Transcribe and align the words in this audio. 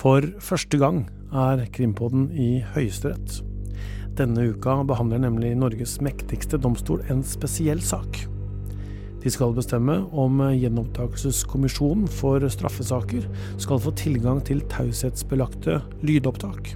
For 0.00 0.24
første 0.40 0.78
gang 0.80 1.02
er 1.36 1.66
Krimpodden 1.76 2.30
i 2.32 2.62
Høyesterett. 2.72 3.42
Denne 4.16 4.46
uka 4.48 4.78
behandler 4.88 5.20
nemlig 5.20 5.50
Norges 5.60 5.98
mektigste 6.00 6.56
domstol 6.56 7.02
en 7.12 7.20
spesiell 7.26 7.82
sak. 7.84 8.22
De 9.20 9.28
skal 9.28 9.52
bestemme 9.52 9.98
om 10.16 10.40
Gjenopptakelseskommisjonen 10.56 12.08
for 12.16 12.48
straffesaker 12.48 13.28
skal 13.60 13.84
få 13.84 13.92
tilgang 14.00 14.40
til 14.48 14.64
taushetsbelagte 14.72 15.82
lydopptak. 16.00 16.72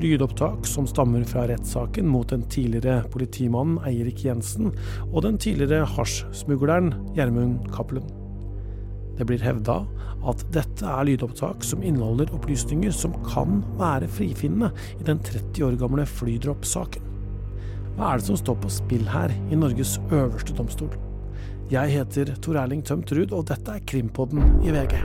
Lydopptak 0.00 0.64
som 0.64 0.88
stammer 0.88 1.28
fra 1.28 1.44
rettssaken 1.52 2.08
mot 2.08 2.32
den 2.32 2.48
tidligere 2.48 3.04
politimannen 3.12 3.76
Eirik 3.84 4.24
Jensen 4.24 4.72
og 5.12 5.26
den 5.28 5.36
tidligere 5.36 5.84
hasjsmugleren 5.98 6.94
Gjermund 7.12 7.60
Cappelen. 7.76 8.23
Det 9.18 9.26
blir 9.28 9.42
hevda 9.44 9.82
at 10.24 10.44
dette 10.54 10.88
er 10.88 11.06
lydopptak 11.06 11.64
som 11.66 11.82
inneholder 11.84 12.32
opplysninger 12.34 12.94
som 12.94 13.14
kan 13.26 13.60
være 13.78 14.08
frifinnende 14.10 14.72
i 14.98 15.06
den 15.06 15.20
30 15.22 15.66
år 15.68 15.78
gamle 15.80 16.06
flydropp-saken. 16.08 17.10
Hva 17.94 18.10
er 18.10 18.18
det 18.18 18.26
som 18.26 18.38
står 18.40 18.58
på 18.62 18.72
spill 18.74 19.04
her, 19.06 19.34
i 19.52 19.58
Norges 19.58 19.98
øverste 20.10 20.56
domstol? 20.56 20.90
Jeg 21.70 21.94
heter 21.94 22.34
Tor 22.42 22.58
Erling 22.60 22.82
Tømt 22.84 23.12
Ruud, 23.14 23.32
og 23.32 23.46
dette 23.52 23.76
er 23.78 23.86
Krimpodden 23.88 24.58
i 24.66 24.74
VG. 24.74 24.98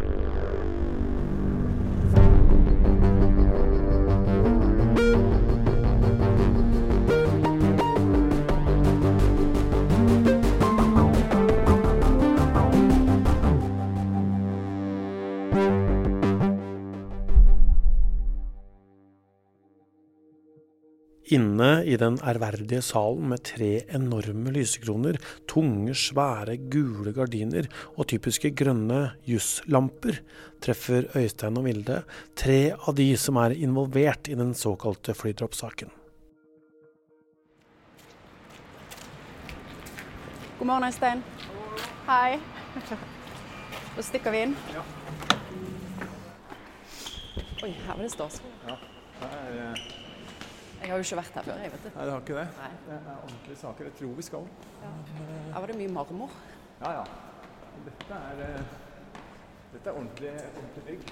Inne 21.30 21.84
i 21.86 21.94
den 22.02 22.16
ærverdige 22.26 22.82
salen 22.82 23.28
med 23.30 23.44
tre 23.46 23.84
enorme 23.94 24.50
lysekroner, 24.56 25.20
tunge, 25.46 25.94
svære, 25.94 26.56
gule 26.74 27.14
gardiner 27.14 27.68
og 27.94 28.08
typiske 28.10 28.50
grønne 28.58 29.12
jusslamper, 29.30 30.18
treffer 30.58 31.06
Øystein 31.14 31.60
og 31.62 31.68
Vilde 31.68 32.00
tre 32.34 32.74
av 32.74 32.98
de 32.98 33.06
som 33.22 33.38
er 33.44 33.54
involvert 33.54 34.26
i 34.26 34.40
den 34.40 34.56
såkalte 34.58 35.14
flydroppsaken. 35.14 35.94
God 40.58 40.66
morgen, 40.66 40.90
Øystein. 40.90 41.24
Hei. 42.10 42.40
Da 43.96 44.02
stikker 44.02 44.34
vi 44.34 44.48
inn. 44.48 44.58
Ja. 44.74 44.82
Oi, 47.62 47.70
her 47.70 47.94
var 47.94 48.02
det 48.02 48.12
stas. 48.18 48.42
Ja, 48.66 48.82
det 49.22 49.66
er, 49.70 50.09
Jeg 50.82 50.90
har 50.90 50.98
jo 50.98 51.04
ikke 51.04 51.18
vært 51.20 51.34
her 51.36 51.44
før, 51.44 51.64
jeg 51.64 51.72
vet 51.74 51.84
du. 51.84 51.90
nei, 51.96 52.04
det 52.06 52.12
har 52.14 52.22
ikke 52.24 52.38
det. 52.38 52.46
Nei. 52.60 52.70
Det 52.86 52.94
er 52.98 53.10
ordentlige 53.16 53.58
saker. 53.62 53.90
Jeg 53.90 53.94
tror 54.00 54.14
vi 54.20 54.28
skal. 54.30 54.46
Her 55.54 55.60
var 55.60 55.68
det 55.72 55.78
mye 55.80 55.92
marmor. 55.98 56.38
Ja, 56.80 56.92
ja. 57.00 57.04
Dette 57.86 58.22
er, 58.30 58.46
eh, 58.46 58.62
dette 59.74 59.90
er 59.90 59.94
ordentlig, 59.94 60.32
ordentlig 60.62 60.84
bygg. 60.88 61.12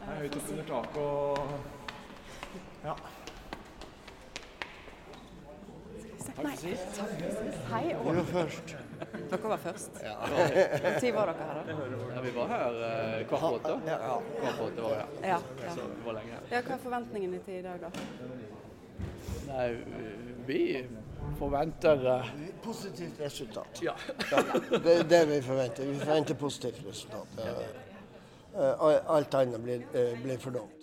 Her 0.00 0.12
er 0.12 0.20
høyt 0.24 0.36
opp 0.36 0.52
under 0.52 0.70
taket 0.74 1.02
og 1.04 1.48
Ja. 2.84 2.94
Nei. 6.40 6.56
Hei. 7.70 7.94
Og... 7.96 8.04
Dere 9.30 9.48
var 9.48 9.56
først? 9.56 10.00
Ja. 10.04 10.14
Når 10.30 11.12
var 11.16 11.32
dere 11.32 11.48
her, 11.48 11.58
da? 11.58 11.74
Ja, 12.14 12.20
vi 12.24 12.32
var 12.36 12.48
her 12.52 12.78
eh, 12.86 13.26
kvart 13.28 13.40
på 13.40 13.52
åtte. 13.58 13.74
Kvart 13.84 14.58
på 14.58 14.64
åtte 14.68 14.82
var 14.86 14.90
vi 14.90 15.00
her. 15.00 15.06
Ja. 15.34 15.40
ja. 15.64 15.74
Så 15.74 15.80
det 15.80 16.06
var 16.06 16.16
lenge 16.20 16.32
her. 16.36 16.48
ja 16.54 16.62
hva 16.66 16.76
er 16.76 16.82
forventningene 16.86 17.42
til 17.44 17.60
i 17.60 17.62
dag, 17.66 17.84
da? 17.84 18.48
Nei, 19.50 19.76
vi 20.46 20.86
forventer 21.38 22.06
eh, 22.06 22.26
Positivt 22.64 23.20
resultat. 23.20 23.80
Ja. 23.82 23.94
Det 24.84 24.98
er 24.98 25.04
det 25.04 25.22
vi 25.30 25.40
forventer. 25.42 25.86
Vi 25.86 25.98
forventer 25.98 26.34
positivt 26.34 26.84
resultat. 26.86 27.38
Eh, 27.38 27.64
eh, 28.60 29.00
Alt 29.06 29.34
annet 29.34 29.60
blir, 29.64 29.82
blir 30.22 30.38
for 30.38 30.54
dumt. 30.54 30.76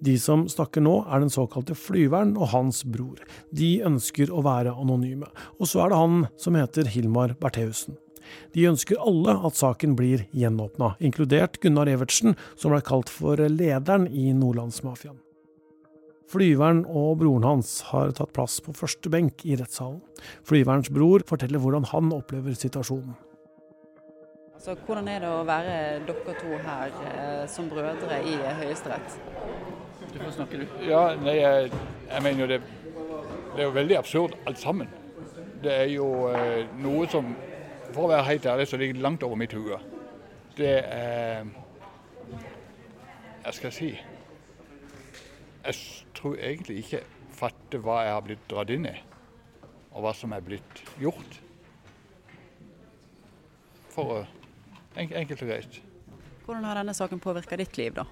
De 0.00 0.18
som 0.20 0.44
snakker 0.48 0.84
nå, 0.84 0.98
er 1.08 1.22
den 1.24 1.32
såkalte 1.32 1.74
flyveren 1.78 2.34
og 2.36 2.50
hans 2.52 2.82
bror. 2.84 3.22
De 3.48 3.78
ønsker 3.88 4.28
å 4.28 4.42
være 4.44 4.74
anonyme. 4.76 5.30
Og 5.56 5.70
så 5.70 5.86
er 5.86 5.92
det 5.92 6.00
han 6.02 6.26
som 6.40 6.58
heter 6.58 6.90
Hilmar 6.92 7.32
Bertheussen. 7.40 7.96
De 8.52 8.66
ønsker 8.68 9.00
alle 9.00 9.36
at 9.46 9.56
saken 9.56 9.94
blir 9.96 10.26
gjenåpna, 10.36 10.96
inkludert 11.00 11.60
Gunnar 11.62 11.88
Evertsen, 11.88 12.34
som 12.58 12.74
ble 12.74 12.82
kalt 12.84 13.12
for 13.12 13.40
lederen 13.40 14.08
i 14.10 14.32
Nordlandsmafiaen. 14.36 15.22
Flyveren 16.26 16.82
og 16.90 17.20
broren 17.20 17.44
hans 17.46 17.76
har 17.92 18.10
tatt 18.18 18.32
plass 18.34 18.58
på 18.64 18.74
første 18.74 19.10
benk 19.12 19.44
i 19.46 19.54
rettssalen. 19.58 20.00
Flyverens 20.46 20.90
bror 20.90 21.22
forteller 21.28 21.62
hvordan 21.62 21.86
han 21.92 22.10
opplever 22.16 22.56
situasjonen. 22.58 23.14
Altså, 24.56 24.74
hvordan 24.88 25.06
er 25.12 25.20
det 25.22 25.28
å 25.30 25.44
være 25.46 25.74
dere 26.08 26.32
to 26.40 26.56
her 26.64 26.94
eh, 27.06 27.44
som 27.46 27.68
brødre 27.70 28.18
i 28.26 28.34
Høyesterett? 28.58 29.18
Du 30.10 30.16
får 30.18 30.32
snakke, 30.40 30.64
du. 30.64 30.80
Ja, 30.88 31.02
nei, 31.20 31.36
jeg, 31.38 31.70
jeg 32.10 32.24
mener 32.24 32.42
jo 32.42 32.48
det 32.50 32.60
Det 33.52 33.62
er 33.62 33.68
jo 33.68 33.76
veldig 33.76 33.96
absurd 33.96 34.34
alt 34.46 34.58
sammen. 34.58 34.90
Det 35.62 35.72
er 35.72 35.86
jo 35.92 36.08
eh, 36.34 36.66
noe 36.82 37.06
som, 37.12 37.30
for 37.92 38.08
å 38.08 38.10
være 38.10 38.26
helt 38.32 38.50
ærlig, 38.50 38.66
så 38.66 38.80
ligger 38.80 38.98
langt 39.06 39.22
over 39.22 39.38
mitt 39.38 39.54
hode. 39.54 39.78
Det 40.58 40.74
er 40.82 41.46
Jeg 43.46 43.54
skal 43.60 43.72
si 43.72 43.94
Jeg 45.66 46.06
tror 46.14 46.36
egentlig 46.38 46.78
ikke 46.84 47.02
fatter 47.36 47.82
hva 47.82 48.00
jeg 48.06 48.14
har 48.14 48.24
blitt 48.24 48.44
dratt 48.50 48.70
inn 48.70 48.86
i, 48.86 48.94
og 49.92 50.04
hva 50.04 50.12
som 50.14 50.32
er 50.36 50.44
blitt 50.46 50.82
gjort. 51.02 51.40
For 53.90 54.26
Enkelt 54.96 55.42
og 55.42 55.50
greit. 55.50 55.82
Hvordan 56.46 56.64
har 56.64 56.78
denne 56.78 56.94
saken 56.96 57.20
påvirka 57.20 57.58
ditt 57.60 57.76
liv, 57.76 57.92
da? 57.98 58.06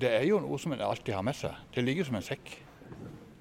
Det 0.00 0.10
er 0.10 0.24
jo 0.26 0.40
noe 0.42 0.56
som 0.58 0.72
en 0.74 0.82
alltid 0.82 1.14
har 1.14 1.22
med 1.22 1.36
seg. 1.38 1.54
Det 1.74 1.84
ligger 1.84 2.08
som 2.08 2.16
en 2.18 2.26
sekk. 2.26 2.56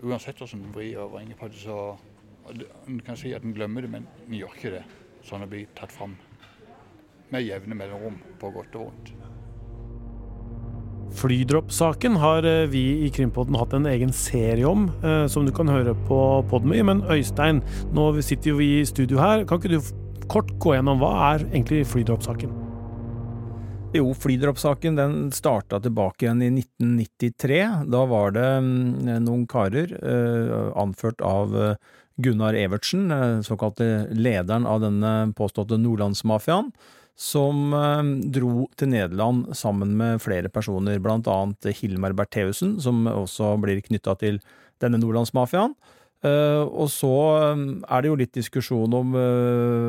Uansett 0.03 0.37
hvordan 0.37 0.67
en 0.67 0.75
vrir 0.75 0.99
og 1.01 1.15
vrenger 1.15 1.39
på 1.39 1.49
det, 1.49 1.61
så 1.63 1.97
En 2.43 2.97
kan 2.99 3.15
si 3.15 3.29
at 3.31 3.45
en 3.47 3.53
glemmer 3.55 3.81
det, 3.85 3.89
men 3.89 4.07
en 4.27 4.33
gjør 4.35 4.55
ikke 4.57 4.71
det. 4.73 4.81
Sånn 5.23 5.45
å 5.45 5.47
blir 5.47 5.69
tatt 5.79 5.93
fram 5.95 6.17
med 7.31 7.45
jevne 7.45 7.77
mellomrom, 7.79 8.17
på 8.39 8.51
godt 8.51 8.75
og 8.75 8.89
vondt. 8.89 9.13
Flydropp-saken 11.13 12.15
har 12.15 12.45
eh, 12.47 12.65
vi 12.69 13.05
i 13.05 13.09
Krimpodden 13.13 13.55
hatt 13.59 13.73
en 13.77 13.85
egen 13.89 14.11
serie 14.13 14.65
om, 14.65 14.87
eh, 15.05 15.25
som 15.31 15.45
du 15.45 15.53
kan 15.55 15.69
høre 15.69 15.93
på 16.07 16.19
Podmy. 16.49 16.81
Men 16.85 17.03
Øystein, 17.11 17.61
nå 17.93 18.09
sitter 18.21 18.53
jo 18.53 18.59
vi 18.59 18.69
i 18.79 18.85
studio 18.87 19.21
her. 19.21 19.45
Kan 19.47 19.61
ikke 19.61 19.75
du 19.75 20.27
kort 20.31 20.51
gå 20.63 20.75
gjennom 20.75 21.01
hva 21.01 21.13
er 21.33 21.45
egentlig 21.51 21.83
flydropp-saken? 21.91 22.59
Jo, 23.93 24.07
Flydropp-saken 24.17 24.95
den 24.97 25.17
starta 25.35 25.77
tilbake 25.83 26.25
igjen 26.25 26.41
i 26.41 26.49
1993. 26.63 27.59
Da 27.93 28.05
var 28.09 28.33
det 28.33 28.47
mm, 28.65 29.11
noen 29.21 29.45
karer, 29.49 29.93
eh, 30.01 30.55
anført 30.81 31.21
av 31.21 31.53
Gunnar 32.23 32.57
Evertsen, 32.57 33.09
såkalte 33.45 34.07
lederen 34.13 34.65
av 34.69 34.81
denne 34.81 35.13
påståtte 35.37 35.79
nordlandsmafiaen, 35.81 36.73
som 37.19 37.73
eh, 37.73 38.03
dro 38.33 38.67
til 38.77 38.89
Nederland 38.93 39.53
sammen 39.57 39.95
med 39.97 40.21
flere 40.23 40.49
personer, 40.49 41.01
blant 41.01 41.29
annet 41.29 41.69
Hilmar 41.77 42.15
Bertheussen, 42.17 42.79
som 42.81 43.05
også 43.09 43.55
blir 43.61 43.83
knytta 43.85 44.17
til 44.21 44.39
denne 44.81 44.99
nordlandsmafiaen. 45.01 45.75
Eh, 46.23 46.63
og 46.63 46.89
så 46.89 47.13
eh, 47.37 47.63
er 47.85 48.01
det 48.01 48.09
jo 48.11 48.19
litt 48.19 48.33
diskusjon 48.35 48.97
om 48.97 49.13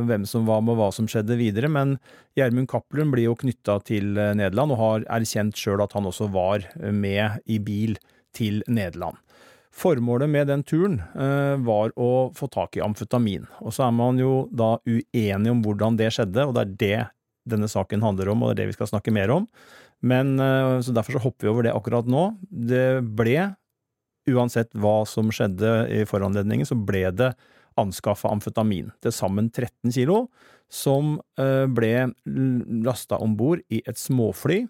hvem 0.09 0.29
som 0.29 0.47
var 0.49 0.63
med 0.63 0.77
og 0.77 0.83
hva 0.83 0.93
som 0.95 1.09
skjedde 1.09 1.39
videre, 1.41 1.73
men 1.73 1.97
Gjermund 2.37 2.69
Cappelen 2.71 3.13
blir 3.15 3.31
jo 3.31 3.39
knytta 3.41 3.81
til 3.89 4.13
Nederland, 4.15 4.75
og 4.75 4.83
har 4.83 5.11
erkjent 5.21 5.59
sjøl 5.59 5.85
at 5.85 5.97
han 5.97 6.11
også 6.11 6.29
var 6.35 6.69
med 6.93 7.41
i 7.47 7.61
bil 7.63 7.97
til 8.37 8.65
Nederland. 8.69 9.17
Formålet 9.75 10.31
med 10.31 10.47
den 10.47 10.61
turen 10.63 11.01
var 11.67 11.91
å 11.99 12.11
få 12.35 12.47
tak 12.47 12.77
i 12.79 12.83
amfetamin, 12.85 13.49
og 13.59 13.75
så 13.75 13.89
er 13.89 13.95
man 13.97 14.21
jo 14.23 14.45
da 14.55 14.77
uenig 14.87 15.51
om 15.51 15.65
hvordan 15.65 15.99
det 15.99 16.13
skjedde, 16.15 16.45
og 16.47 16.55
det 16.55 16.63
er 16.63 16.77
det 16.79 17.01
denne 17.49 17.69
saken 17.71 18.03
handler 18.05 18.31
om, 18.33 18.43
og 18.43 18.53
det 18.53 18.55
er 18.55 18.63
det 18.65 18.73
vi 18.73 18.79
skal 18.79 18.91
snakke 18.91 19.13
mer 19.15 19.33
om. 19.35 19.49
Men, 20.05 20.39
eh, 20.41 20.81
så 20.85 20.93
Derfor 20.95 21.17
så 21.19 21.25
hopper 21.25 21.47
vi 21.47 21.53
over 21.53 21.63
det 21.65 21.75
akkurat 21.75 22.07
nå. 22.07 22.37
Det 22.51 23.03
ble 23.17 23.57
uansett 24.29 24.73
hva 24.73 25.05
som 25.07 25.29
skjedde 25.31 25.91
i 25.93 26.05
foranledningen, 26.09 26.65
så 26.65 26.77
ble 26.77 27.11
det 27.13 27.35
anskaffa 27.77 28.31
amfetamin. 28.31 28.93
Til 29.03 29.13
sammen 29.13 29.51
13 29.51 29.93
kilo, 29.93 30.29
som 30.71 31.21
eh, 31.39 31.67
ble 31.67 32.13
lasta 32.85 33.19
om 33.21 33.37
bord 33.37 33.61
i 33.71 33.83
et 33.87 33.97
småfly. 34.01 34.67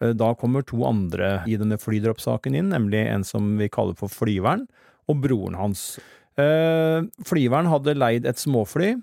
Eh, 0.00 0.12
Da 0.12 0.34
kommer 0.34 0.64
to 0.64 0.84
andre 0.84 1.42
i 1.46 1.56
denne 1.56 1.76
flydroppsaken 1.76 2.54
inn, 2.56 2.70
nemlig 2.70 3.06
en 3.06 3.24
som 3.24 3.56
vi 3.58 3.68
kaller 3.68 3.96
for 3.96 4.08
Flyveren, 4.08 4.66
og 5.08 5.20
broren 5.22 5.54
hans. 5.54 5.98
Flyveren 6.36 7.68
hadde 7.70 7.94
leid 7.96 8.26
et 8.26 8.36
småfly, 8.36 8.96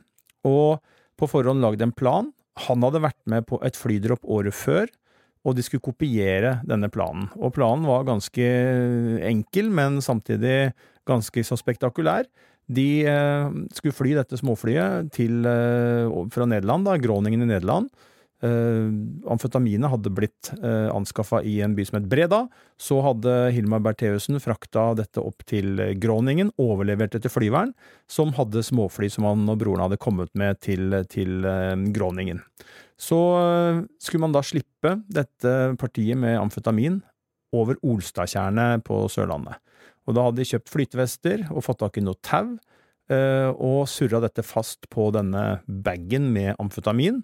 og 0.45 0.81
på 1.18 1.30
forhånd 1.31 1.63
lagd 1.63 1.81
en 1.81 1.94
plan. 1.95 2.31
Han 2.67 2.85
hadde 2.85 3.01
vært 3.01 3.21
med 3.29 3.47
på 3.50 3.59
et 3.65 3.77
flydropp 3.77 4.25
året 4.29 4.55
før, 4.55 4.91
og 5.44 5.57
de 5.57 5.65
skulle 5.65 5.83
kopiere 5.83 6.59
denne 6.67 6.88
planen. 6.94 7.27
Og 7.35 7.55
planen 7.57 7.88
var 7.89 8.05
ganske 8.07 8.47
enkel, 9.27 9.71
men 9.73 10.00
samtidig 10.03 10.71
ganske 11.09 11.44
så 11.44 11.57
spektakulær. 11.59 12.29
De 12.71 13.03
eh, 13.09 13.55
skulle 13.75 13.95
fly 13.95 14.13
dette 14.15 14.39
småflyet 14.39 15.11
til, 15.17 15.44
eh, 15.50 16.07
fra 16.31 16.47
Nederland, 16.47 16.88
da, 16.88 16.95
Groningen 17.01 17.44
i 17.44 17.50
Nederland. 17.50 17.89
Uh, 18.43 18.91
amfetaminet 19.31 19.87
hadde 19.87 20.11
blitt 20.11 20.49
uh, 20.57 20.89
anskaffa 20.91 21.39
i 21.47 21.61
en 21.63 21.77
by 21.77 21.85
som 21.87 21.95
het 21.95 22.09
Breda. 22.11 22.41
Så 22.75 22.97
hadde 23.05 23.31
Hilmar 23.55 23.79
Bertheussen 23.85 24.35
frakta 24.43 24.89
dette 24.99 25.21
opp 25.23 25.45
til 25.47 25.79
Groningen, 26.03 26.49
overlevert 26.59 27.15
det 27.15 27.21
til 27.23 27.31
flyvern, 27.31 27.71
som 28.11 28.33
hadde 28.35 28.65
småfly 28.67 29.07
som 29.13 29.29
han 29.29 29.45
og 29.47 29.61
broren 29.61 29.85
hadde 29.85 29.99
kommet 30.01 30.33
med 30.35 30.59
til, 30.65 30.91
til 31.13 31.47
uh, 31.47 31.77
Groningen. 31.95 32.41
Så 32.99 33.17
skulle 33.99 34.21
man 34.21 34.35
da 34.35 34.43
slippe 34.45 34.93
dette 35.11 35.53
partiet 35.81 36.15
med 36.19 36.37
amfetamin 36.37 36.99
over 37.55 37.79
Olstadtjernet 37.83 38.83
på 38.85 38.99
Sørlandet. 39.11 39.57
Og 40.07 40.15
da 40.15 40.27
hadde 40.27 40.39
de 40.39 40.47
kjøpt 40.47 40.71
flytevester 40.71 41.43
og 41.49 41.65
fått 41.65 41.81
tak 41.81 41.97
i 41.99 42.03
noe 42.05 42.19
tau, 42.23 42.53
og 43.11 43.89
surra 43.91 44.21
dette 44.23 44.45
fast 44.45 44.87
på 44.93 45.09
denne 45.15 45.43
bagen 45.67 46.29
med 46.37 46.53
amfetamin. 46.61 47.19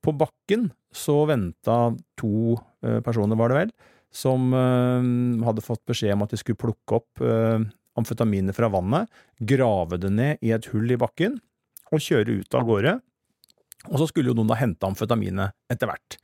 På 0.00 0.14
bakken 0.16 0.70
så 0.94 1.22
venta 1.28 1.90
to 2.18 2.56
eh, 2.84 3.00
personer, 3.04 3.38
var 3.38 3.52
det 3.52 3.58
vel, 3.58 3.74
som 4.10 4.50
eh, 4.56 5.44
hadde 5.46 5.64
fått 5.64 5.84
beskjed 5.88 6.16
om 6.16 6.24
at 6.26 6.32
de 6.34 6.40
skulle 6.40 6.60
plukke 6.60 7.00
opp 7.02 7.20
amfetaminer 7.20 7.76
amfetaminet 8.00 8.56
fra 8.56 8.70
vannet, 8.70 9.08
grave 9.38 9.98
det 10.00 10.10
ned 10.14 10.44
i 10.46 10.52
et 10.54 10.66
hull 10.72 10.90
i 10.90 10.98
bakken 11.00 11.38
og 11.90 12.02
kjøre 12.04 12.40
ut 12.40 12.54
av 12.56 12.66
gårde. 12.68 12.94
Og 13.90 13.96
så 14.00 14.06
skulle 14.10 14.30
jo 14.30 14.36
noen 14.38 14.50
da 14.52 14.58
hente 14.60 14.86
amfetaminet 14.86 15.56
etter 15.72 15.90
hvert. 15.90 16.16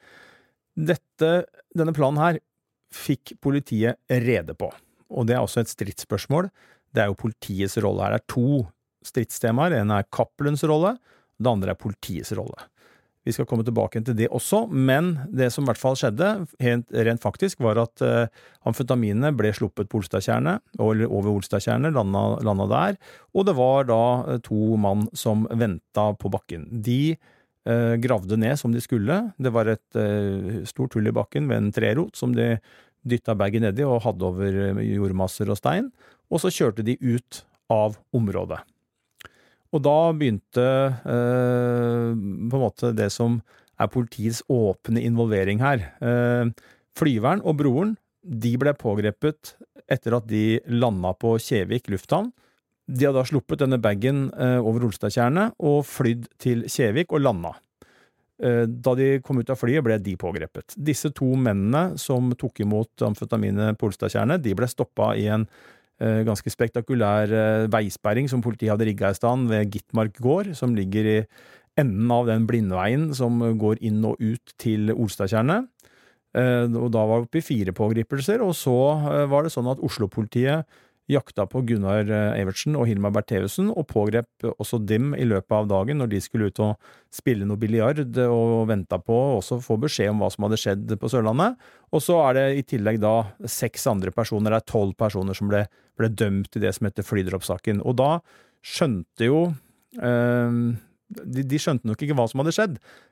Dette, 0.76 1.30
denne 1.74 1.94
planen 1.96 2.20
her 2.20 2.40
fikk 2.94 3.34
politiet 3.42 3.98
rede 4.08 4.54
på, 4.56 4.70
og 5.10 5.28
det 5.28 5.36
er 5.36 5.42
også 5.42 5.64
et 5.64 5.72
stridsspørsmål. 5.72 6.50
Det 6.94 7.02
er 7.02 7.10
jo 7.10 7.18
politiets 7.18 7.76
rolle 7.82 8.04
her. 8.04 8.16
Det 8.16 8.22
er 8.22 8.32
to 8.32 8.62
stridstemaer. 9.06 9.74
En 9.80 9.92
er 9.94 10.06
Cappelens 10.12 10.64
rolle, 10.68 10.96
det 11.36 11.50
andre 11.50 11.74
er 11.74 11.80
politiets 11.80 12.32
rolle. 12.36 12.68
Vi 13.26 13.34
skal 13.34 13.46
komme 13.50 13.64
tilbake 13.66 13.98
til 14.06 14.14
det 14.14 14.28
også, 14.30 14.68
men 14.70 15.16
det 15.34 15.48
som 15.50 15.64
i 15.64 15.70
hvert 15.70 15.80
fall 15.80 15.96
skjedde, 15.98 16.28
rent, 16.62 17.22
faktisk, 17.22 17.58
var 17.64 17.80
at 17.82 17.98
amfetaminene 17.98 18.66
amfetaminet 18.70 19.38
ble 19.38 19.50
sluppet 19.56 19.90
på 19.90 19.98
Olstadtjernet, 19.98 20.62
eller 20.78 21.10
over 21.10 21.32
Olstadtjernet, 21.32 21.94
landa, 21.96 22.22
landa, 22.46 22.68
der, 22.70 22.98
og 23.34 23.48
det 23.48 23.56
var 23.58 23.88
da 23.88 24.02
uh, 24.28 24.36
to 24.46 24.76
mann 24.78 25.08
som 25.16 25.42
venta 25.50 26.12
på 26.20 26.30
bakken. 26.30 26.68
De 26.70 27.16
eh, 27.16 27.94
gravde 28.02 28.38
ned 28.38 28.58
som 28.60 28.74
de 28.74 28.82
skulle. 28.84 29.18
Det 29.42 29.52
var 29.54 29.72
et 29.72 30.00
stort 30.70 30.94
hull 30.94 31.10
i 31.10 31.14
bakken 31.14 31.50
ved 31.50 31.58
en 31.58 31.74
trerot 31.74 32.14
som 32.16 32.34
de 32.36 32.54
dytta 33.06 33.34
bagen 33.38 33.66
nedi 33.66 33.86
og 33.86 34.04
hadde 34.06 34.26
over 34.26 34.80
jordmasser 34.82 35.50
og 35.50 35.58
stein, 35.58 35.90
og 36.30 36.42
så 36.42 36.54
kjørte 36.54 36.86
de 36.86 36.98
ut 37.02 37.42
av 37.72 37.98
området. 38.14 38.62
Og 39.74 39.82
da 39.84 39.96
begynte 40.16 40.64
eh, 41.02 42.10
på 42.14 42.58
en 42.58 42.62
måte 42.62 42.92
det 42.96 43.10
som 43.14 43.40
er 43.76 43.92
politiets 43.92 44.42
åpne 44.52 45.02
involvering 45.04 45.60
her. 45.60 45.84
Eh, 46.00 46.50
flyveren 46.96 47.42
og 47.44 47.58
broren 47.60 47.94
de 48.26 48.56
ble 48.58 48.72
pågrepet 48.78 49.54
etter 49.92 50.16
at 50.16 50.26
de 50.30 50.58
landa 50.72 51.12
på 51.14 51.36
Kjevik 51.42 51.90
lufthavn. 51.92 52.32
De 52.86 53.06
hadde 53.06 53.18
da 53.18 53.26
sluppet 53.26 53.62
denne 53.62 53.78
bagen 53.82 54.28
eh, 54.32 54.58
over 54.62 54.86
Olstadtjernet 54.88 55.56
og 55.62 55.84
flydd 55.86 56.28
til 56.42 56.66
Kjevik 56.70 57.14
og 57.14 57.24
landa. 57.26 57.54
Eh, 58.42 58.64
da 58.66 58.94
de 58.98 59.16
kom 59.24 59.40
ut 59.40 59.50
av 59.50 59.58
flyet, 59.58 59.84
ble 59.84 59.98
de 60.02 60.16
pågrepet. 60.20 60.76
Disse 60.76 61.10
to 61.16 61.32
mennene 61.40 61.96
som 62.00 62.30
tok 62.38 62.62
imot 62.64 63.06
amfetaminet 63.06 63.78
på 63.78 63.90
Olstadtjernet, 63.90 64.42
de 64.44 64.54
ble 64.58 64.68
stoppa 64.70 65.14
i 65.18 65.26
en 65.32 65.46
ganske 66.26 66.52
spektakulær 66.52 67.32
eh, 67.32 67.66
veisperring 67.72 68.28
som 68.28 68.42
politiet 68.44 68.74
hadde 68.74 68.88
rigga 68.88 69.12
i 69.12 69.16
stand 69.16 69.48
ved 69.48 69.70
Gitmark 69.72 70.18
gård, 70.20 70.52
som 70.58 70.74
ligger 70.76 71.08
i 71.08 71.18
enden 71.80 72.10
av 72.12 72.28
den 72.28 72.46
blindveien 72.48 73.10
som 73.16 73.40
går 73.60 73.80
inn 73.84 74.02
og 74.04 74.20
ut 74.20 74.56
til 74.60 74.92
Olstadtjernet. 74.92 75.68
Eh, 76.36 76.66
og 76.68 76.90
da 76.92 77.04
var 77.08 77.22
vi 77.22 77.28
oppe 77.30 77.40
i 77.40 77.46
fire 77.46 77.76
pågripelser, 77.76 78.44
og 78.44 78.52
så 78.56 78.76
var 79.30 79.46
det 79.46 79.54
sånn 79.54 79.72
at 79.72 79.80
Oslo-politiet 79.84 80.68
jakta 81.10 81.44
på 81.46 81.62
Gunnar 81.68 82.08
Evertsen 82.36 82.76
og 82.78 82.88
Hilmar 82.90 83.12
Bertheussen, 83.14 83.68
og 83.70 83.86
pågrep 83.90 84.46
også 84.56 84.80
dem 84.82 85.12
i 85.14 85.26
løpet 85.28 85.54
av 85.54 85.68
dagen 85.70 86.00
når 86.02 86.10
de 86.12 86.20
skulle 86.24 86.50
ut 86.50 86.62
og 86.64 86.88
spille 87.14 87.46
noe 87.46 87.60
biljard 87.60 88.02
og 88.26 88.66
venta 88.70 88.98
på 89.02 89.16
også 89.36 89.60
få 89.64 89.78
beskjed 89.82 90.12
om 90.12 90.24
hva 90.24 90.30
som 90.32 90.48
hadde 90.48 90.60
skjedd 90.60 90.96
på 91.00 91.10
Sørlandet. 91.12 91.60
Og 91.94 92.02
så 92.04 92.18
er 92.24 92.38
det 92.38 92.46
i 92.56 92.66
tillegg 92.74 92.98
da 93.02 93.14
seks 93.50 93.86
andre 93.90 94.14
personer, 94.14 94.52
det 94.52 94.64
er 94.64 94.72
tolv 94.72 94.96
personer 94.98 95.38
som 95.38 95.52
ble, 95.52 95.64
ble, 95.98 96.10
dømt 96.10 96.58
i 96.58 96.64
det 96.66 96.74
som 96.76 96.90
heter 96.90 97.06
flydroppsaken. 97.06 97.84
Og 97.86 97.98
da 98.02 98.10
skjønte 98.66 99.30
jo 99.30 99.40
øh, 100.02 100.60
de, 101.22 101.42
de, 101.46 101.58
skjønte 101.62 101.86
nok 101.86 102.02
ikke 102.02 102.18
hva 102.18 102.26
som 102.26 102.42
hadde 102.42 102.56
skjedd, 102.56 102.80
Eh, 102.80 103.05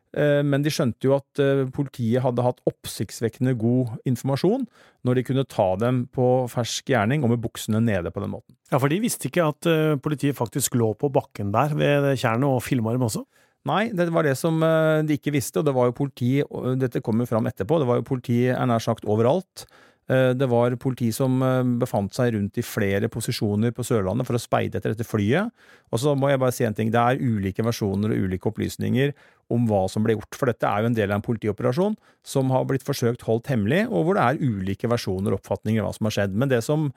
men 0.47 0.65
de 0.65 0.73
skjønte 0.73 1.09
jo 1.09 1.17
at 1.17 1.41
eh, 1.43 1.65
politiet 1.75 2.23
hadde 2.25 2.45
hatt 2.47 2.63
oppsiktsvekkende 2.69 3.57
god 3.61 3.95
informasjon 4.09 4.67
når 5.05 5.19
de 5.19 5.25
kunne 5.29 5.47
ta 5.51 5.69
dem 5.81 6.05
på 6.15 6.29
fersk 6.53 6.93
gjerning 6.95 7.25
og 7.25 7.35
med 7.35 7.43
buksene 7.45 7.83
nede 7.85 8.13
på 8.15 8.23
den 8.25 8.35
måten. 8.35 8.57
Ja, 8.71 8.79
for 8.79 8.93
de 8.93 9.01
visste 9.03 9.31
ikke 9.31 9.49
at 9.53 9.71
eh, 9.71 9.95
politiet 10.03 10.39
faktisk 10.39 10.79
lå 10.79 10.93
på 10.99 11.13
bakken 11.15 11.55
der 11.55 11.75
ved 11.79 12.13
tjernet 12.15 12.49
og 12.51 12.63
filma 12.65 12.95
dem 12.95 13.07
også? 13.09 13.25
Nei, 13.65 13.89
det 13.97 14.11
var 14.13 14.27
det 14.27 14.35
som 14.37 14.59
de 14.61 15.15
ikke 15.17 15.33
visste, 15.33 15.63
og 15.63 15.65
det 15.65 15.73
var 15.73 15.87
jo 15.89 15.95
politi 15.97 16.35
Dette 16.77 17.01
kom 17.01 17.23
jo 17.23 17.27
fram 17.31 17.47
etterpå. 17.49 17.79
Det 17.81 17.87
var 17.89 17.97
jo 17.97 18.05
politi 18.05 18.43
er 18.53 18.67
nær 18.69 18.83
sagt 18.85 19.09
overalt. 19.09 19.65
Eh, 20.11 20.31
det 20.37 20.49
var 20.51 20.75
politi 20.77 21.09
som 21.17 21.39
eh, 21.43 21.63
befant 21.81 22.13
seg 22.13 22.35
rundt 22.35 22.59
i 22.61 22.65
flere 22.67 23.09
posisjoner 23.13 23.73
på 23.73 23.85
Sørlandet 23.87 24.29
for 24.29 24.37
å 24.37 24.43
speide 24.43 24.79
etter 24.79 24.93
dette 24.93 25.07
flyet. 25.09 25.53
Og 25.93 26.03
så 26.03 26.13
må 26.19 26.29
jeg 26.29 26.43
bare 26.43 26.55
si 26.55 26.67
en 26.69 26.77
ting. 26.77 26.93
Det 26.93 27.01
er 27.01 27.23
ulike 27.23 27.65
versjoner 27.65 28.13
og 28.13 28.27
ulike 28.27 28.51
opplysninger 28.51 29.15
om 29.53 29.67
hva 29.69 29.85
som 29.91 30.05
ble 30.05 30.17
gjort. 30.17 30.39
For 30.39 30.51
dette 30.51 30.69
er 30.69 30.83
jo 30.83 30.91
en 30.91 30.97
del 30.97 31.11
av 31.11 31.19
en 31.19 31.27
politioperasjon 31.27 31.99
som 32.27 32.53
har 32.55 32.65
blitt 32.69 32.87
forsøkt 32.87 33.27
holdt 33.29 33.51
hemmelig, 33.53 33.85
og 33.91 34.07
hvor 34.07 34.19
det 34.19 34.25
er 34.25 34.41
ulike 34.45 34.91
versjoner 34.91 35.35
og 35.35 35.43
oppfatninger 35.43 35.83
av 35.83 35.91
hva 35.91 35.99
som 35.99 36.09
har 36.09 36.17
skjedd. 36.19 36.39
Men 36.41 36.53
det 36.53 36.63
som 36.67 36.89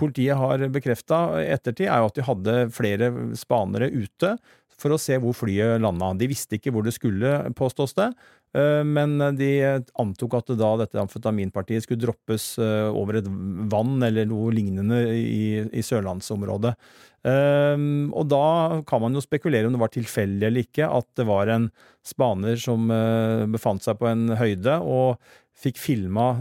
politiet 0.00 0.38
har 0.40 0.66
bekrefta 0.74 1.22
i 1.42 1.48
ettertid, 1.54 1.88
er 1.88 2.02
jo 2.02 2.10
at 2.10 2.18
de 2.18 2.28
hadde 2.28 2.56
flere 2.74 3.10
spanere 3.38 3.90
ute 3.94 4.34
for 4.80 4.94
å 4.94 5.00
se 5.00 5.18
hvor 5.22 5.36
flyet 5.36 5.82
landa. 5.82 6.12
De 6.18 6.28
visste 6.30 6.58
ikke 6.58 6.72
hvor 6.74 6.86
det 6.86 6.96
skulle, 6.96 7.36
påstås 7.56 7.94
det, 7.98 8.10
men 8.54 9.18
de 9.34 9.48
antok 9.98 10.36
at 10.38 10.52
da 10.58 10.68
dette 10.84 11.00
amfetaminpartiet 11.02 11.86
skulle 11.86 12.04
droppes 12.04 12.52
eh, 12.62 12.86
over 12.90 13.18
et 13.18 13.30
vann 13.72 13.96
eller 14.06 14.28
noe 14.30 14.52
lignende 14.54 15.00
i, 15.10 15.64
i 15.74 15.82
sørlandsområdet. 15.82 16.74
Um, 17.24 18.10
og 18.12 18.26
da 18.28 18.82
kan 18.84 19.00
man 19.00 19.16
jo 19.16 19.22
spekulere 19.24 19.64
om 19.64 19.72
det 19.72 19.80
var 19.80 19.92
tilfeldig 19.94 20.44
eller 20.44 20.66
ikke 20.66 20.90
at 20.92 21.06
det 21.16 21.24
var 21.24 21.48
en 21.48 21.70
spaner 22.04 22.60
som 22.60 22.90
befant 23.48 23.80
seg 23.80 23.96
på 23.96 24.10
en 24.10 24.34
høyde 24.36 24.74
og 24.84 25.22
fikk 25.54 25.78
filma 25.78 26.32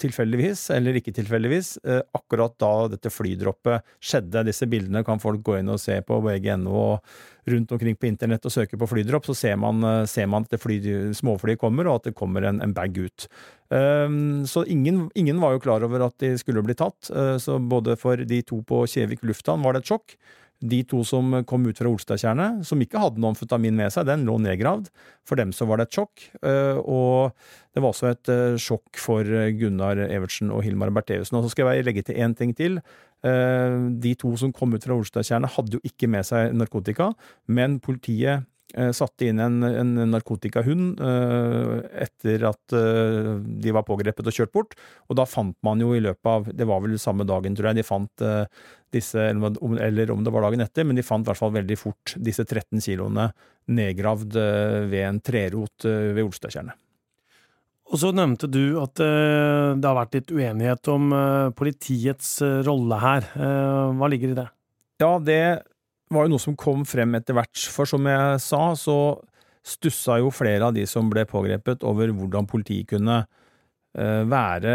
tilfeldigvis, 0.00 0.68
eller 0.76 0.96
ikke 1.00 1.12
tilfeldigvis, 1.16 1.74
akkurat 2.16 2.54
da 2.62 2.72
dette 2.92 3.10
flydroppet 3.12 3.86
skjedde. 3.98 4.44
Disse 4.46 4.68
bildene 4.70 5.02
kan 5.06 5.20
folk 5.22 5.42
gå 5.44 5.58
inn 5.58 5.72
og 5.72 5.80
se 5.82 5.98
på 6.06 6.20
VG.no 6.24 6.70
og 6.70 7.10
rundt 7.50 7.72
omkring 7.72 7.96
på 7.96 8.08
internett 8.08 8.44
og 8.46 8.52
søke 8.54 8.78
på 8.78 8.88
flydropp, 8.90 9.26
så 9.26 9.34
ser 9.36 9.56
man, 9.60 9.82
eh, 9.84 10.04
ser 10.06 10.28
man 10.30 10.46
at 10.48 10.60
fly, 10.60 10.78
småflyet 11.16 11.60
kommer, 11.60 11.88
og 11.88 12.00
at 12.00 12.10
det 12.10 12.18
kommer 12.18 12.46
en, 12.46 12.60
en 12.62 12.74
bag 12.76 12.96
ut. 12.98 13.28
Så 13.70 14.64
ingen, 14.66 15.04
ingen, 15.14 15.38
var 15.38 15.52
jo 15.54 15.60
klar 15.62 15.84
over 15.86 16.02
at 16.02 16.16
de 16.18 16.32
skulle 16.40 16.62
bli 16.66 16.74
tatt. 16.74 17.06
Så 17.38 17.60
både 17.62 17.94
for 17.94 18.18
de 18.18 18.40
to 18.42 18.56
på 18.66 18.80
Kjevik 18.90 19.22
lufthavn 19.22 19.62
var 19.62 19.76
det 19.76 19.84
et 19.84 19.92
sjokk. 19.92 20.16
De 20.60 20.82
to 20.84 21.00
som 21.08 21.38
kom 21.48 21.64
ut 21.64 21.78
fra 21.80 21.88
Olstadtjernet, 21.88 22.64
som 22.68 22.80
ikke 22.84 23.00
hadde 23.00 23.22
noe 23.22 23.32
amfetamin 23.32 23.78
med 23.78 23.94
seg, 23.94 24.08
den 24.08 24.26
lå 24.28 24.36
nedgravd. 24.44 24.90
For 25.28 25.40
dem 25.40 25.54
så 25.56 25.68
var 25.68 25.80
det 25.80 25.88
et 25.88 26.00
sjokk. 26.00 26.26
Uh, 26.44 26.80
og 26.84 27.72
det 27.72 27.80
var 27.80 27.94
også 27.94 28.10
et 28.10 28.32
uh, 28.32 28.58
sjokk 28.60 29.00
for 29.00 29.24
Gunnar 29.56 30.00
Evertsen 30.08 30.52
og 30.52 30.64
Hilmar 30.66 30.92
Bertheussen. 30.92 31.38
Og 31.38 31.46
så 31.46 31.54
skal 31.54 31.72
jeg 31.72 31.88
legge 31.88 32.04
til 32.04 32.20
én 32.20 32.36
ting 32.36 32.52
til. 32.56 32.80
Eh, 33.20 33.78
de 34.00 34.14
to 34.16 34.32
som 34.40 34.52
kom 34.52 34.72
ut 34.72 34.84
fra 34.84 34.96
Olstadtjernet, 34.96 35.52
hadde 35.52 35.76
jo 35.76 35.82
ikke 35.84 36.08
med 36.08 36.24
seg 36.24 36.54
narkotika, 36.56 37.10
men 37.52 37.76
politiet 37.84 38.40
eh, 38.40 38.46
satte 38.94 39.26
inn 39.26 39.40
en, 39.42 39.62
en 39.66 39.94
narkotikahund 40.12 41.00
uh, 41.02 41.80
etter 42.04 42.44
at 42.48 42.74
uh, 42.76 43.38
de 43.40 43.72
var 43.74 43.86
pågrepet 43.86 44.26
og 44.26 44.36
kjørt 44.36 44.52
bort. 44.54 44.76
Og 45.08 45.18
da 45.18 45.26
fant 45.28 45.56
man 45.66 45.82
jo 45.82 45.94
i 45.96 46.02
løpet 46.02 46.30
av 46.30 46.50
Det 46.54 46.66
var 46.68 46.82
vel 46.84 46.98
samme 47.00 47.26
dagen, 47.28 47.56
tror 47.56 47.70
jeg, 47.70 47.80
de 47.80 47.86
fant 47.86 48.26
uh, 48.26 48.44
disse, 48.94 49.30
eller 49.30 50.12
om 50.14 50.22
det 50.26 50.34
var 50.34 50.46
dagen 50.46 50.64
etter, 50.64 50.86
men 50.86 50.98
de 50.98 51.06
fant 51.06 51.26
i 51.26 51.30
hvert 51.30 51.40
fall 51.40 51.54
veldig 51.54 51.78
fort 51.78 52.14
disse 52.18 52.46
13 52.46 52.82
kiloene 52.82 53.28
nedgravd 53.70 54.34
ved 54.90 55.04
en 55.06 55.20
trerot 55.22 55.84
ved 55.86 56.18
Olstadtjernet. 56.24 56.74
Og 57.90 58.00
så 58.02 58.10
nevnte 58.14 58.48
du 58.50 58.80
at 58.82 58.98
det 58.98 59.86
har 59.86 59.94
vært 59.94 60.16
litt 60.16 60.32
uenighet 60.34 60.90
om 60.90 61.14
politiets 61.54 62.40
rolle 62.66 62.98
her. 62.98 63.28
hva 63.38 64.10
ligger 64.10 64.32
i 64.32 64.38
det? 64.40 64.48
Ja, 65.00 65.12
det 65.22 65.40
var 66.10 66.26
jo 66.26 66.34
noe 66.34 66.42
som 66.42 66.56
kom 66.58 66.84
frem 66.88 67.14
etter 67.18 67.36
hvert. 67.38 67.66
For 67.72 67.88
som 67.88 68.06
jeg 68.08 68.40
sa, 68.44 68.62
så 68.78 68.96
stussa 69.66 70.18
jo 70.20 70.32
flere 70.34 70.70
av 70.70 70.76
de 70.76 70.86
som 70.88 71.10
ble 71.12 71.26
pågrepet 71.28 71.84
over 71.86 72.12
hvordan 72.16 72.48
politiet 72.50 72.88
kunne 72.94 73.22
være 73.90 74.72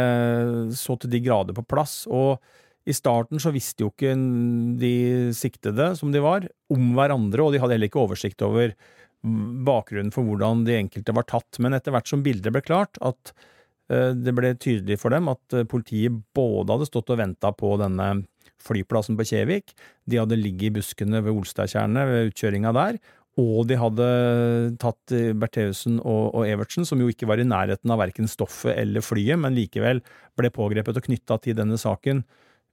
så 0.75 0.97
til 0.99 1.11
de 1.13 1.21
grader 1.23 1.55
på 1.55 1.63
plass. 1.63 2.03
Og 2.11 2.35
i 2.85 2.93
starten 2.93 3.41
så 3.41 3.53
visste 3.53 3.85
jo 3.85 3.89
ikke 3.89 4.13
de 4.77 4.95
siktede, 5.33 5.89
som 5.97 6.11
de 6.13 6.21
var, 6.21 6.45
om 6.69 6.91
hverandre, 6.97 7.41
og 7.41 7.55
de 7.55 7.61
hadde 7.61 7.77
heller 7.77 7.89
ikke 7.89 8.03
oversikt 8.03 8.45
over 8.45 8.75
bakgrunnen 9.65 10.13
for 10.13 10.27
hvordan 10.27 10.63
de 10.67 10.77
enkelte 10.77 11.15
var 11.17 11.25
tatt. 11.29 11.59
Men 11.63 11.77
etter 11.77 11.95
hvert 11.95 12.09
som 12.11 12.23
bildet 12.25 12.53
ble 12.53 12.61
klart, 12.65 12.99
at 13.01 13.33
eh, 13.89 14.11
det 14.13 14.35
ble 14.37 14.53
tydelig 14.53 14.99
for 15.01 15.15
dem 15.15 15.31
at 15.33 15.57
eh, 15.57 15.65
politiet 15.69 16.13
både 16.37 16.75
hadde 16.75 16.89
stått 16.91 17.09
og 17.13 17.21
venta 17.23 17.49
på 17.57 17.73
denne 17.81 18.11
flyplassen 18.65 19.17
på 19.19 19.27
Kjevik, 19.31 19.75
de 20.10 20.19
hadde 20.22 20.39
ligget 20.39 20.69
i 20.69 20.75
buskene 20.79 21.22
ved 21.25 21.36
Olstadtjernet 21.36 22.10
ved 22.10 22.31
utkjøringa 22.31 22.74
der, 22.75 23.00
og 23.41 23.65
de 23.67 23.75
hadde 23.75 24.07
tatt 24.79 25.12
eh, 25.15 25.34
Bertheussen 25.36 26.00
og, 26.00 26.31
og, 26.31 26.45
Evertsen, 26.48 26.88
som 26.88 27.01
jo 27.01 27.10
ikke 27.12 27.27
var 27.27 27.41
i 27.41 27.48
nærheten 27.48 27.91
av 27.91 28.00
verken 28.00 28.29
stoffet 28.31 28.77
eller 28.79 29.03
flyet, 29.03 29.39
men 29.41 29.57
likevel 29.57 30.00
ble 30.39 30.51
pågrepet 30.55 31.01
og 31.01 31.10
knytta 31.10 31.39
til 31.43 31.57
denne 31.57 31.79
saken 31.79 32.24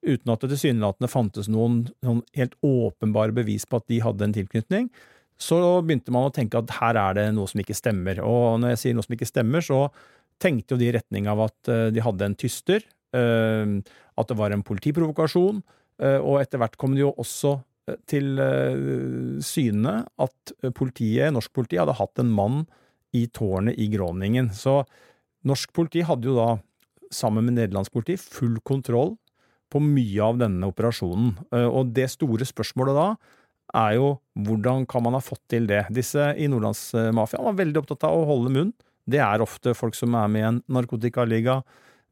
uten 0.02 0.32
at 0.34 0.42
det 0.42 0.50
tilsynelatende 0.54 1.10
fantes 1.10 1.48
noen, 1.50 1.84
noen, 2.02 2.22
helt 2.38 2.54
åpenbare 2.66 3.34
bevis 3.34 3.66
på 3.68 3.78
at 3.78 3.86
de 3.90 4.00
hadde 4.02 4.26
en 4.26 4.34
tilknytning, 4.34 4.88
så 5.38 5.58
begynte 5.82 6.14
man 6.14 6.28
å 6.28 6.34
tenke 6.34 6.58
at 6.58 6.74
her 6.78 6.98
er 6.98 7.18
det 7.18 7.28
noe 7.34 7.50
som 7.50 7.62
ikke 7.62 7.76
stemmer. 7.76 8.18
Og 8.22 8.60
når 8.62 8.74
jeg 8.74 8.80
sier 8.82 8.96
noe 8.98 9.06
som 9.06 9.14
ikke 9.16 9.30
stemmer, 9.30 9.64
så 9.64 9.84
tenkte 10.42 10.74
jo 10.74 10.80
de 10.80 10.90
i 10.90 10.94
retning 10.94 11.28
av 11.30 11.44
at 11.46 11.70
eh, 11.70 11.88
de 11.94 12.02
hadde 12.02 12.28
en 12.28 12.38
tyster, 12.38 12.82
eh, 13.14 13.78
at 14.18 14.30
det 14.30 14.38
var 14.38 14.54
en 14.54 14.66
politiprovokasjon, 14.66 15.62
og 16.02 16.40
etter 16.40 16.58
hvert 16.58 16.74
kom 16.80 16.96
det 16.96 17.04
jo 17.04 17.12
også 17.14 17.52
til 18.10 18.38
syne 19.42 19.92
at 20.22 20.52
politiet, 20.74 21.30
norsk 21.34 21.52
politi 21.54 21.78
hadde 21.78 21.94
hatt 21.98 22.22
en 22.22 22.32
mann 22.34 22.62
i 23.14 23.26
tårnet 23.30 23.78
i 23.78 23.88
Groningen. 23.92 24.50
Så 24.54 24.80
norsk 25.48 25.72
politi 25.76 26.04
hadde 26.06 26.30
jo 26.30 26.36
da, 26.38 26.48
sammen 27.12 27.46
med 27.46 27.58
nederlandsk 27.58 27.92
politi, 27.92 28.16
full 28.16 28.58
kontroll 28.64 29.16
på 29.72 29.80
mye 29.82 30.24
av 30.24 30.40
denne 30.40 30.68
operasjonen. 30.68 31.34
Eh, 31.52 31.68
og 31.68 31.92
det 31.96 32.08
store 32.12 32.46
spørsmålet 32.48 32.98
da 32.98 33.08
er 33.82 33.96
jo 33.96 34.08
hvordan 34.44 34.86
kan 34.88 35.04
man 35.04 35.16
ha 35.16 35.22
fått 35.24 35.44
til 35.52 35.68
det? 35.68 35.86
Disse 35.94 36.32
i 36.36 36.48
Nordlandsmafiaen 36.50 37.46
var 37.48 37.60
veldig 37.60 37.82
opptatt 37.82 38.08
av 38.08 38.18
å 38.18 38.26
holde 38.28 38.52
munn. 38.52 38.74
Det 39.08 39.20
er 39.24 39.44
ofte 39.44 39.72
folk 39.76 39.96
som 39.98 40.14
er 40.18 40.28
med 40.30 40.42
i 40.42 40.48
en 40.50 40.60
narkotikaliga, 40.72 41.62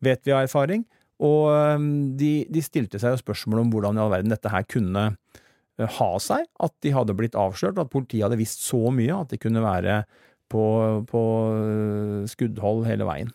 vet 0.03 0.25
vi 0.25 0.35
av 0.35 0.47
erfaring. 0.47 0.87
Og 1.21 1.51
eh, 1.53 1.87
de, 2.21 2.33
de 2.53 2.65
stilte 2.65 3.01
seg 3.03 3.15
jo 3.15 3.23
spørsmål 3.23 3.65
om 3.65 3.75
hvordan 3.75 3.99
i 3.99 4.05
all 4.05 4.15
verden 4.15 4.33
dette 4.33 4.53
her 4.53 4.67
kunne 4.69 5.05
eh, 5.11 5.99
ha 5.99 6.11
seg. 6.23 6.49
At 6.63 6.75
de 6.85 6.95
hadde 6.97 7.17
blitt 7.19 7.39
avslørt, 7.39 7.81
at 7.81 7.93
politiet 7.93 8.27
hadde 8.27 8.41
visst 8.41 8.65
så 8.67 8.89
mye 8.95 9.23
at 9.23 9.35
de 9.35 9.41
kunne 9.41 9.65
være 9.65 10.03
på, 10.51 10.65
på 11.07 11.23
skuddhold 12.33 12.89
hele 12.89 13.07
veien. 13.07 13.31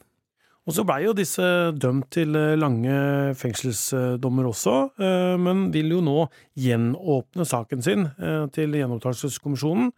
Og 0.65 0.73
så 0.73 0.81
blei 0.85 1.03
jo 1.03 1.13
disse 1.13 1.45
dømt 1.77 2.07
til 2.15 2.33
eh, 2.37 2.55
lange 2.57 2.95
fengselsdommer 3.37 4.47
også, 4.49 4.73
eh, 4.97 5.35
men 5.37 5.67
vil 5.73 5.93
jo 5.93 6.01
nå 6.01 6.23
gjenåpne 6.57 7.45
saken 7.45 7.85
sin 7.85 8.07
eh, 8.17 8.47
til 8.55 8.73
Gjenopptakelseskommisjonen 8.73 9.93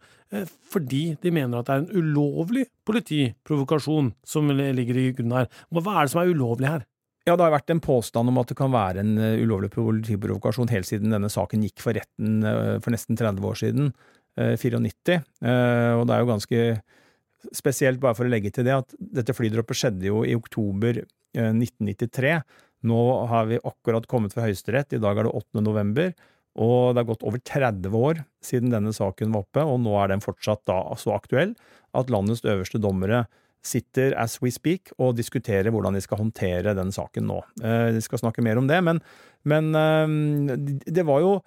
fordi 0.68 1.14
de 1.22 1.30
mener 1.32 1.62
at 1.62 1.70
det 1.70 1.72
er 1.72 1.84
en 1.86 2.02
ulovlig 2.02 2.66
politiprovokasjon 2.84 4.10
som 4.28 4.50
ligger 4.52 4.98
i 5.00 5.04
grunnen 5.16 5.38
her. 5.38 5.46
Hva 5.72 5.94
er 5.94 6.02
det 6.02 6.12
som 6.12 6.20
er 6.20 6.32
ulovlig 6.36 6.68
her? 6.68 6.82
Ja, 7.28 7.34
det 7.36 7.44
har 7.44 7.52
vært 7.52 7.72
en 7.74 7.82
påstand 7.84 8.32
om 8.32 8.38
at 8.40 8.48
det 8.48 8.56
kan 8.56 8.72
være 8.72 9.02
en 9.04 9.18
ulovlig 9.18 9.68
politiprovokasjon 9.74 10.70
helt 10.72 10.88
siden 10.88 11.12
denne 11.12 11.28
saken 11.28 11.66
gikk 11.66 11.82
for 11.84 11.98
retten 11.98 12.40
for 12.80 12.94
nesten 12.94 13.18
30 13.20 13.44
år 13.44 13.58
siden, 13.60 13.90
94. 14.38 15.18
Og 15.98 16.04
det 16.08 16.14
er 16.14 16.22
jo 16.22 16.30
ganske 16.30 16.62
Spesielt 17.54 18.00
bare 18.02 18.16
for 18.18 18.26
å 18.26 18.32
legge 18.32 18.50
til 18.54 18.66
det 18.66 18.74
at 18.74 18.96
dette 18.98 19.34
flydroppet 19.36 19.78
skjedde 19.78 20.08
jo 20.08 20.24
i 20.26 20.34
oktober 20.36 21.04
1993. 21.38 22.32
Eh, 22.34 22.64
Nå 22.88 22.98
har 23.30 23.48
vi 23.50 23.58
akkurat 23.58 24.06
kommet 24.10 24.34
fra 24.34 24.44
Høyesterett, 24.44 24.94
i 24.94 25.00
dag 25.02 25.18
er 25.18 25.26
det 25.26 25.34
8. 25.34 25.62
november. 25.66 26.12
Og 26.58 26.94
det 26.94 27.02
har 27.02 27.08
gått 27.08 27.24
over 27.26 27.42
30 27.42 27.94
år 27.94 28.22
siden 28.42 28.72
denne 28.74 28.92
saken 28.94 29.34
var 29.34 29.44
oppe, 29.44 29.62
og 29.62 29.80
nå 29.82 29.94
er 29.98 30.10
den 30.12 30.22
fortsatt 30.22 30.64
da 30.66 30.80
så 30.98 31.14
aktuell 31.14 31.54
at 31.98 32.10
landets 32.10 32.42
øverste 32.46 32.80
dommere 32.82 33.26
sitter 33.64 34.14
as 34.18 34.38
we 34.42 34.52
speak 34.54 34.92
og 34.98 35.16
diskuterer 35.18 35.72
hvordan 35.74 35.96
de 35.96 36.02
skal 36.04 36.22
håndtere 36.22 36.76
den 36.78 36.92
saken 36.94 37.26
nå. 37.28 37.40
Eh, 37.62 37.88
de 37.96 38.02
skal 38.04 38.22
snakke 38.22 38.44
mer 38.44 38.60
om 38.60 38.68
det, 38.70 38.78
men, 38.84 39.00
men 39.48 39.72
eh, 39.74 40.68
det 40.86 41.06
var 41.08 41.24
jo 41.24 41.38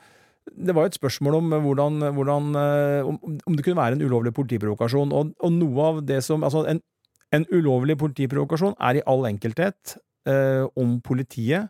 det 0.51 0.74
var 0.74 0.89
et 0.89 0.98
spørsmål 0.98 1.38
om 1.38 1.51
hvordan, 1.63 2.01
hvordan 2.18 2.56
eh, 2.58 3.08
om, 3.08 3.56
det 3.56 3.63
kunne 3.63 3.77
være 3.77 4.00
en 4.00 4.06
ulovlig 4.06 4.34
politiprovokasjon. 4.34 5.12
Og, 5.13 5.36
og 5.39 5.51
noe 5.53 5.86
av 5.86 6.01
det 6.06 6.24
som 6.25 6.44
Altså, 6.44 6.65
en, 6.68 6.82
en 7.32 7.46
ulovlig 7.53 7.98
politiprovokasjon 8.01 8.74
er 8.82 9.00
i 9.00 9.03
all 9.10 9.27
enkelthet 9.30 9.96
eh, 10.27 10.65
om 10.75 10.98
politiet 11.06 11.70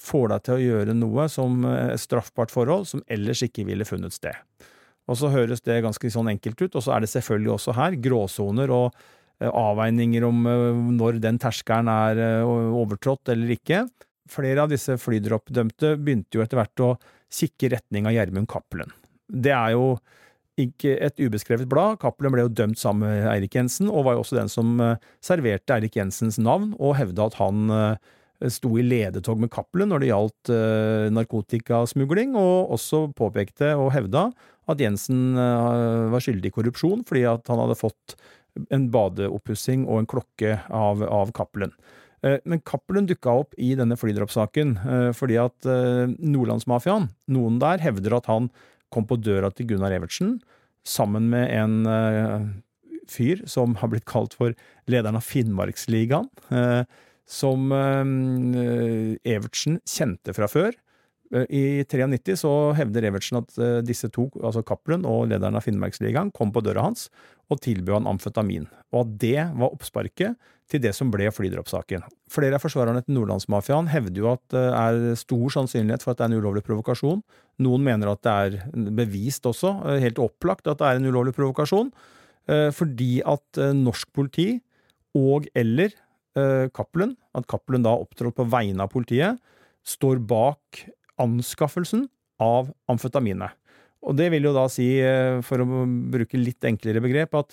får 0.00 0.30
deg 0.32 0.44
til 0.44 0.56
å 0.56 0.64
gjøre 0.64 0.96
noe 0.96 1.26
som 1.32 1.64
eh, 1.68 1.96
straffbart 2.00 2.52
forhold 2.52 2.88
som 2.92 3.04
ellers 3.10 3.42
ikke 3.46 3.66
ville 3.68 3.88
funnet 3.88 4.16
sted. 4.16 4.36
Og 5.10 5.18
så 5.18 5.32
høres 5.32 5.64
det 5.66 5.80
ganske 5.82 6.12
sånn 6.12 6.30
enkelt 6.30 6.60
ut, 6.62 6.76
og 6.76 6.84
så 6.84 6.94
er 6.94 7.02
det 7.02 7.10
selvfølgelig 7.12 7.54
også 7.56 7.74
her 7.76 7.96
gråsoner 8.04 8.72
og 8.74 8.92
eh, 8.92 9.16
avveininger 9.48 10.24
om 10.26 10.46
eh, 10.46 10.84
når 11.00 11.20
den 11.22 11.40
terskelen 11.40 11.90
er 11.92 12.20
eh, 12.20 12.54
overtrådt 12.76 13.32
eller 13.32 13.54
ikke. 13.56 13.86
Flere 14.30 14.64
av 14.64 14.70
disse 14.72 14.98
flydroppdømte 15.00 15.96
begynte 15.98 16.38
jo 16.38 16.44
etter 16.44 16.60
hvert 16.60 16.84
å 16.84 16.94
kikke 17.32 17.68
i 17.68 17.74
retning 17.76 18.08
av 18.08 18.14
Gjermund 18.14 18.50
Cappelen. 18.50 18.92
Det 19.30 19.54
er 19.54 19.74
jo 19.76 19.94
ikke 20.60 20.96
et 21.00 21.20
ubeskrevet 21.22 21.68
blad. 21.70 21.96
Cappelen 22.02 22.34
ble 22.34 22.44
jo 22.44 22.52
dømt 22.52 22.80
sammen 22.80 23.06
med 23.08 23.28
Eirik 23.30 23.54
Jensen, 23.56 23.88
og 23.88 24.04
var 24.06 24.16
jo 24.16 24.24
også 24.24 24.40
den 24.42 24.52
som 24.52 24.74
eh, 24.84 24.96
serverte 25.24 25.76
Eirik 25.76 25.96
Jensens 25.96 26.40
navn, 26.42 26.74
og 26.78 26.98
hevda 27.00 27.30
at 27.30 27.38
han 27.40 27.72
eh, 27.74 28.50
sto 28.52 28.74
i 28.80 28.84
ledetog 28.84 29.40
med 29.40 29.52
Cappelen 29.52 29.90
når 29.92 30.00
det 30.00 30.08
gjaldt 30.08 30.50
narkotikasmugling, 31.12 32.32
og 32.40 32.70
også 32.72 33.02
påpekte 33.12 33.74
og 33.76 33.90
hevda 33.92 34.30
at 34.72 34.80
Jensen 34.80 35.34
var 35.36 36.22
skyldig 36.24 36.48
i 36.48 36.54
korrupsjon 36.54 37.02
fordi 37.04 37.26
at 37.28 37.50
han 37.52 37.60
hadde 37.60 37.76
fått 37.76 38.14
en 38.70 38.90
badeoppussing 38.92 39.88
og 39.88 40.02
en 40.02 40.10
klokke 40.10 40.58
av, 40.68 41.02
av 41.06 41.32
Cappelen. 41.36 41.72
Eh, 42.22 42.38
men 42.44 42.60
Cappelen 42.60 43.08
dukka 43.08 43.32
opp 43.42 43.54
i 43.56 43.72
denne 43.78 43.96
flydroppsaken 43.96 44.74
eh, 44.78 45.10
fordi 45.16 45.38
at 45.40 45.68
eh, 45.68 46.10
Nordlandsmafiaen, 46.20 47.08
noen 47.32 47.60
der, 47.62 47.80
hevder 47.84 48.18
at 48.18 48.28
han 48.30 48.50
kom 48.92 49.06
på 49.08 49.20
døra 49.22 49.52
til 49.54 49.70
Gunnar 49.70 49.94
Evertsen 49.94 50.40
sammen 50.84 51.28
med 51.30 51.46
en 51.52 52.54
fyr 53.10 53.42
som 53.46 53.76
har 53.78 53.90
blitt 53.92 54.06
kalt 54.08 54.32
for 54.34 54.56
lederen 54.90 55.18
av 55.18 55.22
Finnmarksligaen, 55.22 56.26
som 57.28 57.74
Evertsen 57.76 59.76
kjente 59.84 60.34
fra 60.34 60.48
før. 60.50 60.72
I 61.30 61.84
93 61.86 62.34
så 62.40 62.50
hevder 62.74 63.04
Evertsen 63.06 63.38
at 63.38 63.54
disse 63.86 64.08
to, 64.10 64.24
altså 64.42 64.64
Cappelen 64.66 65.04
og 65.06 65.28
lederen 65.30 65.54
av 65.54 65.62
Finnmarksligaen, 65.62 66.32
kom 66.34 66.50
på 66.50 66.62
døra 66.66 66.82
hans 66.88 67.06
og 67.50 67.60
tilbød 67.64 68.00
han 68.00 68.08
amfetamin, 68.12 68.66
og 68.94 69.04
at 69.04 69.14
det 69.22 69.44
var 69.58 69.74
oppsparket 69.74 70.50
til 70.70 70.82
det 70.84 70.92
som 70.94 71.10
ble 71.10 71.26
flydroppsaken. 71.34 72.04
Flere 72.30 72.56
av 72.56 72.62
forsvarerne 72.62 73.02
til 73.02 73.16
Nordlandsmafiaen 73.16 73.90
hevder 73.90 74.22
jo 74.22 74.28
at 74.30 74.42
det 74.54 74.66
er 74.68 75.00
stor 75.18 75.56
sannsynlighet 75.56 76.04
for 76.04 76.14
at 76.14 76.20
det 76.20 76.28
er 76.28 76.32
en 76.32 76.42
ulovlig 76.44 76.62
provokasjon. 76.66 77.24
Noen 77.66 77.86
mener 77.86 78.12
at 78.12 78.22
det 78.26 78.36
er 78.44 78.92
bevist 79.00 79.48
også, 79.50 79.74
eh, 79.90 80.02
helt 80.04 80.22
opplagt 80.22 80.70
at 80.70 80.78
det 80.78 80.86
er 80.86 81.00
en 81.00 81.10
ulovlig 81.10 81.34
provokasjon, 81.34 81.90
eh, 82.48 82.70
fordi 82.70 83.20
at 83.26 83.58
eh, 83.58 83.74
norsk 83.74 84.12
politi 84.12 84.52
og 85.18 85.50
eller 85.54 85.92
Cappelen, 86.70 87.16
at 87.34 87.44
Cappelen 87.50 87.82
da 87.82 87.90
opptrådte 87.90 88.38
på 88.38 88.44
vegne 88.48 88.84
av 88.84 88.92
politiet, 88.92 89.40
står 89.82 90.20
bak 90.22 90.78
anskaffelsen 91.20 92.06
av 92.40 92.70
amfetaminet. 92.90 93.56
Og 94.08 94.16
det 94.16 94.30
vil 94.32 94.48
jo 94.48 94.54
da 94.56 94.64
si, 94.72 94.86
for 95.44 95.60
å 95.60 95.82
bruke 95.84 96.38
litt 96.40 96.64
enklere 96.64 97.02
begrep, 97.04 97.36
at 97.36 97.52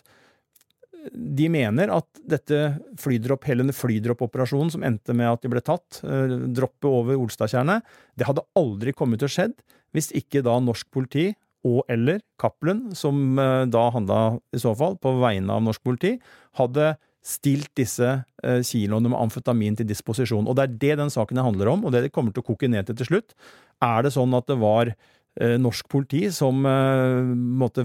de 1.14 1.48
mener 1.52 1.92
at 1.94 2.08
dette 2.28 2.60
flydropp, 3.02 3.46
hele 3.48 3.66
flydroppoperasjonen 3.76 4.72
som 4.74 4.86
endte 4.88 5.16
med 5.16 5.30
at 5.30 5.44
de 5.44 5.52
ble 5.52 5.64
tatt, 5.64 6.02
eh, 6.04 6.38
droppet 6.58 6.90
over 6.90 7.20
Olstadtjernet, 7.20 7.84
det 8.18 8.28
hadde 8.28 8.46
aldri 8.58 8.94
kommet 8.96 9.22
til 9.22 9.30
å 9.30 9.36
skjedd 9.36 9.58
hvis 9.96 10.12
ikke 10.18 10.44
da 10.46 10.58
norsk 10.60 10.90
politi 10.92 11.30
og 11.68 11.84
eller 11.92 12.22
Cappelen, 12.40 12.96
som 12.96 13.40
eh, 13.40 13.66
da 13.72 13.90
handla 13.94 14.40
i 14.56 14.62
så 14.62 14.76
fall 14.78 14.98
på 15.02 15.18
vegne 15.22 15.54
av 15.54 15.64
norsk 15.66 15.84
politi, 15.84 16.18
hadde 16.60 16.96
stilt 17.28 17.70
disse 17.76 18.08
eh, 18.16 18.62
kiloene 18.64 19.12
med 19.12 19.20
amfetamin 19.20 19.78
til 19.78 19.90
disposisjon. 19.90 20.48
Og 20.48 20.58
det 20.58 20.66
er 20.66 20.80
det 20.86 20.98
den 21.02 21.14
saken 21.14 21.44
handler 21.44 21.74
om, 21.74 21.86
og 21.86 21.94
det 21.94 22.06
det 22.08 22.14
kommer 22.16 22.36
til 22.36 22.46
å 22.46 22.50
koke 22.50 22.70
ned 22.72 22.88
til 22.88 22.98
til 23.00 23.12
slutt. 23.12 23.36
Er 23.84 24.06
det 24.06 24.16
sånn 24.16 24.36
at 24.38 24.48
det 24.50 24.60
var 24.62 24.96
norsk 25.38 25.86
politi 25.86 26.24
som 26.34 26.64
måtte 26.66 27.84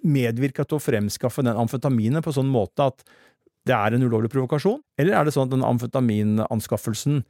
medvirka 0.00 0.64
til 0.64 0.78
å 0.78 0.80
fremskaffe 0.80 1.44
den 1.44 1.58
amfetaminet 1.60 2.24
på 2.24 2.32
sånn 2.32 2.48
måte 2.48 2.86
at 2.88 3.04
det 3.68 3.76
er 3.76 3.92
en 3.92 4.06
ulovlig 4.06 4.30
provokasjon? 4.32 4.78
Eller 4.96 5.18
er 5.18 5.28
det 5.28 5.34
sånn 5.36 5.50
at 5.50 5.52
den 5.52 5.66
amfetaminanskaffelsen 5.66 7.20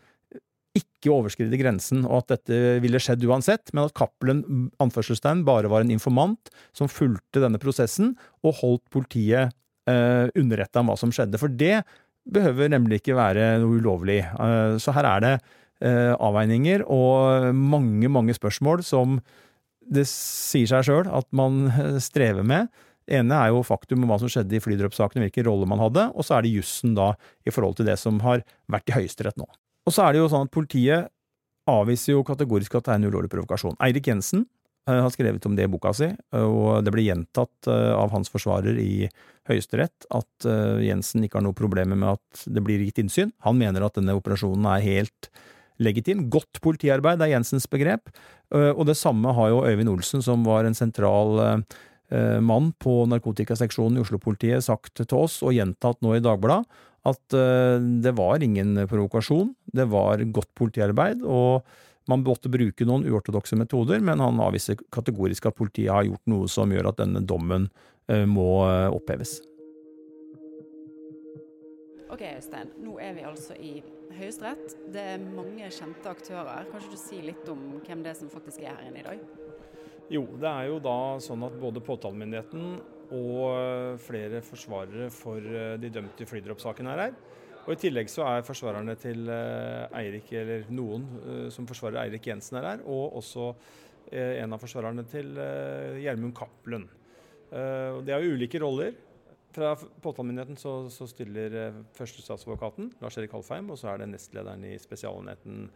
ikke 0.75 1.12
overskrider 1.14 1.61
grensen, 1.61 2.02
og 2.09 2.25
at 2.25 2.33
dette 2.35 2.78
ville 2.83 2.99
skjedd 3.02 3.23
uansett, 3.28 3.71
men 3.73 3.87
at 3.87 3.95
Cappelen 3.95 4.71
anførselstegn, 4.83 5.45
bare 5.47 5.71
var 5.71 5.85
en 5.85 5.93
informant 5.95 6.50
som 6.75 6.90
fulgte 6.90 7.43
denne 7.45 7.61
prosessen 7.62 8.14
og 8.43 8.59
holdt 8.62 8.85
politiet 8.95 9.54
eh, 9.91 10.31
underretta 10.38 10.83
om 10.83 10.93
hva 10.93 10.97
som 11.00 11.12
skjedde? 11.14 11.41
For 11.41 11.53
det 11.53 11.83
behøver 12.25 12.73
nemlig 12.73 13.03
ikke 13.03 13.19
være 13.19 13.55
noe 13.62 13.81
ulovlig. 13.81 14.23
Eh, 14.25 14.76
så 14.83 14.95
her 14.97 15.09
er 15.09 15.25
det 15.25 15.35
eh, 15.85 16.14
avveininger 16.14 16.87
og 16.88 17.50
mange, 17.55 18.11
mange 18.12 18.37
spørsmål 18.37 18.85
som 18.87 19.21
det 19.85 20.07
sier 20.09 20.71
seg 20.71 20.87
sjøl 20.88 21.11
at 21.12 21.29
man 21.37 21.69
strever 22.00 22.47
med. 22.47 22.73
Det 23.05 23.19
ene 23.19 23.37
er 23.37 23.53
jo 23.53 23.64
faktum 23.67 24.07
om 24.07 24.12
hva 24.12 24.17
som 24.21 24.31
skjedde 24.33 24.57
i 24.57 24.62
flydroppsaken, 24.64 25.21
hvilken 25.26 25.45
rolle 25.45 25.69
man 25.69 25.83
hadde, 25.83 26.07
og 26.17 26.25
så 26.25 26.38
er 26.38 26.47
det 26.47 26.55
jussen 26.55 26.95
da 26.97 27.11
i 27.45 27.53
forhold 27.53 27.76
til 27.76 27.88
det 27.91 27.99
som 28.00 28.17
har 28.25 28.41
vært 28.73 28.88
i 28.88 28.97
Høyesterett 28.97 29.37
nå. 29.37 29.45
Og 29.85 29.93
så 29.93 30.07
er 30.07 30.14
det 30.14 30.23
jo 30.23 30.31
sånn 30.33 30.49
at 30.49 30.55
politiet 30.55 31.11
avviser 31.69 32.14
jo 32.14 32.25
kategorisk 32.25 32.76
at 32.79 32.87
det 32.87 32.95
er 32.95 33.00
en 33.00 33.09
ulovlig 33.11 33.31
provokasjon. 33.33 33.76
Eirik 33.85 34.09
Jensen 34.09 34.45
eh, 34.45 34.49
har 34.87 35.12
skrevet 35.12 35.47
om 35.49 35.55
det 35.57 35.64
i 35.64 35.71
boka 35.71 35.95
si, 35.97 36.11
og 36.37 36.85
det 36.85 36.93
ble 36.93 37.07
gjentatt 37.07 37.69
eh, 37.71 37.93
av 37.97 38.12
hans 38.12 38.31
forsvarer 38.33 38.76
i 38.81 39.07
Høyesterett 39.49 40.07
at 40.12 40.49
eh, 40.49 40.85
Jensen 40.88 41.25
ikke 41.25 41.41
har 41.41 41.47
noe 41.47 41.57
problemer 41.57 41.97
med 41.97 42.19
at 42.19 42.45
det 42.53 42.62
blir 42.64 42.83
gitt 42.85 43.00
innsyn. 43.00 43.33
Han 43.47 43.59
mener 43.61 43.85
at 43.87 43.97
denne 43.97 44.17
operasjonen 44.19 44.69
er 44.75 44.85
helt 44.85 45.31
legitim. 45.83 46.26
Godt 46.33 46.61
politiarbeid 46.64 47.23
er 47.25 47.33
Jensens 47.33 47.67
begrep, 47.67 48.12
og 48.55 48.85
det 48.87 48.95
samme 48.95 49.33
har 49.35 49.49
jo 49.50 49.64
Øyvind 49.67 49.91
Olsen, 49.91 50.21
som 50.23 50.45
var 50.47 50.69
en 50.69 50.76
sentral 50.79 51.64
mann 52.47 52.69
på 52.79 52.93
narkotikaseksjonen 53.11 53.99
i 53.99 54.05
Oslo-politiet, 54.05 54.62
sagt 54.62 55.03
til 55.03 55.17
oss, 55.19 55.41
og 55.43 55.57
gjentatt 55.57 55.99
nå 56.07 56.12
i 56.14 56.23
Dagbladet, 56.23 56.79
at 57.11 57.37
det 58.07 58.12
var 58.14 58.47
ingen 58.47 58.85
provokasjon, 58.87 59.50
det 59.75 59.88
var 59.91 60.23
godt 60.31 60.53
politiarbeid, 60.55 61.26
og 61.26 61.67
man 62.11 62.25
måtte 62.26 62.50
bruke 62.52 62.84
noen 62.88 63.06
uortodokse 63.08 63.56
metoder, 63.56 64.02
men 64.04 64.20
han 64.20 64.40
avviser 64.44 64.76
kategorisk 64.92 65.49
at 65.49 65.56
politiet 65.58 65.92
har 65.92 66.06
gjort 66.08 66.30
noe 66.30 66.49
som 66.50 66.73
gjør 66.73 66.90
at 66.92 67.00
denne 67.00 67.25
dommen 67.25 67.70
må 68.28 68.49
oppheves. 68.92 69.38
Ok, 72.12 72.20
Øystein. 72.28 72.68
Nå 72.84 72.99
er 73.02 73.14
vi 73.16 73.25
altså 73.26 73.56
i 73.58 73.73
Høyesterett. 74.14 74.76
Det 74.94 75.02
er 75.14 75.23
mange 75.25 75.66
kjente 75.73 76.11
aktører. 76.12 76.68
Kan 76.68 76.82
ikke 76.82 76.92
du 76.92 77.00
si 77.00 77.23
litt 77.25 77.49
om 77.50 77.62
hvem 77.82 78.04
det 78.04 78.12
er 78.12 78.18
som 78.20 78.30
faktisk 78.30 78.62
er 78.62 78.76
her 78.76 78.84
inne 78.87 79.00
i 79.00 79.06
dag? 79.08 79.25
Jo, 80.12 80.26
det 80.38 80.50
er 80.50 80.68
jo 80.68 80.76
da 80.84 80.99
sånn 81.25 81.42
at 81.49 81.56
både 81.58 81.82
påtalemyndigheten 81.82 82.76
og 83.16 83.99
flere 84.04 84.44
forsvarere 84.44 85.08
for 85.12 85.40
de 85.80 85.90
dømte 85.90 86.23
i 86.23 86.28
flydroppsaken 86.28 86.92
er 86.92 87.02
her. 87.06 87.16
Og 87.64 87.73
I 87.73 87.80
tillegg 87.80 88.11
så 88.12 88.26
er 88.28 88.44
forsvarerne 88.44 88.92
til 89.00 89.30
Eirik, 89.30 90.28
eller 90.37 90.66
noen 90.68 91.06
som 91.52 91.64
forsvarer 91.64 92.02
Eirik 92.02 92.26
Jensen 92.28 92.59
er 92.61 92.66
her, 92.68 92.83
og 92.85 93.16
også 93.23 93.47
en 94.12 94.52
av 94.52 94.61
forsvarerne 94.61 95.06
til 95.09 95.33
Gjermund 96.02 96.35
Cappelen. 96.37 96.85
De 97.49 98.12
har 98.12 98.21
jo 98.21 98.37
ulike 98.37 98.61
roller. 98.61 98.92
Fra 99.54 99.76
påtalemyndigheten 100.02 100.56
så, 100.59 100.71
så 100.90 101.06
stiller 101.06 101.52
eh, 101.54 101.76
førstestatsadvokaten, 101.94 102.88
Lars-Erik 103.02 103.37
Halfheim, 103.37 103.68
og 103.71 103.78
så 103.78 103.92
er 103.92 104.00
det 104.02 104.09
nestlederen 104.11 104.64
i 104.66 104.73
Spesialenheten 104.83 105.68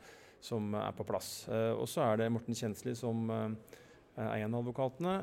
som 0.42 0.72
er 0.74 0.96
på 0.98 1.06
plass. 1.06 1.44
Eh, 1.46 1.74
og 1.78 1.86
så 1.90 2.02
er 2.08 2.18
det 2.18 2.32
Morten 2.34 2.58
Kjensli 2.58 2.96
som 2.98 3.30
eh, 3.30 3.76
er 4.18 4.42
en 4.42 4.56
av 4.56 4.64
advokatene. 4.64 5.14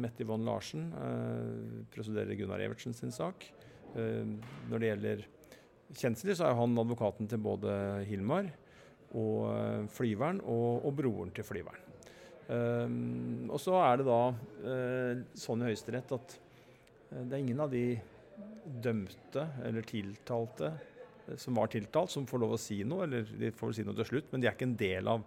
Mette 0.00 0.24
Yvonne 0.24 0.48
Larsen 0.48 0.86
prosederer 1.92 2.38
Gunnar 2.38 2.62
Evertsen 2.64 2.96
sin 2.96 3.12
sak. 3.12 3.44
Når 3.92 4.80
det 4.80 4.88
gjelder 4.88 5.26
Kjensli, 5.92 6.34
så 6.36 6.48
er 6.48 6.56
han 6.58 6.78
advokaten 6.80 7.28
til 7.28 7.40
både 7.42 7.72
Hilmar 8.08 8.48
og 9.18 9.88
flyveren, 9.92 10.40
og, 10.48 10.86
og 10.88 10.94
broren 10.96 11.32
til 11.36 11.44
flyveren. 11.44 11.90
og 13.52 13.60
så 13.60 13.74
er 13.84 14.00
det 14.00 14.06
da 14.08 14.22
sånn 15.36 15.62
i 15.62 15.68
Høyesterett 15.68 16.14
at 16.16 16.36
det 17.12 17.36
er 17.36 17.42
ingen 17.42 17.60
av 17.60 17.70
de 17.72 17.84
dømte 18.64 19.46
eller 19.64 19.86
tiltalte 19.86 20.72
eh, 21.26 21.36
som 21.36 21.56
var 21.58 21.70
tiltalt, 21.72 22.10
som 22.10 22.26
får 22.28 22.42
lov 22.42 22.56
å 22.56 22.60
si 22.60 22.82
noe, 22.86 23.06
eller 23.06 23.26
de 23.26 23.52
får 23.54 23.76
si 23.76 23.86
noe 23.86 23.96
til 23.98 24.10
slutt, 24.12 24.30
men 24.32 24.42
de 24.42 24.48
er 24.48 24.56
ikke 24.56 24.68
en 24.70 24.78
del 24.78 25.10
av, 25.10 25.24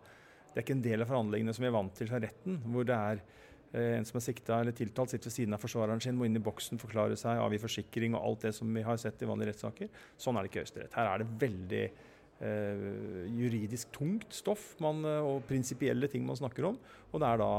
det 0.52 0.60
er 0.60 0.66
ikke 0.66 0.78
en 0.78 0.86
del 0.86 1.04
av 1.04 1.12
forhandlingene 1.12 1.56
som 1.56 1.66
vi 1.66 1.72
er 1.72 1.76
vant 1.76 1.98
til 1.98 2.12
fra 2.12 2.22
retten, 2.24 2.62
hvor 2.72 2.88
det 2.88 2.96
er 2.98 3.22
eh, 3.22 3.45
en 3.76 4.08
som 4.08 4.20
er 4.20 4.24
sikta 4.24 4.60
eller 4.62 4.76
tiltalt, 4.76 5.12
sitter 5.12 5.30
ved 5.30 5.36
siden 5.36 5.56
av 5.58 5.64
forsvareren 5.64 6.02
sin, 6.04 6.18
må 6.18 6.28
inn 6.28 6.38
i 6.40 6.44
boksen, 6.44 6.80
forklare 6.82 7.18
seg, 7.20 7.42
avgi 7.42 7.62
forsikring 7.62 8.16
og 8.16 8.24
alt 8.30 8.48
det 8.48 8.54
som 8.58 8.70
vi 8.72 8.84
har 8.86 9.00
sett 9.02 9.22
i 9.22 9.30
vanlige 9.30 9.54
rettssaker. 9.54 9.90
Sånn 10.22 10.38
er 10.38 10.46
det 10.46 10.52
ikke 10.52 10.62
i 10.62 10.66
Høyesterett. 10.66 10.98
Her 10.98 11.12
er 11.12 11.24
det 11.24 11.32
veldig 11.46 11.84
eh, 11.86 12.86
juridisk 13.36 13.92
tungt 13.96 14.36
stoff 14.36 14.74
man, 14.84 15.04
eh, 15.10 15.20
og 15.26 15.44
prinsipielle 15.50 16.10
ting 16.12 16.26
man 16.28 16.40
snakker 16.40 16.72
om, 16.72 16.80
og 17.12 17.24
det 17.24 17.32
er 17.32 17.44
da 17.44 17.52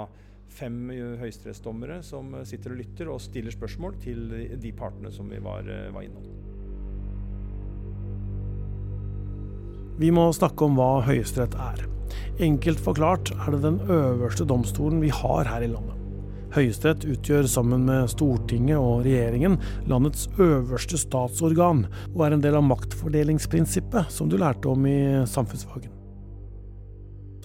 fem 0.57 0.77
høyesterettsdommere 1.21 1.99
som 2.07 2.31
sitter 2.47 2.73
og 2.73 2.79
lytter 2.79 3.09
og 3.11 3.19
stiller 3.21 3.51
spørsmål 3.51 3.97
til 4.05 4.29
de 4.63 4.71
partene 4.79 5.11
som 5.13 5.27
vi 5.33 5.41
var, 5.43 5.67
var 5.91 6.07
innom. 6.07 6.29
Vi 9.99 10.13
må 10.13 10.29
snakke 10.37 10.69
om 10.69 10.79
hva 10.79 11.01
Høyesterett 11.07 11.55
er. 11.57 11.87
Enkelt 12.47 12.83
forklart 12.85 13.31
er 13.33 13.55
det 13.55 13.63
den 13.65 13.79
øverste 13.89 14.45
domstolen 14.45 15.01
vi 15.01 15.09
har 15.09 15.49
her 15.49 15.65
i 15.65 15.71
landet. 15.73 15.96
Høyesterett 16.57 17.05
utgjør 17.05 17.49
sammen 17.51 17.85
med 17.88 18.09
Stortinget 18.09 18.81
og 18.81 19.05
regjeringen 19.05 19.59
landets 19.90 20.27
øverste 20.40 20.97
statsorgan, 21.01 21.85
og 22.14 22.25
er 22.25 22.37
en 22.37 22.45
del 22.45 22.57
av 22.57 22.64
maktfordelingsprinsippet 22.71 24.09
som 24.12 24.31
du 24.33 24.38
lærte 24.40 24.73
om 24.73 24.88
i 24.88 24.99
samfunnsfagen. 25.29 25.92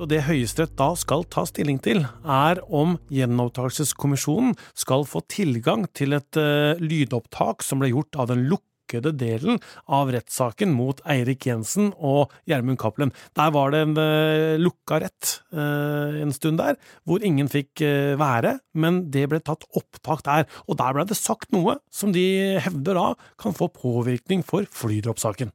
Og 0.01 0.07
det 0.09 0.23
Høyesterett 0.25 0.73
da 0.79 0.89
skal 0.97 1.27
ta 1.29 1.43
stilling 1.45 1.77
til, 1.83 2.01
er 2.23 2.63
om 2.73 2.95
Gjenopptakelseskommisjonen 3.13 4.55
skal 4.73 5.05
få 5.05 5.21
tilgang 5.29 5.85
til 5.93 6.17
et 6.17 6.39
uh, 6.39 6.79
lydopptak 6.81 7.61
som 7.65 7.83
ble 7.83 7.91
gjort 7.91 8.17
av 8.17 8.31
den 8.31 8.47
lukkede 8.47 8.70
delen 8.99 9.59
av 9.87 10.11
rettssaken 10.11 10.73
mot 10.75 10.99
Eirik 11.07 11.47
Jensen 11.47 11.93
og 11.97 12.33
Gjermund 12.49 12.79
Cappelen. 12.81 13.13
Der 13.37 13.53
var 13.55 13.71
det 13.71 13.81
en 13.85 13.95
uh, 13.95 14.59
lukka 14.59 14.99
rett 15.05 15.31
uh, 15.55 16.19
en 16.21 16.33
stund 16.35 16.59
der, 16.59 16.75
hvor 17.07 17.23
ingen 17.23 17.47
fikk 17.51 17.81
være, 18.19 18.57
men 18.75 19.05
det 19.13 19.27
ble 19.31 19.39
tatt 19.43 19.63
opptak 19.77 20.25
der. 20.27 20.45
Og 20.67 20.77
der 20.81 20.93
ble 20.95 21.05
det 21.07 21.17
sagt 21.17 21.53
noe 21.55 21.77
som 21.93 22.11
de 22.11 22.59
hevder 22.61 22.97
da 22.97 23.07
kan 23.41 23.55
få 23.55 23.69
påvirkning 23.71 24.43
for 24.45 24.67
flydroppsaken. 24.67 25.53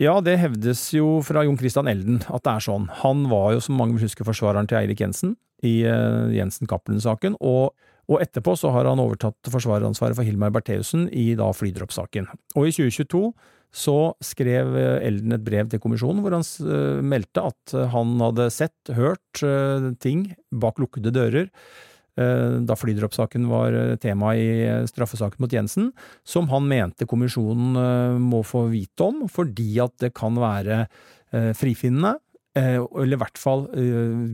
Ja, 0.00 0.14
det 0.24 0.38
hevdes 0.40 0.86
jo 0.96 1.18
fra 1.26 1.42
Jon 1.44 1.58
Christian 1.60 1.90
Elden 1.90 2.22
at 2.30 2.46
det 2.46 2.54
er 2.54 2.64
sånn. 2.64 2.86
Han 3.02 3.26
var 3.32 3.52
jo, 3.56 3.64
som 3.64 3.76
mange 3.76 3.98
vil 3.98 4.08
huske, 4.08 4.24
forsvareren 4.24 4.70
til 4.70 4.80
Eirik 4.80 5.02
Jensen 5.02 5.34
i 5.66 5.82
Jensen-Cappelen-saken, 5.84 7.36
og, 7.44 7.74
og, 8.10 8.18
etterpå 8.24 8.56
så 8.58 8.72
har 8.74 8.88
han 8.90 9.00
overtatt 9.02 9.50
forsvareransvaret 9.52 10.18
for 10.18 10.26
Hilmar 10.26 10.52
Bertheussen 10.54 11.06
i 11.14 11.30
da 11.38 11.52
flydroppsaken. 11.54 12.26
Og 12.58 12.68
i 12.68 12.74
2022 12.74 13.22
så 13.70 13.98
skrev 14.26 14.74
Elden 14.74 15.36
et 15.36 15.44
brev 15.46 15.68
til 15.70 15.78
kommisjonen 15.78 16.24
hvor 16.24 16.34
han 16.34 16.42
uh, 16.66 16.98
meldte 17.06 17.44
at 17.52 17.74
han 17.92 18.16
hadde 18.18 18.48
sett, 18.50 18.90
hørt 18.96 19.44
uh, 19.46 19.92
ting 20.02 20.26
bak 20.50 20.82
lukkede 20.82 21.14
dører 21.14 21.52
Eh, 22.20 22.54
da 22.66 22.76
flydroppsaken 22.76 23.46
var 23.48 23.74
eh, 23.76 23.96
tema 23.96 24.34
i 24.36 24.48
eh, 24.66 24.86
straffesaken 24.88 25.40
mot 25.40 25.52
Jensen, 25.52 25.90
som 26.26 26.50
han 26.50 26.66
mente 26.68 27.06
kommisjonen 27.08 27.78
må 28.20 28.42
få 28.46 28.66
vite 28.72 29.06
om, 29.06 29.24
fordi 29.30 29.72
at 29.82 29.96
det 30.02 30.14
kan 30.16 30.36
være 30.40 30.84
frifinnende, 31.54 32.16
eller 32.58 33.14
i 33.14 33.18
hvert 33.20 33.38
fall 33.38 33.60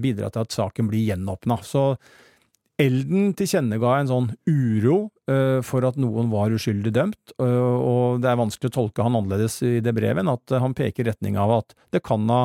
bidra 0.01 0.31
til 0.33 0.47
at 0.47 0.55
saken 0.57 0.87
blir 0.89 1.11
gjenåpna. 1.11 1.59
Så 1.61 1.83
Elden 2.83 3.31
tilkjennega 3.39 3.93
en 3.97 4.09
sånn 4.11 4.27
uro 4.51 4.97
for 5.67 5.83
at 5.89 5.97
noen 5.99 6.29
var 6.31 6.53
uskyldig 6.55 6.91
dømt, 6.93 7.33
og 7.41 8.21
det 8.23 8.29
er 8.31 8.37
vanskelig 8.39 8.69
å 8.69 8.75
tolke 8.75 9.03
han 9.03 9.17
annerledes 9.17 9.57
i 9.65 9.79
det 9.83 9.95
brevet 9.97 10.21
enn 10.21 10.31
at 10.31 10.53
han 10.61 10.77
peker 10.77 11.03
i 11.03 11.09
retning 11.09 11.39
av 11.41 11.55
at 11.57 11.73
det 11.97 12.03
kan 12.05 12.29
ha 12.31 12.43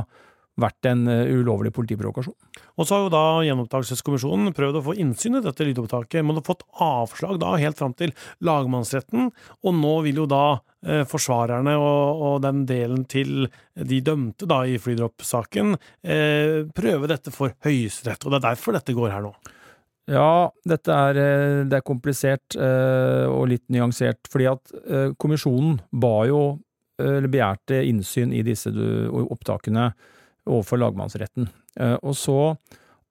vært 0.60 0.88
en 0.90 1.06
eh, 1.10 1.30
ulovlig 1.32 1.72
politiprovokasjon. 1.76 2.36
Og 2.78 2.88
så 2.88 2.96
har 2.96 3.06
jo 3.06 3.14
da 3.14 3.24
Gjenopptakelseskommisjonen 3.46 4.56
prøvd 4.56 4.80
å 4.80 4.84
få 4.90 4.96
innsyn 5.00 5.40
i 5.40 5.44
dette 5.44 5.66
lydopptaket, 5.68 6.26
men 6.26 6.40
har 6.40 6.48
fått 6.48 6.66
avslag 6.84 7.40
da 7.42 7.54
helt 7.62 7.80
fram 7.80 7.96
til 7.98 8.14
lagmannsretten, 8.46 9.32
og 9.32 9.78
nå 9.78 9.94
vil 10.08 10.24
jo 10.24 10.28
da 10.32 10.44
eh, 10.86 11.04
forsvarerne 11.10 11.78
og, 11.80 12.26
og, 12.28 12.36
den 12.46 12.66
delen 12.70 13.06
til 13.12 13.48
de 13.76 14.02
dømte 14.06 14.50
da 14.50 14.64
i 14.68 14.78
flydroppsaken 14.82 15.76
eh, 15.78 16.62
prøve 16.76 17.12
dette 17.12 17.34
for 17.34 17.56
Høyesterett, 17.66 18.26
og 18.26 18.34
det 18.34 18.42
er 18.42 18.48
derfor 18.52 18.78
dette 18.78 18.98
går 18.98 19.16
her 19.16 19.28
nå. 19.28 19.36
Ja, 20.12 20.52
dette 20.68 20.92
er, 20.92 21.18
eh, 21.20 21.62
det 21.70 21.78
er 21.80 21.88
komplisert 21.88 22.58
eh, 22.60 23.26
og 23.32 23.48
litt 23.52 23.64
nyansert, 23.72 24.28
fordi 24.32 24.50
at 24.52 24.74
eh, 24.84 25.14
kommisjonen 25.22 25.80
ba 25.92 26.16
jo, 26.28 26.44
eller 27.02 27.32
begjærte 27.32 27.80
innsyn 27.88 28.34
i 28.36 28.44
disse 28.46 28.70
opptakene 28.70 29.88
overfor 30.46 30.78
lagmannsretten. 30.78 31.48
Og 32.06 32.14
så 32.14 32.36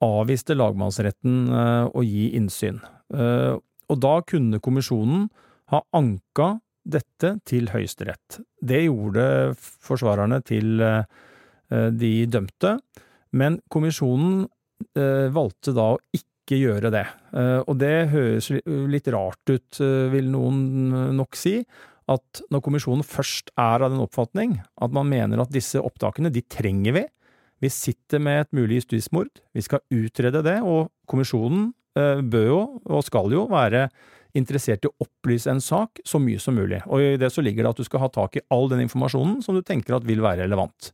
avviste 0.04 0.54
lagmannsretten 0.54 1.48
å 1.90 2.04
gi 2.06 2.28
innsyn. 2.38 2.78
Og 3.10 3.98
da 4.04 4.12
kunne 4.30 4.60
kommisjonen 4.62 5.26
ha 5.74 5.80
anka 5.98 6.52
dette 6.86 7.32
til 7.50 7.72
Høyesterett. 7.72 8.38
Det 8.62 8.84
gjorde 8.84 9.26
forsvarerne 9.58 10.38
til 10.46 10.86
de 11.98 12.14
dømte, 12.30 12.76
men 13.34 13.58
kommisjonen 13.74 14.44
valgte 15.34 15.74
da 15.74 15.96
å 15.96 16.02
ikke 16.14 16.29
gjøre 16.58 16.90
det. 16.90 17.04
Og 17.68 17.76
det 17.78 18.10
høres 18.10 18.48
litt 18.90 19.06
rart 19.14 19.52
ut, 19.52 19.78
vil 19.78 20.30
noen 20.32 21.14
nok 21.14 21.38
si, 21.38 21.60
at 22.10 22.42
når 22.50 22.62
kommisjonen 22.64 23.06
først 23.06 23.52
er 23.54 23.84
av 23.84 23.92
den 23.92 24.02
oppfatning 24.02 24.56
at 24.82 24.94
man 24.94 25.08
mener 25.10 25.42
at 25.42 25.52
disse 25.54 25.80
opptakene, 25.80 26.32
de 26.32 26.42
trenger 26.42 26.96
vi, 26.96 27.04
vi 27.60 27.70
sitter 27.72 28.22
med 28.22 28.46
et 28.46 28.54
mulig 28.56 28.80
justismord, 28.80 29.30
vi 29.52 29.64
skal 29.64 29.84
utrede 29.92 30.42
det, 30.46 30.56
og 30.64 30.88
kommisjonen 31.10 31.70
eh, 31.98 32.22
bør 32.24 32.48
jo, 32.48 32.60
og 32.88 33.04
skal 33.06 33.34
jo, 33.36 33.44
være 33.52 33.88
interessert 34.38 34.86
i 34.86 34.90
å 34.90 35.04
opplyse 35.04 35.50
en 35.50 35.60
sak 35.62 36.00
så 36.06 36.20
mye 36.22 36.40
som 36.40 36.56
mulig. 36.56 36.80
Og 36.86 37.02
i 37.02 37.18
det 37.20 37.32
så 37.34 37.42
ligger 37.44 37.66
det 37.66 37.74
at 37.74 37.82
du 37.82 37.86
skal 37.86 38.04
ha 38.04 38.10
tak 38.14 38.38
i 38.38 38.44
all 38.54 38.70
den 38.70 38.84
informasjonen 38.86 39.40
som 39.44 39.58
du 39.58 39.64
tenker 39.66 39.98
at 39.98 40.06
vil 40.06 40.22
være 40.24 40.46
relevant. 40.46 40.92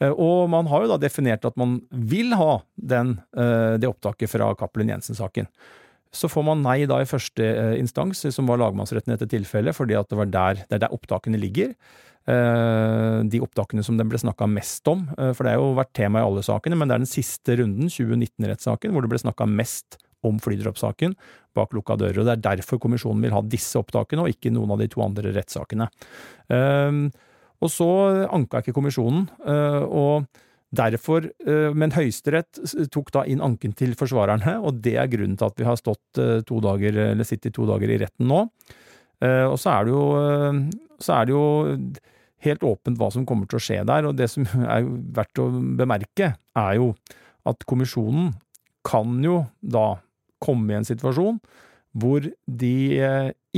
Eh, 0.00 0.12
og 0.12 0.48
man 0.52 0.68
har 0.70 0.84
jo 0.84 0.92
da 0.94 0.98
definert 1.00 1.44
at 1.46 1.58
man 1.60 1.78
vil 1.90 2.34
ha 2.38 2.60
den, 2.76 3.18
eh, 3.36 3.76
det 3.80 3.90
opptaket 3.90 4.32
fra 4.32 4.52
Cappelen 4.58 4.92
Jensen-saken. 4.92 5.48
Så 6.10 6.26
får 6.26 6.44
man 6.44 6.62
nei 6.64 6.86
da 6.90 6.98
i 6.98 7.08
første 7.08 7.44
eh, 7.44 7.78
instans, 7.78 8.24
som 8.34 8.48
var 8.50 8.58
lagmannsretten 8.58 9.12
i 9.12 9.16
dette 9.16 9.30
tilfellet, 9.30 9.76
fordi 9.76 9.98
at 9.98 10.08
det 10.10 10.18
var 10.18 10.30
der, 10.30 10.64
det 10.66 10.78
er 10.78 10.86
der 10.86 10.96
opptakene 10.96 11.40
ligger. 11.40 11.74
De 12.30 13.38
opptakene 13.42 13.82
som 13.82 13.96
det 13.98 14.04
ble 14.06 14.18
snakka 14.20 14.46
mest 14.46 14.86
om, 14.86 15.06
for 15.16 15.40
det 15.42 15.54
har 15.54 15.56
jo 15.58 15.72
vært 15.74 15.90
tema 15.96 16.20
i 16.20 16.26
alle 16.28 16.44
sakene, 16.46 16.76
men 16.78 16.86
det 16.86 16.94
er 16.94 17.02
den 17.02 17.08
siste 17.10 17.56
runden, 17.58 17.88
2019-rettssaken, 17.90 18.92
hvor 18.92 19.02
det 19.02 19.10
ble 19.10 19.18
snakka 19.18 19.48
mest 19.50 19.96
om 20.28 20.36
flydroppsaken 20.38 21.16
bak 21.56 21.72
lukka 21.74 21.96
dører. 21.98 22.20
og 22.20 22.28
Det 22.28 22.36
er 22.36 22.44
derfor 22.44 22.78
kommisjonen 22.78 23.24
vil 23.24 23.34
ha 23.34 23.40
disse 23.42 23.80
opptakene, 23.80 24.22
og 24.22 24.36
ikke 24.36 24.52
noen 24.54 24.76
av 24.76 24.84
de 24.84 24.90
to 24.92 25.02
andre 25.02 25.32
rettssakene. 25.34 25.88
Og 27.60 27.72
så 27.72 27.88
anka 28.32 28.62
ikke 28.62 28.76
kommisjonen, 28.76 29.26
og 29.88 30.30
Derfor, 30.70 31.24
men 31.74 31.90
Høyesterett 31.90 32.60
tok 32.94 33.08
da 33.10 33.24
inn 33.26 33.40
anken 33.42 33.72
til 33.74 33.96
forsvarerne, 33.98 34.52
og 34.62 34.76
det 34.84 34.92
er 35.02 35.08
grunnen 35.10 35.34
til 35.34 35.48
at 35.48 35.56
vi 35.58 35.66
har 35.66 35.78
stått 35.80 36.20
to 36.46 36.60
dager, 36.62 36.94
eller 37.08 37.26
sittet 37.26 37.56
to 37.56 37.66
dager 37.66 37.90
i 37.90 37.96
retten 37.98 38.30
nå. 38.30 38.44
Og 39.50 39.56
så 39.58 39.72
er 39.72 39.88
det 39.88 39.96
jo, 39.96 40.04
er 41.10 41.26
det 41.26 41.34
jo 41.34 41.42
helt 42.46 42.62
åpent 42.70 43.00
hva 43.00 43.08
som 43.12 43.26
kommer 43.28 43.50
til 43.50 43.58
å 43.58 43.64
skje 43.64 43.80
der, 43.88 44.06
og 44.08 44.14
det 44.20 44.30
som 44.32 44.46
er 44.76 44.86
verdt 45.16 45.42
å 45.42 45.48
bemerke, 45.80 46.32
er 46.38 46.78
jo 46.78 46.92
at 47.50 47.66
kommisjonen 47.68 48.30
kan 48.86 49.18
jo 49.24 49.42
da 49.60 49.98
komme 50.40 50.72
i 50.72 50.78
en 50.78 50.86
situasjon 50.88 51.42
hvor 52.00 52.24
de 52.46 52.76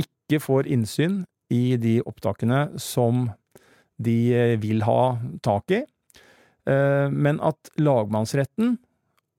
ikke 0.01 0.41
får 0.41 0.67
innsyn 0.73 1.21
i 1.53 1.77
de 1.77 1.99
opptakene 2.09 2.65
som 2.81 3.27
de 4.03 4.17
vil 4.61 4.83
ha 4.87 5.15
tak 5.45 5.73
i, 5.73 5.83
Eh, 6.69 7.09
men 7.11 7.39
at 7.43 7.71
lagmannsretten 7.81 8.77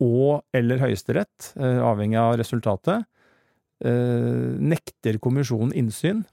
og 0.04 0.44
eller 0.56 0.82
Høyesterett, 0.82 1.54
eh, 1.56 1.80
avhengig 1.80 2.20
av 2.20 2.36
resultatet, 2.40 3.06
eh, 3.80 4.52
nekter 4.60 5.18
kommisjonen 5.18 5.72
innsyn 5.72 6.24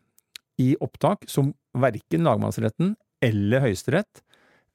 i 0.60 0.76
opptak 0.82 1.30
som 1.30 1.54
verken 1.74 2.24
lagmannsretten 2.28 2.96
eller 3.22 3.62
Høyesterett 3.62 4.22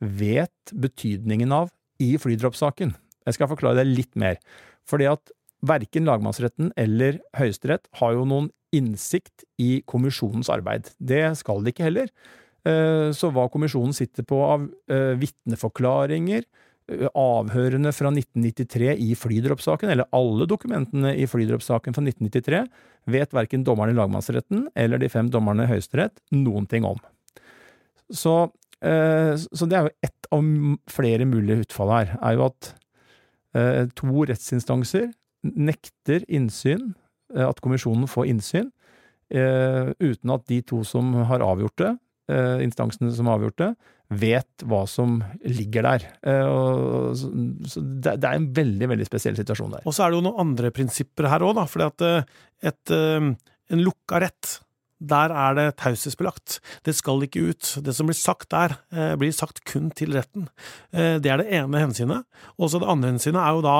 vet 0.01 0.73
betydningen 0.73 1.53
av 1.53 1.71
i 2.01 2.17
flydroppsaken. 2.17 2.95
Jeg 3.27 3.35
skal 3.35 3.49
forklare 3.49 3.83
det 3.83 3.87
litt 3.97 4.15
mer. 4.17 4.37
Fordi 4.87 5.11
at 5.11 5.33
verken 5.67 6.07
lagmannsretten 6.07 6.73
eller 6.77 7.21
Høyesterett 7.37 7.89
har 7.95 8.13
jo 8.13 8.25
noen 8.25 8.51
innsikt 8.73 9.45
i 9.59 9.83
kommisjonens 9.87 10.49
arbeid. 10.49 10.93
Det 11.01 11.37
skal 11.37 11.63
de 11.63 11.73
ikke 11.73 11.85
heller. 11.85 12.09
Eh, 12.67 13.13
så 13.15 13.31
hva 13.31 13.47
kommisjonen 13.53 13.95
sitter 13.95 14.27
på 14.27 14.39
av 14.43 14.65
eh, 14.91 15.15
vitneforklaringer, 15.21 16.43
eh, 16.91 17.07
avhørene 17.13 17.93
fra 17.95 18.11
1993 18.11 18.95
i 19.05 19.13
flydroppsaken, 19.19 19.93
eller 19.93 20.09
alle 20.17 20.49
dokumentene 20.51 21.15
i 21.15 21.29
flydroppsaken 21.31 21.95
fra 21.95 22.03
1993, 22.03 22.65
vet 23.15 23.37
verken 23.37 23.67
dommerne 23.67 23.95
i 23.95 23.99
lagmannsretten 23.99 24.67
eller 24.75 24.99
de 24.99 25.11
fem 25.13 25.29
dommerne 25.31 25.67
i 25.67 25.71
Høyesterett 25.71 26.19
noen 26.35 26.67
ting 26.67 26.87
om. 26.89 26.99
Så, 28.11 28.33
så, 28.83 29.67
det 29.67 29.77
er 29.79 29.87
jo 29.87 29.93
ett 30.07 30.27
av 30.35 30.49
flere 30.91 31.27
mulige 31.27 31.65
utfall 31.65 31.93
her, 31.93 32.11
er 32.19 32.35
jo 32.35 32.49
at 32.49 32.73
to 33.99 34.25
rettsinstanser 34.27 35.09
nekter 35.47 36.27
innsyn, 36.27 36.93
at 37.31 37.63
kommisjonen 37.63 38.11
får 38.11 38.29
innsyn, 38.31 38.69
uten 39.31 40.35
at 40.35 40.47
de 40.51 40.61
to 40.67 40.83
som 40.87 41.15
har 41.31 41.47
avgjort 41.47 41.79
det, 41.83 41.93
Eh, 42.27 42.59
instansene 42.65 43.13
som 43.15 43.29
har 43.31 43.39
avgjort 43.39 43.61
det, 43.61 43.69
vet 44.19 44.65
hva 44.67 44.81
som 44.91 45.21
ligger 45.47 45.87
der. 45.87 46.07
Eh, 46.27 47.13
så 47.15 47.83
det 48.03 48.17
er 48.19 48.33
en 48.33 48.49
veldig, 48.55 48.89
veldig 48.91 49.07
spesiell 49.07 49.39
situasjon 49.39 49.77
der. 49.77 49.85
Og 49.87 49.95
så 49.95 50.03
er 50.03 50.11
det 50.11 50.19
jo 50.19 50.25
noen 50.27 50.43
andre 50.49 50.73
prinsipper 50.75 51.29
her 51.31 51.45
òg, 51.47 51.55
da. 51.61 51.69
Fordi 51.71 51.87
at 51.87 52.07
eh, 52.07 52.33
et, 52.73 52.95
en 52.97 53.85
lukka 53.85 54.25
rett 54.27 54.57
der 55.07 55.31
er 55.31 55.55
det 55.55 55.69
taushetsbelagt. 55.79 56.59
Det 56.89 56.97
skal 56.99 57.23
ikke 57.23 57.47
ut. 57.53 57.75
Det 57.87 57.95
som 57.95 58.11
blir 58.11 58.19
sagt 58.19 58.49
der, 58.51 58.75
blir 59.21 59.35
sagt 59.37 59.61
kun 59.69 59.91
til 59.95 60.17
retten. 60.17 60.49
Det 60.89 61.29
er 61.29 61.43
det 61.43 61.51
ene 61.53 61.83
hensynet. 61.83 62.25
Og 62.57 62.73
så 62.73 62.81
det 62.81 62.89
andre 62.89 63.13
hensynet 63.13 63.43
er 63.43 63.59
jo 63.59 63.63
da 63.67 63.79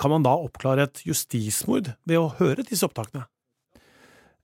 Kan 0.00 0.10
man 0.10 0.24
da 0.24 0.32
oppklare 0.34 0.88
et 0.88 1.04
justismord 1.06 1.92
ved 2.02 2.18
å 2.18 2.32
høre 2.40 2.64
disse 2.66 2.82
opptakene? 2.82 3.28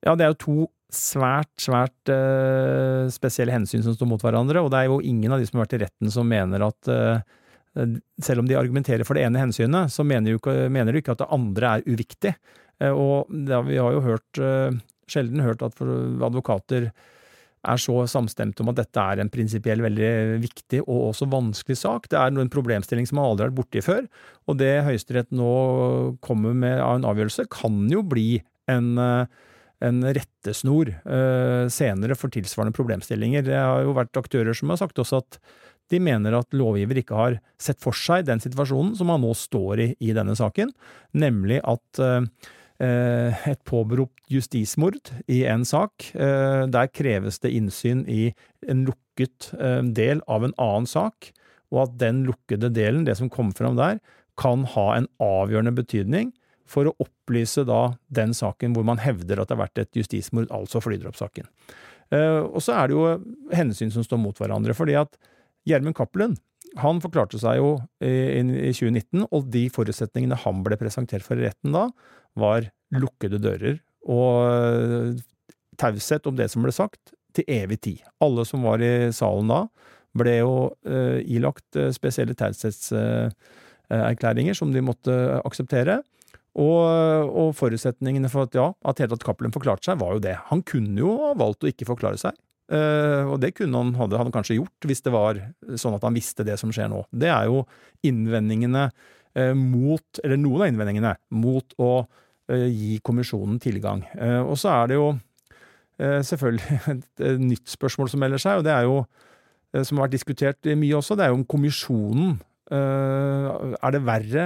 Ja, 0.06 0.14
det 0.14 0.22
er 0.22 0.30
jo 0.30 0.38
to 0.44 0.66
svært, 0.96 1.52
svært 1.62 2.12
uh, 2.12 3.08
spesielle 3.12 3.54
hensyn 3.54 3.84
som 3.84 3.94
står 3.96 4.08
mot 4.10 4.22
hverandre, 4.24 4.62
og 4.62 4.72
det 4.72 4.80
er 4.80 4.88
jo 4.90 5.02
ingen 5.04 5.32
av 5.32 5.40
de 5.40 5.48
som 5.48 5.58
har 5.58 5.66
vært 5.66 5.76
i 5.78 5.82
retten 5.84 6.12
som 6.12 6.28
mener 6.28 6.64
at 6.66 6.90
uh, 6.90 7.20
selv 8.20 8.42
om 8.42 8.48
de 8.48 8.58
argumenterer 8.58 9.06
for 9.06 9.18
det 9.18 9.26
ene 9.26 9.42
hensynet, 9.42 9.92
så 9.94 10.04
mener, 10.06 10.34
jo 10.34 10.40
ikke, 10.40 10.56
mener 10.72 10.92
de 10.92 11.02
ikke 11.02 11.14
at 11.14 11.22
det 11.22 11.30
andre 11.36 11.76
er 11.76 11.86
uviktig. 11.86 12.34
Uh, 12.82 12.92
og 12.92 13.30
det, 13.30 13.62
vi 13.68 13.78
har 13.80 13.96
jo 13.96 14.04
hørt, 14.04 14.42
sjelden 15.10 15.42
hørt 15.44 15.62
at 15.66 15.80
advokater 15.80 16.90
er 17.60 17.80
så 17.82 18.06
samstemte 18.08 18.62
om 18.64 18.70
at 18.72 18.78
dette 18.78 19.02
er 19.02 19.20
en 19.20 19.28
prinsipiell 19.32 19.82
veldig 19.84 20.12
viktig 20.40 20.80
og 20.86 21.10
også 21.10 21.28
vanskelig 21.28 21.76
sak. 21.76 22.08
Det 22.08 22.16
er 22.16 22.32
en 22.32 22.52
problemstilling 22.52 23.08
som 23.08 23.18
man 23.20 23.28
aldri 23.28 23.44
har 23.44 23.50
vært 23.50 23.58
borti 23.58 23.82
før, 23.84 24.06
og 24.48 24.56
det 24.62 24.70
Høyesterett 24.86 25.28
nå 25.36 25.50
kommer 26.24 26.56
med 26.56 26.80
av 26.80 26.96
en 26.96 27.08
avgjørelse, 27.10 27.50
kan 27.52 27.82
jo 27.92 28.00
bli 28.06 28.40
en 28.72 28.94
en 29.84 30.02
rettesnor 30.04 30.92
uh, 31.04 31.66
senere 31.72 32.16
for 32.18 32.32
tilsvarende 32.32 32.76
problemstillinger. 32.76 33.44
Det 33.46 33.56
har 33.56 33.84
jo 33.86 33.96
vært 33.96 34.20
aktører 34.20 34.56
som 34.56 34.72
har 34.72 34.80
sagt 34.82 35.00
også 35.00 35.22
at 35.22 35.40
de 35.90 35.98
mener 36.02 36.36
at 36.38 36.54
lovgiver 36.54 37.00
ikke 37.00 37.18
har 37.18 37.38
sett 37.58 37.80
for 37.82 37.96
seg 37.96 38.28
den 38.28 38.42
situasjonen 38.42 38.94
som 38.98 39.10
man 39.10 39.24
nå 39.24 39.32
står 39.34 39.82
i 39.82 39.88
i 39.98 40.14
denne 40.14 40.36
saken, 40.38 40.70
nemlig 41.18 41.58
at 41.66 42.02
uh, 42.02 42.22
et 42.80 43.60
påberopt 43.68 44.30
justismord 44.32 45.10
i 45.28 45.42
en 45.50 45.66
sak, 45.68 46.12
uh, 46.14 46.64
der 46.70 46.92
kreves 46.94 47.42
det 47.42 47.52
innsyn 47.56 48.06
i 48.08 48.30
en 48.70 48.86
lukket 48.88 49.50
del 49.92 50.22
av 50.32 50.46
en 50.46 50.54
annen 50.56 50.86
sak, 50.88 51.32
og 51.68 51.82
at 51.82 51.98
den 52.00 52.22
lukkede 52.24 52.70
delen, 52.72 53.02
det 53.04 53.18
som 53.18 53.28
kom 53.32 53.50
fram 53.52 53.76
der, 53.76 53.98
kan 54.40 54.62
ha 54.72 54.86
en 54.96 55.10
avgjørende 55.20 55.74
betydning 55.76 56.30
for 56.70 56.86
å 56.86 56.94
opplyse 57.02 57.64
da 57.68 57.80
den 58.14 58.34
saken 58.36 58.76
hvor 58.76 58.86
man 58.86 59.00
hevder 59.02 59.40
at 59.40 59.50
det 59.50 59.56
har 59.56 59.64
vært 59.64 59.82
et 59.82 59.98
justismord, 59.98 60.50
altså 60.54 60.82
flydroppsaken. 60.84 61.48
Uh, 62.10 62.42
og 62.48 62.60
så 62.64 62.74
er 62.74 62.90
det 62.90 62.96
jo 62.96 63.04
hensyn 63.54 63.92
som 63.94 64.06
står 64.06 64.20
mot 64.22 64.38
hverandre, 64.38 64.74
fordi 64.76 64.94
at 64.98 65.12
Gjermund 65.68 65.96
Cappelen 65.98 66.34
han 66.78 67.00
forklarte 67.02 67.38
seg 67.42 67.58
jo 67.58 67.70
i, 68.02 68.38
i 68.38 68.70
2019, 68.70 69.26
og 69.26 69.40
de 69.50 69.64
forutsetningene 69.74 70.38
han 70.44 70.62
ble 70.66 70.78
presentert 70.78 71.24
for 71.26 71.38
i 71.38 71.46
retten 71.48 71.74
da, 71.74 71.88
var 72.38 72.68
lukkede 72.94 73.38
dører 73.42 73.76
og 74.10 74.34
uh, 74.46 75.10
taushet 75.80 76.26
om 76.28 76.36
det 76.38 76.48
som 76.52 76.62
ble 76.64 76.72
sagt, 76.74 77.00
til 77.36 77.44
evig 77.50 77.78
tid. 77.84 77.98
Alle 78.22 78.42
som 78.48 78.62
var 78.66 78.78
i 78.82 79.12
salen 79.14 79.48
da, 79.50 79.60
ble 80.18 80.34
jo 80.40 80.54
uh, 80.74 81.18
ilagt 81.22 81.76
spesielle 81.94 82.34
taushetserklæringer 82.38 84.54
som 84.58 84.72
de 84.74 84.80
måtte 84.82 85.40
akseptere. 85.46 86.02
Og, 86.58 87.30
og, 87.30 87.52
forutsetningene 87.54 88.30
for 88.30 88.48
at 88.48 88.56
ja, 88.58 88.70
at 88.82 88.98
hele 88.98 89.14
tatt 89.14 89.26
Cappelen 89.26 89.54
forklarte 89.54 89.86
seg, 89.86 90.00
var 90.00 90.16
jo 90.16 90.22
det. 90.24 90.34
Han 90.48 90.64
kunne 90.66 90.98
jo 90.98 91.12
ha 91.22 91.34
valgt 91.38 91.62
å 91.62 91.70
ikke 91.70 91.86
forklare 91.86 92.18
seg. 92.18 92.34
Uh, 92.70 93.26
og 93.32 93.40
det 93.42 93.56
kunne 93.58 93.80
han, 93.82 93.88
hadde 93.98 94.18
han 94.20 94.28
kanskje 94.30 94.60
gjort 94.60 94.86
hvis 94.86 95.00
det 95.02 95.10
var 95.10 95.40
sånn 95.74 95.96
at 95.96 96.04
han 96.06 96.14
visste 96.14 96.46
det 96.46 96.54
som 96.60 96.70
skjer 96.74 96.90
nå. 96.92 97.02
Det 97.10 97.30
er 97.30 97.48
jo 97.50 97.64
innvendingene 98.06 98.84
uh, 98.90 99.54
mot, 99.58 100.20
eller 100.22 100.38
noen 100.38 100.62
av 100.62 100.70
innvendingene 100.70 101.16
mot 101.34 101.74
å 101.82 101.90
uh, 102.04 102.68
gi 102.70 103.00
kommisjonen 103.06 103.58
tilgang. 103.62 104.04
og 104.44 104.54
så 104.58 104.70
er 104.76 104.90
det 104.90 105.00
jo 105.00 105.10
selvfølgelig 106.00 106.78
et, 106.94 107.24
nytt 107.42 107.66
spørsmål 107.68 108.08
som 108.08 108.22
melder 108.22 108.40
seg, 108.40 108.60
og 108.60 108.64
det 108.64 108.72
er 108.72 108.86
jo, 108.86 109.02
som 109.84 109.98
har 109.98 110.06
vært 110.06 110.14
diskutert 110.14 110.70
mye 110.80 110.96
også, 110.96 111.16
det 111.18 111.26
er 111.26 111.34
jo 111.34 111.40
om 111.42 111.44
kommisjonen 111.44 112.38
Er 112.70 113.92
det 113.92 114.00
verre 114.06 114.44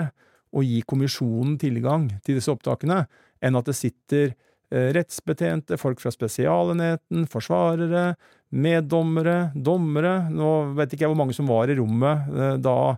å 0.55 0.63
gi 0.65 0.81
kommisjonen 0.87 1.57
tilgang 1.61 2.09
til 2.25 2.39
disse 2.39 2.53
opptakene, 2.53 3.05
enn 3.45 3.59
at 3.59 3.69
det 3.69 3.77
sitter 3.77 4.31
eh, 4.31 4.91
rettsbetjente, 4.97 5.79
folk 5.81 6.03
fra 6.03 6.13
Spesialenheten, 6.15 7.27
forsvarere, 7.31 8.15
meddommere, 8.55 9.51
dommere 9.57 10.29
Nå 10.31 10.77
vet 10.79 10.93
ikke 10.95 11.09
jeg 11.09 11.11
hvor 11.11 11.19
mange 11.19 11.35
som 11.35 11.49
var 11.51 11.71
i 11.71 11.75
rommet 11.79 12.31
eh, 12.31 12.57
da 12.63 12.95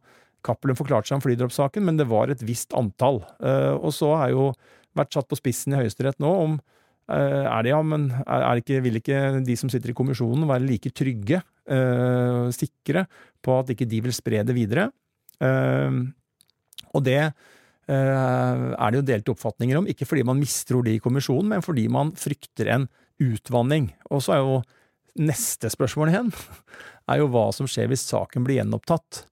Cappelen 0.46 0.78
forklarte 0.78 1.08
seg 1.08 1.16
om 1.18 1.24
flydroppsaken, 1.24 1.82
men 1.82 1.96
det 1.98 2.06
var 2.06 2.30
et 2.30 2.42
visst 2.46 2.76
antall. 2.76 3.22
Eh, 3.42 3.72
og 3.74 3.90
så 3.96 4.12
er 4.20 4.34
jo 4.36 4.50
vært 4.96 5.16
satt 5.16 5.26
på 5.30 5.38
spissen 5.38 5.74
i 5.74 5.80
Høyesterett 5.80 6.20
nå 6.22 6.32
om 6.46 6.58
er 7.06 7.62
det 7.62 7.70
ja, 7.70 7.78
men 7.86 8.08
er 8.26 8.58
ikke, 8.58 8.80
vil 8.82 8.96
ikke 8.98 9.18
de 9.46 9.54
som 9.54 9.70
sitter 9.70 9.92
i 9.92 9.94
kommisjonen 9.94 10.42
være 10.48 10.66
like 10.66 10.90
trygge, 10.90 11.38
sikre 12.50 13.04
på 13.46 13.54
at 13.60 13.70
ikke 13.70 13.86
de 13.86 14.00
vil 14.02 14.16
spre 14.16 14.40
det 14.42 14.56
videre? 14.56 14.88
Og 16.96 17.06
det 17.06 17.20
er 17.86 18.90
det 18.90 18.98
jo 18.98 19.06
delte 19.06 19.30
oppfatninger 19.30 19.78
om, 19.78 19.84
ikke 19.86 20.08
fordi 20.10 20.24
man 20.26 20.40
mistror 20.42 20.82
de 20.82 20.96
i 20.96 21.02
kommisjonen, 21.02 21.52
men 21.52 21.62
fordi 21.62 21.84
man 21.92 22.10
frykter 22.18 22.72
en 22.74 22.88
utvanning. 23.22 23.92
Og 24.10 24.24
så 24.26 24.34
er 24.34 24.40
jo 24.42 24.56
neste 25.22 25.70
spørsmål 25.70 26.10
igjen, 26.10 26.32
er 27.12 27.20
jo 27.22 27.30
hva 27.30 27.44
som 27.54 27.70
skjer 27.70 27.86
hvis 27.92 28.08
saken 28.10 28.42
blir 28.42 28.58
gjenopptatt, 28.58 29.22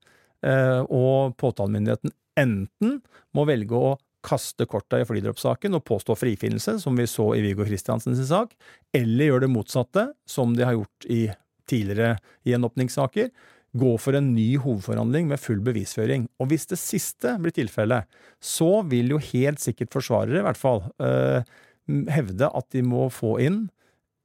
og 0.86 1.34
påtalemyndigheten 1.40 2.14
enten 2.38 2.98
må 3.34 3.46
velge 3.48 3.74
å 3.74 3.94
kaste 4.24 4.66
korta 4.70 5.00
i 5.00 5.06
flydroppsaken 5.08 5.76
og 5.76 5.84
påstå 5.88 6.16
frifinnelse, 6.16 6.78
som 6.80 6.96
vi 6.96 7.06
så 7.10 7.30
i 7.36 7.42
Viggo 7.44 7.66
Kristiansens 7.66 8.22
sak, 8.30 8.54
eller 8.96 9.28
gjøre 9.28 9.44
det 9.44 9.52
motsatte, 9.52 10.06
som 10.28 10.54
de 10.56 10.64
har 10.64 10.76
gjort 10.78 11.08
i 11.12 11.26
tidligere 11.68 12.16
gjenåpningssaker, 12.48 13.30
gå 13.74 13.94
for 13.98 14.14
en 14.14 14.30
ny 14.36 14.54
hovedforhandling 14.62 15.28
med 15.30 15.42
full 15.42 15.60
bevisføring. 15.64 16.28
Og 16.38 16.50
hvis 16.50 16.68
det 16.70 16.78
siste 16.78 17.34
blir 17.42 17.54
tilfellet, 17.54 18.06
så 18.38 18.84
vil 18.86 19.14
jo 19.14 19.22
helt 19.32 19.62
sikkert 19.62 19.94
forsvarere, 19.94 20.40
i 20.40 20.46
hvert 20.46 20.60
fall, 20.60 20.84
øh, 21.02 21.42
hevde 22.14 22.48
at 22.48 22.68
de 22.72 22.84
må 22.86 23.08
få 23.12 23.36
inn 23.42 23.64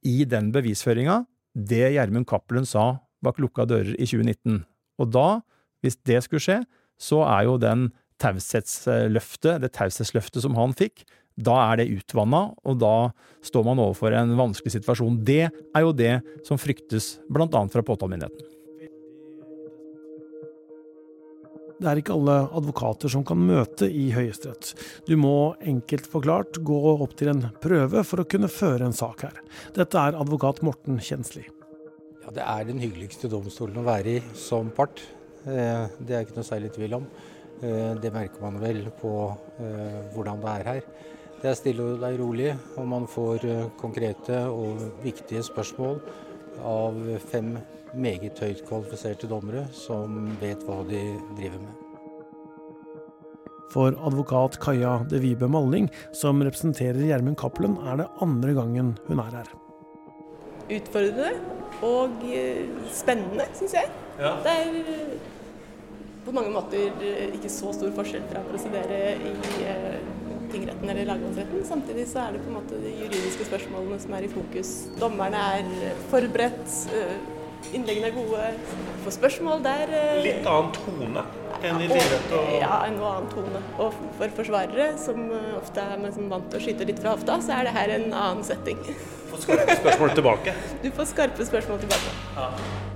i 0.06 0.22
den 0.24 0.52
bevisføringa 0.54 1.24
det 1.54 1.94
Gjermund 1.96 2.28
Cappelen 2.30 2.66
sa 2.68 3.00
bak 3.24 3.40
lukka 3.42 3.66
dører 3.68 3.96
i 3.98 4.06
2019. 4.06 4.62
Og 5.02 5.10
da, 5.12 5.40
hvis 5.82 5.98
det 6.06 6.22
skulle 6.24 6.44
skje, 6.44 6.60
så 7.00 7.24
er 7.26 7.48
jo 7.48 7.56
den 7.60 7.88
taushetsløftet, 8.20 9.62
det 9.64 9.72
taushetsløftet 9.76 10.44
som 10.44 10.56
han 10.58 10.76
fikk, 10.76 11.04
da 11.40 11.56
er 11.70 11.80
det 11.80 11.90
utvanna, 11.94 12.50
og 12.68 12.80
da 12.82 13.10
står 13.46 13.64
man 13.64 13.80
overfor 13.80 14.12
en 14.16 14.34
vanskelig 14.36 14.74
situasjon. 14.76 15.22
Det 15.24 15.48
er 15.48 15.84
jo 15.84 15.94
det 15.96 16.18
som 16.46 16.60
fryktes 16.60 17.14
blant 17.32 17.54
annet 17.56 17.72
fra 17.72 17.84
påtalemyndigheten. 17.86 18.59
Det 21.80 21.88
er 21.88 21.96
ikke 22.02 22.12
alle 22.12 22.34
advokater 22.58 23.08
som 23.08 23.22
kan 23.24 23.40
møte 23.40 23.86
i 23.88 24.10
Høyesterett. 24.12 24.74
Du 25.08 25.14
må 25.16 25.54
enkelt 25.64 26.04
forklart 26.12 26.58
gå 26.66 26.80
opp 26.92 27.14
til 27.16 27.30
en 27.32 27.46
prøve 27.62 28.02
for 28.04 28.20
å 28.20 28.26
kunne 28.28 28.50
føre 28.52 28.84
en 28.84 28.96
sak 28.96 29.24
her. 29.24 29.38
Dette 29.78 29.96
er 29.96 30.18
advokat 30.20 30.60
Morten 30.66 31.00
Kjensli. 31.00 31.46
Ja, 32.20 32.34
Det 32.36 32.44
er 32.44 32.68
den 32.68 32.84
hyggeligste 32.84 33.32
domstolen 33.32 33.80
å 33.80 33.86
være 33.86 34.18
i 34.18 34.22
som 34.36 34.68
part. 34.76 35.00
Eh, 35.48 35.86
det 36.04 36.16
er 36.16 36.26
ikke 36.26 36.36
noe 36.36 36.50
særlig 36.50 36.74
tvil 36.76 36.98
om. 37.00 37.06
Eh, 37.62 37.94
det 37.96 38.12
merker 38.12 38.44
man 38.44 38.60
vel 38.60 38.84
på 39.00 39.14
eh, 39.64 40.00
hvordan 40.12 40.44
det 40.44 40.52
er 40.52 40.68
her. 40.68 40.82
Det 41.40 41.48
er 41.48 41.56
stille 41.56 41.94
og 41.96 42.04
rolig, 42.20 42.52
og 42.76 42.84
man 42.84 43.08
får 43.08 43.72
konkrete 43.80 44.42
og 44.52 45.00
viktige 45.00 45.40
spørsmål 45.40 46.02
av 46.66 46.98
fem 47.30 47.54
meget 47.94 48.38
høyt 48.42 48.64
kvalifiserte 48.68 49.28
dommere 49.30 49.66
som 49.74 50.28
vet 50.40 50.62
hva 50.66 50.80
de 50.88 51.00
driver 51.38 51.62
med. 51.62 51.86
For 53.70 53.94
advokat 54.02 54.58
Kaja 54.62 54.96
De 55.10 55.20
Vibe 55.22 55.46
Malling, 55.50 55.86
som 56.16 56.42
representerer 56.42 56.98
Gjermund 57.06 57.38
Cappelen, 57.38 57.76
er 57.86 58.02
det 58.02 58.08
andre 58.24 58.54
gangen 58.56 58.96
hun 59.06 59.22
er 59.22 59.36
her. 59.40 59.50
Utfordrende 60.70 61.30
og 61.86 62.24
spennende, 62.94 63.46
syns 63.58 63.76
jeg. 63.78 63.92
Ja. 64.18 64.34
Det 64.42 64.56
er 64.58 65.20
på 66.24 66.34
mange 66.34 66.50
måter 66.52 66.90
eh, 67.00 67.30
ikke 67.34 67.50
så 67.52 67.72
stor 67.74 67.92
forskjell 67.96 68.26
fra 68.30 68.42
å 68.42 68.48
prosedere 68.50 68.98
i 69.16 69.32
eh, 69.64 69.99
tingretten 70.52 70.92
eller 70.92 71.08
lagmannsretten. 71.08 71.64
Samtidig 71.68 72.06
så 72.10 72.24
er 72.24 72.36
det 72.36 72.44
på 72.44 72.50
en 72.52 72.56
måte 72.58 72.80
de 72.82 72.94
juridiske 72.94 73.48
spørsmålene 73.48 74.00
som 74.02 74.16
er 74.16 74.26
i 74.26 74.32
fokus. 74.32 74.72
Dommerne 75.00 75.44
er 75.58 75.70
eh, 75.90 76.02
forberedt, 76.12 76.74
innleggene 77.76 78.10
er 78.10 78.16
gode. 78.16 78.50
Får 79.04 79.16
spørsmål 79.18 79.64
der 79.64 79.94
Litt 80.24 80.46
annen 80.48 80.74
tone 80.76 81.24
enn 81.60 81.80
i 81.84 81.88
tingrett? 81.90 82.30
Og... 82.36 82.52
Ja, 82.56 82.82
en 82.88 82.96
noe 82.98 83.14
annen 83.16 83.32
tone. 83.32 83.64
Og 83.78 83.96
for 84.18 84.36
forsvarere, 84.40 84.92
som 85.00 85.26
ofte 85.60 85.84
er 85.84 86.04
liksom 86.04 86.30
vant 86.32 86.48
til 86.52 86.60
å 86.60 86.66
skyte 86.66 86.88
litt 86.88 87.02
fra 87.02 87.16
hofta, 87.16 87.40
så 87.44 87.58
er 87.58 87.68
det 87.68 87.74
her 87.76 87.96
en 87.98 88.08
annen 88.10 88.46
setting. 88.46 88.80
Du 88.86 89.34
får 89.34 89.44
skarpe 89.46 89.82
spørsmål 89.82 90.14
tilbake? 90.18 90.56
Du 90.82 90.88
får 90.96 91.12
skarpe 91.12 91.50
spørsmål 91.52 91.84
tilbake. 91.84 92.16
Ja. 92.38 92.88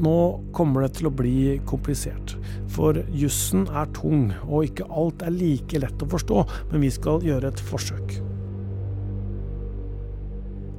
Nå 0.00 0.16
kommer 0.56 0.86
det 0.86 0.94
til 0.98 1.10
å 1.10 1.14
bli 1.14 1.58
komplisert, 1.68 2.36
for 2.72 2.96
jussen 3.12 3.66
er 3.68 3.90
tung, 3.96 4.30
og 4.48 4.70
ikke 4.70 4.88
alt 4.88 5.24
er 5.26 5.34
like 5.36 5.82
lett 5.82 6.04
å 6.04 6.08
forstå, 6.08 6.44
men 6.72 6.84
vi 6.86 6.92
skal 6.94 7.24
gjøre 7.26 7.52
et 7.52 7.64
forsøk. 7.68 8.16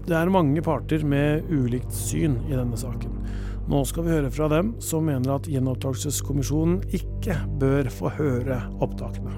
Det 0.04 0.18
er 0.18 0.34
mange 0.34 0.60
parter 0.66 1.06
med 1.08 1.46
ulikt 1.54 1.94
syn 1.96 2.42
i 2.50 2.58
denne 2.58 2.80
saken. 2.80 3.22
Nå 3.72 3.86
skal 3.88 4.04
vi 4.04 4.16
høre 4.18 4.32
fra 4.34 4.50
dem 4.52 4.74
som 4.84 5.06
mener 5.08 5.38
at 5.38 5.48
Gjenopptakelseskommisjonen 5.48 6.82
ikke 6.98 7.38
bør 7.62 7.88
få 7.94 8.12
høre 8.18 8.60
opptakene. 8.84 9.38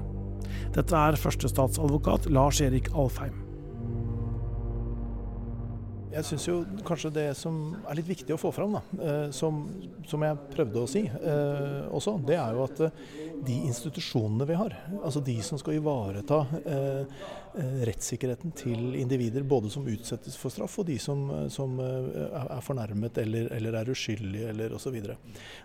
Dette 0.74 0.98
er 0.98 1.20
førstestatsadvokat 1.20 2.26
Lars 2.34 2.58
Erik 2.64 2.90
Alfheim. 2.98 3.45
Jeg 6.12 6.24
syns 6.28 6.46
jo 6.46 6.56
kanskje 6.86 7.12
det 7.14 7.26
som 7.38 7.56
er 7.82 7.98
litt 7.98 8.08
viktig 8.08 8.34
å 8.34 8.40
få 8.40 8.52
fram, 8.54 8.76
da, 8.76 8.82
eh, 9.02 9.26
som, 9.34 9.64
som, 10.06 10.22
jeg 10.22 10.38
prøvde 10.52 10.82
å 10.82 10.90
si 10.90 11.02
eh, 11.06 11.80
også, 11.90 12.16
det 12.26 12.38
er 12.38 12.56
jo 12.56 12.64
at 12.66 12.82
eh, 12.86 13.00
de 13.46 13.56
institusjonene 13.68 14.46
vi 14.48 14.58
har, 14.58 14.76
altså 15.02 15.22
de 15.24 15.36
som 15.44 15.60
skal 15.60 15.78
ivareta 15.80 16.42
eh, 16.62 17.26
rettssikkerheten 17.56 18.52
til 18.56 18.94
individer, 19.00 19.44
både 19.48 19.70
som 19.72 19.86
utsettes 19.88 20.36
for 20.36 20.52
straff 20.52 20.78
og 20.82 20.88
de 20.90 20.98
som, 21.00 21.22
som 21.52 21.78
er 21.80 22.62
fornærmet 22.64 23.18
eller, 23.22 23.50
eller 23.56 23.78
er 23.80 23.92
uskyldige 23.92 24.50
eller 24.52 24.74
osv. 24.76 24.98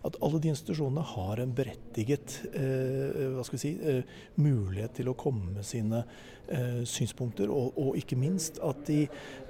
At 0.07 0.19
alle 0.23 0.41
de 0.41 0.51
institusjonene 0.53 1.03
har 1.13 1.41
en 1.43 1.55
berettiget 1.55 2.37
eh, 2.53 3.41
si, 3.59 3.73
mulighet 4.39 4.95
til 5.01 5.11
å 5.11 5.17
komme 5.19 5.57
med 5.57 5.67
sine 5.67 6.05
synspunkter, 6.87 7.47
og, 7.53 7.77
og, 7.79 7.93
ikke 7.95 8.17
minst 8.19 8.57
at 8.65 8.81
de 8.89 9.05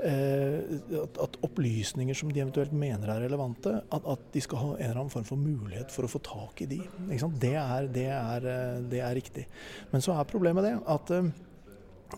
at, 0.05 1.15
at, 1.23 1.37
opplysninger 1.41 2.13
som 2.13 2.29
de 2.29 2.43
eventuelt 2.43 2.75
mener 2.77 3.09
er 3.09 3.23
relevante, 3.25 3.73
at, 3.89 4.05
at, 4.05 4.25
de 4.33 4.43
skal 4.43 4.61
ha 4.61 4.69
en 4.75 4.83
eller 4.83 4.99
annen 4.99 5.13
form 5.13 5.27
for 5.27 5.39
mulighet 5.39 5.93
for 5.93 6.05
å 6.05 6.11
få 6.11 6.21
tak 6.25 6.63
i 6.65 6.69
de. 6.69 6.81
Det 7.41 7.53
er, 7.55 7.87
det, 7.91 8.07
er, 8.11 8.49
eh, 8.51 8.81
det, 8.91 9.01
er, 9.01 9.15
riktig. 9.17 9.47
Men 9.91 10.03
så 10.03 10.15
er 10.15 10.29
problemet 10.29 10.67
det 10.67 10.75
at 10.89 11.13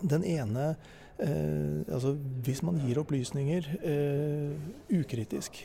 den 0.02 0.24
ene 0.24 0.74
Eh, 1.14 1.94
altså 1.94 2.16
Hvis 2.42 2.58
man 2.66 2.80
gir 2.82 2.98
opplysninger 2.98 3.68
eh, 3.86 4.56
ukritisk, 4.98 5.60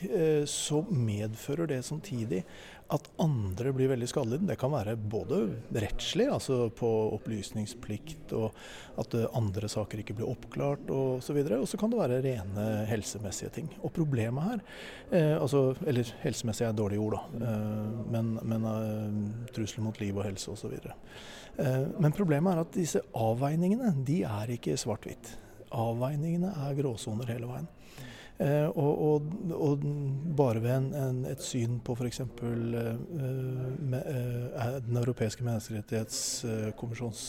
så 0.46 0.84
medfører 0.94 1.66
det 1.66 1.80
samtidig 1.82 2.44
at 2.90 3.06
andre 3.22 3.72
blir 3.74 3.90
veldig 3.90 4.08
skadelidende. 4.10 4.52
Det 4.52 4.58
kan 4.60 4.72
være 4.72 4.96
både 4.98 5.40
rettslig, 5.70 6.26
altså 6.30 6.68
på 6.74 6.88
opplysningsplikt, 7.14 8.34
og 8.36 8.56
at 9.00 9.14
eh, 9.16 9.28
andre 9.36 9.70
saker 9.70 10.02
ikke 10.02 10.16
blir 10.18 10.30
oppklart 10.30 10.90
osv. 10.94 11.38
Og 11.60 11.68
så 11.70 11.80
kan 11.80 11.92
det 11.92 12.00
være 12.00 12.22
rene 12.26 12.66
helsemessige 12.90 13.52
ting. 13.60 13.70
Og 13.84 13.94
problemet 13.96 14.48
her, 14.48 14.64
eh, 15.10 15.36
altså, 15.36 15.70
eller 15.86 16.10
helsemessig 16.24 16.66
er 16.66 16.74
et 16.74 16.80
dårlig 16.80 16.98
ord, 17.02 17.18
da, 17.18 17.50
eh, 17.50 18.00
men, 18.16 18.34
men 18.42 18.70
eh, 18.72 19.52
trusler 19.54 19.86
mot 19.86 20.02
liv 20.02 20.18
og 20.18 20.26
helse 20.26 20.50
osv. 20.54 20.74
Eh, 21.60 21.82
men 22.00 22.14
problemet 22.16 22.54
er 22.54 22.62
at 22.64 22.76
disse 22.76 23.02
avveiningene, 23.16 23.92
de 24.06 24.22
er 24.28 24.54
ikke 24.56 24.78
svart-hvitt. 24.80 25.34
Avveiningene 25.76 26.54
er 26.66 26.78
gråsoner 26.78 27.28
hele 27.30 27.50
veien. 27.50 27.68
Eh, 28.40 28.68
og, 28.72 29.02
og, 29.04 29.26
og, 29.52 29.82
bare 30.38 30.62
ved 30.64 30.72
en, 30.72 30.86
en, 30.96 31.18
et 31.28 31.42
syn 31.44 31.76
på 31.84 31.92
f.eks. 31.98 32.22
Eh, 32.24 32.28
Den 34.86 34.96
europeiske 35.02 35.44
menneskerettighetskommisjons 35.44 37.24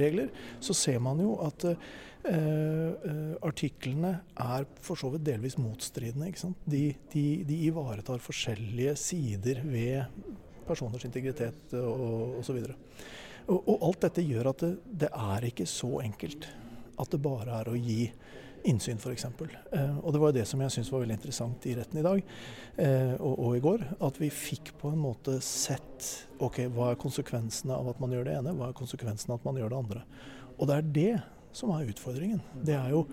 regler, 0.00 0.32
så 0.60 0.76
ser 0.76 0.98
man 1.04 1.20
jo 1.20 1.36
at 1.44 1.68
artiklene 3.42 4.12
er 4.38 4.64
for 4.80 4.94
så 4.94 5.08
vidt 5.10 5.26
delvis 5.26 5.58
motstridende. 5.58 6.30
De, 6.70 6.94
de, 7.12 7.24
de, 7.48 7.56
ivaretar 7.66 8.22
forskjellige 8.22 8.94
sider 8.96 9.58
ved 9.66 10.04
personers 10.68 11.04
integritet 11.04 11.74
og 11.74 12.38
osv. 12.38 12.62
Og, 13.52 13.60
og 13.68 13.88
alt 13.88 14.06
dette 14.06 14.24
gjør 14.24 14.52
at 14.52 14.64
det, 14.64 14.74
det 15.04 15.10
er 15.12 15.48
ikke 15.50 15.68
så 15.68 15.98
enkelt 16.02 16.48
at 17.00 17.12
det 17.12 17.20
bare 17.24 17.60
er 17.62 17.70
å 17.70 17.76
gi 17.76 18.06
innsyn, 18.68 19.00
f.eks. 19.00 19.26
Eh, 19.26 19.96
og 20.02 20.14
det 20.14 20.20
var 20.22 20.34
det 20.34 20.44
som 20.48 20.60
jeg 20.62 20.74
syns 20.74 20.90
var 20.92 21.02
veldig 21.02 21.16
interessant 21.18 21.66
i 21.66 21.74
retten 21.76 21.98
i 21.98 22.04
dag 22.04 22.20
eh, 22.22 23.14
og, 23.16 23.32
og, 23.32 23.56
i 23.56 23.62
går. 23.64 23.84
At 24.06 24.20
vi 24.22 24.30
fikk 24.32 24.74
på 24.80 24.92
en 24.92 25.00
måte 25.02 25.38
sett 25.44 26.08
ok, 26.42 26.64
hva 26.74 26.92
er 26.92 27.00
konsekvensene 27.02 27.74
av 27.74 27.92
at 27.92 28.02
man 28.02 28.14
gjør 28.14 28.28
det 28.28 28.38
ene, 28.38 28.54
hva 28.58 28.70
er 28.70 28.78
konsekvensene 28.78 29.34
av 29.34 29.42
at 29.42 29.48
man 29.48 29.60
gjør 29.60 29.72
det 29.72 29.80
andre. 29.82 30.04
Og 30.58 30.68
det 30.68 30.78
er 30.78 30.90
det 30.98 31.14
som 31.56 31.72
er 31.74 31.90
utfordringen. 31.90 32.42
Det 32.64 32.76
er 32.78 32.92
jo 32.94 33.06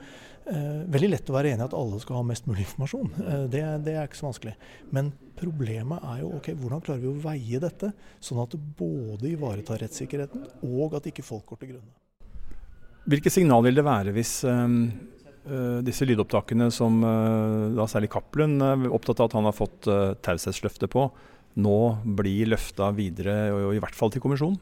veldig 0.89 1.09
lett 1.11 1.29
å 1.29 1.35
være 1.35 1.53
enig 1.53 1.63
i 1.63 1.67
at 1.67 1.75
alle 1.77 1.99
skal 2.01 2.19
ha 2.19 2.23
mest 2.25 2.47
mulig 2.49 2.65
informasjon. 2.65 3.11
Eh, 3.23 3.43
det, 3.51 3.63
det, 3.85 3.95
er 3.95 4.07
ikke 4.07 4.19
så 4.19 4.29
vanskelig. 4.29 4.55
Men 4.95 5.11
problemet 5.39 6.05
er 6.13 6.23
jo 6.23 6.33
ok, 6.39 6.51
hvordan 6.59 6.83
klarer 6.85 7.03
vi 7.03 7.11
å 7.11 7.21
veie 7.23 7.61
dette, 7.61 7.91
sånn 8.23 8.41
at 8.43 8.55
det 8.55 8.61
både 8.79 9.31
ivaretar 9.31 9.81
rettssikkerheten 9.83 10.47
og 10.69 10.97
at 10.99 11.09
ikke 11.11 11.25
folk 11.25 11.45
går 11.51 11.61
til 11.61 11.73
grunne. 11.75 11.95
Hvilke 13.09 13.31
signal 13.33 13.63
vil 13.65 13.79
det 13.79 13.85
være 13.87 14.11
hvis 14.13 14.33
um, 14.45 14.83
disse 15.85 16.05
lydopptakene 16.05 16.67
som 16.69 16.99
da 17.01 17.87
særlig 17.89 18.11
Cappelen 18.13 18.59
er 18.61 18.83
opptatt 18.91 19.23
av 19.23 19.29
at 19.31 19.37
han 19.39 19.47
har 19.47 19.55
fått 19.55 19.87
uh, 19.89 20.11
taushetsløfte 20.21 20.89
på, 20.91 21.07
nå 21.63 21.79
blir 22.19 22.51
løfta 22.51 22.91
videre, 22.93 23.47
og 23.55 23.73
i 23.73 23.81
hvert 23.81 23.97
fall 23.97 24.11
til 24.13 24.21
kommisjonen? 24.21 24.59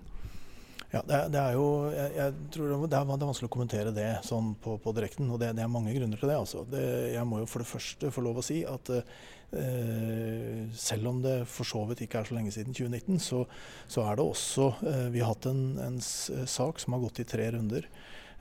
Ja, 0.88 1.02
det, 1.04 1.17
det, 1.34 1.39
er 1.41 1.56
jo 1.58 1.63
jeg, 1.91 2.12
jeg, 2.15 2.36
tror 2.56 2.69
det 2.69 2.76
er, 2.78 2.86
det 2.88 3.00
er 3.17 3.26
vanskelig 3.28 3.50
å 3.50 3.52
kommentere 3.52 3.91
det 3.95 4.08
sånn 4.23 4.54
på, 4.63 4.78
på 4.80 4.93
direkten. 4.95 5.28
Og 5.34 5.41
det, 5.41 5.52
det, 5.58 5.65
er 5.65 5.71
mange 5.71 5.95
grunner 5.95 6.19
til 6.19 6.32
det. 6.32 6.38
altså. 6.39 6.63
jeg 6.71 7.26
må 7.28 7.41
jo 7.41 7.50
for 7.52 7.63
det 7.63 7.71
første 7.73 8.12
få 8.13 8.23
lov 8.23 8.39
å 8.39 8.45
si 8.45 8.62
at 8.67 8.93
eh, 8.95 10.62
selv 10.80 11.12
om 11.12 11.19
det 11.26 11.41
for 11.52 11.67
så 11.67 11.84
vidt 11.89 12.06
ikke 12.06 12.21
er 12.21 12.30
så 12.30 12.38
lenge 12.38 12.56
siden 12.56 12.78
2019, 12.78 13.19
så, 13.19 13.43
så 13.91 14.06
er 14.08 14.15
det 14.15 14.28
også 14.28 14.69
eh, 14.88 15.08
Vi 15.12 15.23
har 15.23 15.34
hatt 15.34 15.50
en, 15.52 15.65
en, 15.89 16.00
sak 16.00 16.80
som 16.80 16.95
har 16.95 17.04
gått 17.04 17.19
i 17.23 17.28
tre 17.28 17.50
runder. 17.58 17.89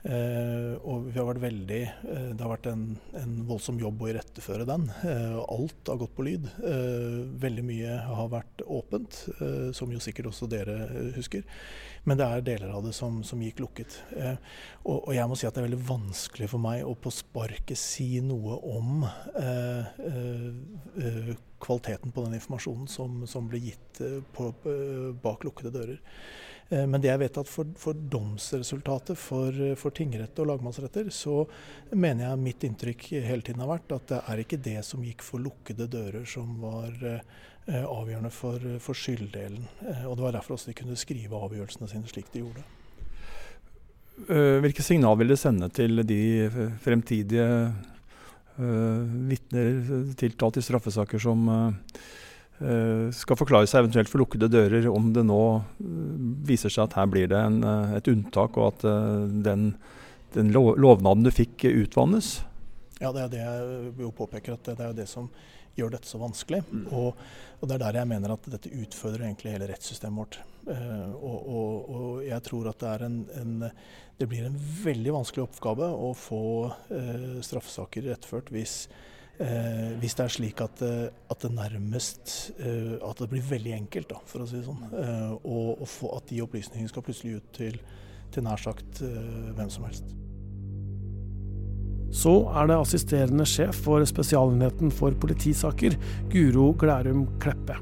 Eh, 0.05 0.73
og 0.85 1.07
vi 1.09 1.17
har 1.17 1.25
vært 1.25 1.41
veldig 1.41 1.79
eh, 1.81 2.27
Det 2.37 2.43
har 2.43 2.51
vært 2.51 2.67
en, 2.69 2.83
en, 3.17 3.31
voldsom 3.49 3.79
jobb 3.81 4.03
å 4.03 4.09
iretteføre 4.11 4.67
den. 4.69 4.85
Eh, 5.01 5.35
alt 5.41 5.89
har 5.89 5.99
gått 5.99 6.13
på 6.15 6.25
lyd. 6.27 6.47
Veldig 7.41 7.65
mye 7.65 7.97
har 8.05 8.31
vært 8.31 8.61
åpent, 8.63 9.19
som 9.75 9.91
jo 9.91 9.99
sikkert 10.03 10.29
også 10.31 10.49
dere 10.51 10.75
husker. 11.15 11.43
Men 12.07 12.19
det 12.19 12.27
er 12.27 12.45
deler 12.45 12.73
av 12.77 12.85
det 12.85 12.93
som, 12.95 13.19
som 13.25 13.41
gikk 13.43 13.61
lukket. 13.63 13.97
Og, 14.85 14.95
og, 14.95 15.11
jeg 15.15 15.27
må 15.29 15.37
si 15.37 15.47
at 15.47 15.55
det 15.55 15.63
er 15.63 15.67
veldig 15.67 15.87
vanskelig 15.89 16.49
for 16.51 16.63
meg 16.63 16.83
å 16.87 16.95
på 16.99 17.11
sparket 17.13 17.79
si 17.79 18.21
noe 18.23 18.59
om 18.69 19.05
kvaliteten 21.63 22.13
på 22.13 22.25
den 22.25 22.37
informasjonen 22.37 22.87
som, 22.91 23.23
som 23.29 23.49
ble 23.49 23.63
gitt 23.65 24.01
på, 24.35 24.51
bak 25.23 25.47
lukkede 25.47 25.73
dører. 25.73 26.03
Eh, 26.69 26.85
men 26.87 27.01
det 27.01 27.11
jeg 27.11 27.21
vet 27.21 27.39
at 27.39 27.49
for, 27.49 27.69
for 27.79 27.97
domsresultatet 28.11 29.19
for, 29.19 29.55
for 29.79 29.95
tingretter 29.95 30.43
og 30.43 30.51
lagmannsretter, 30.51 31.09
så 31.13 31.41
mener 31.93 32.27
jeg 32.27 32.43
mitt 32.43 32.65
inntrykk 32.67 33.09
hele 33.15 33.45
tiden 33.45 33.63
har 33.63 33.71
vært 33.77 33.95
at 33.95 34.09
det 34.11 34.23
er 34.23 34.43
ikke 34.43 34.63
det 34.69 34.79
som 34.87 35.05
gikk 35.05 35.23
for 35.25 35.43
lukkede 35.43 35.87
dører 35.91 36.27
som 36.27 36.57
var 36.63 36.97
eh, 37.07 37.83
avgjørende 37.83 38.33
for, 38.33 38.71
for 38.83 38.97
skylddelen. 38.97 39.63
Eh, 39.85 40.03
og 40.09 40.17
Det 40.17 40.27
var 40.27 40.39
derfor 40.39 40.57
også 40.57 40.73
de 40.73 40.79
kunne 40.81 40.99
skrive 40.99 41.43
avgjørelsene 41.47 41.91
sine 41.91 42.11
slik 42.11 42.33
de 42.33 42.43
gjorde. 42.45 42.67
Hvilke 44.17 44.81
signal 44.81 45.13
vil 45.19 45.29
det 45.29 45.35
sende 45.37 45.67
til 45.69 46.01
de 46.01 46.47
fremtidige 46.81 47.43
uh, 48.57 49.03
vitner 49.29 49.67
tiltalt 50.17 50.57
i 50.57 50.63
straffesaker 50.65 51.21
som 51.21 51.43
uh, 51.45 51.67
skal 53.13 53.37
forklare 53.37 53.67
seg 53.69 53.83
eventuelt 53.83 54.09
for 54.09 54.23
lukkede 54.23 54.47
dører, 54.49 54.87
om 54.89 55.11
det 55.13 55.21
nå 55.27 55.41
viser 56.47 56.73
seg 56.73 56.87
at 56.87 56.95
her 56.97 57.09
blir 57.11 57.29
det 57.29 57.37
en, 57.37 57.59
et 57.93 58.09
unntak, 58.09 58.57
og 58.57 58.71
at 58.71 58.85
den, 59.45 59.67
den 60.33 60.49
lovnaden 60.55 61.27
du 61.27 61.29
fikk, 61.29 61.67
utvannes? 61.69 62.39
Ja, 62.97 63.11
det 63.13 63.27
er 63.27 63.31
det 63.33 63.43
jeg 63.43 64.11
påpeker. 64.17 64.57
at 64.57 64.71
det, 64.71 64.79
er 64.79 64.91
jo 64.91 64.97
det 64.97 65.07
som 65.09 65.29
gjør 65.77 65.93
dette 65.93 66.09
så 66.09 66.19
vanskelig. 66.21 66.63
Mm. 66.71 66.85
Og, 66.89 67.19
og, 67.59 67.65
det 67.67 67.77
er 67.77 67.83
der 67.83 67.99
jeg 68.01 68.09
mener 68.09 68.33
at 68.33 68.49
dette 68.49 68.73
utfordrer 68.73 69.27
egentlig 69.27 69.53
hele 69.53 69.69
rettssystemet 69.69 70.21
vårt. 70.23 70.39
Og, 70.67 71.37
og, 71.37 71.91
og, 71.95 72.07
jeg 72.25 72.43
tror 72.43 72.71
at 72.73 72.81
det 72.81 72.95
en, 73.05 73.21
en, 73.39 73.69
Det 74.19 74.25
blir 74.27 74.47
en 74.47 74.57
veldig 74.83 75.13
vanskelig 75.15 75.45
oppgave 75.45 75.87
å 75.87 76.09
få 76.17 76.41
uh, 76.67 77.37
straffesaker 77.45 78.09
rettført 78.09 78.49
hvis, 78.51 78.87
uh, 79.39 79.95
hvis 80.01 80.17
det 80.17 80.25
er 80.25 80.35
slik 80.37 80.61
at, 80.65 80.83
at 80.83 81.41
det 81.43 81.53
nærmest 81.53 82.35
At 82.57 83.19
det 83.21 83.29
blir 83.31 83.49
veldig 83.49 83.73
enkelt, 83.77 84.09
da, 84.11 84.21
for 84.25 84.43
å 84.43 84.49
si 84.49 84.59
det 84.59 84.67
sånn. 84.67 84.85
og 85.43 85.83
at 86.17 86.29
de 86.29 86.43
opplysningene 86.45 86.91
skal 86.91 87.05
plutselig 87.05 87.41
ut 87.41 87.51
til, 87.57 87.81
til 88.31 88.47
nær 88.47 88.61
sagt 88.61 89.01
hvem 89.01 89.69
som 89.69 89.85
helst. 89.87 90.15
Så 92.13 92.31
er 92.55 92.69
det 92.69 92.77
assisterende 92.79 93.45
sjef 93.47 93.81
for 93.83 94.05
Spesialenheten 94.07 94.91
for 94.95 95.15
politisaker, 95.19 95.97
Guro 96.31 96.71
Glærum 96.79 97.25
Kleppe. 97.43 97.75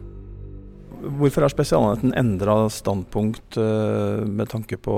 Hvorfor 1.06 1.46
har 1.46 1.54
Spesialenheten 1.54 2.15
endra 2.18 2.65
standpunkt 2.74 3.60
eh, 3.62 4.26
med 4.26 4.50
tanke 4.50 4.80
på 4.82 4.98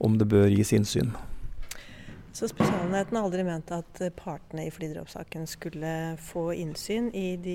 om 0.00 0.16
det 0.16 0.28
bør 0.32 0.48
gis 0.48 0.72
innsyn? 0.72 1.12
Så 2.36 2.48
Spesialenheten 2.48 3.16
har 3.16 3.24
aldri 3.24 3.44
ment 3.46 3.70
at 3.72 4.00
partene 4.12 4.66
i 4.66 4.70
flydrapssaken 4.70 5.46
skulle 5.48 5.90
få 6.20 6.50
innsyn 6.52 7.06
i 7.16 7.30
de 7.40 7.54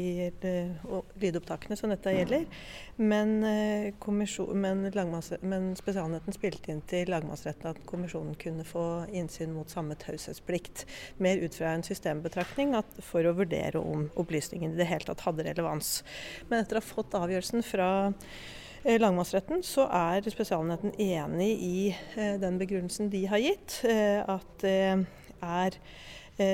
lydopptakene 1.22 1.76
som 1.78 1.92
dette 1.94 2.10
gjelder. 2.16 2.48
Men, 2.98 3.36
eh, 3.46 3.94
men, 4.64 4.82
men 5.52 5.68
Spesialenheten 5.78 6.34
spilte 6.34 6.74
inn 6.74 6.82
til 6.90 7.14
lagmannsretten 7.14 7.70
at 7.70 7.84
kommisjonen 7.86 8.34
kunne 8.42 8.66
få 8.66 8.86
innsyn 9.14 9.54
mot 9.54 9.70
samme 9.70 9.94
taushetsplikt. 10.02 10.88
Mer 11.22 11.38
ut 11.46 11.60
fra 11.60 11.76
en 11.76 11.86
systembetraktning 11.86 12.74
for 13.06 13.22
å 13.22 13.36
vurdere 13.38 13.78
om 13.78 14.08
opplysningene 14.18 14.74
i 14.74 14.82
det 14.82 14.90
hele 14.90 15.06
tatt 15.12 15.28
hadde 15.28 15.46
relevans. 15.46 16.00
Men 16.50 16.64
etter 16.64 16.82
å 16.82 16.82
ha 16.82 16.90
fått 16.90 17.20
avgjørelsen 17.22 17.62
fra 17.70 17.92
Eh, 18.84 18.98
lagmannsretten 18.98 19.62
så 19.62 19.84
er 19.94 20.26
Spesialenheten 20.34 20.96
enig 20.98 21.50
i 21.62 21.90
eh, 22.18 22.40
den 22.42 22.58
begrunnelsen 22.58 23.12
de 23.14 23.28
har 23.30 23.38
gitt. 23.38 23.84
Eh, 23.86 24.24
at 24.26 24.66
er 24.66 25.78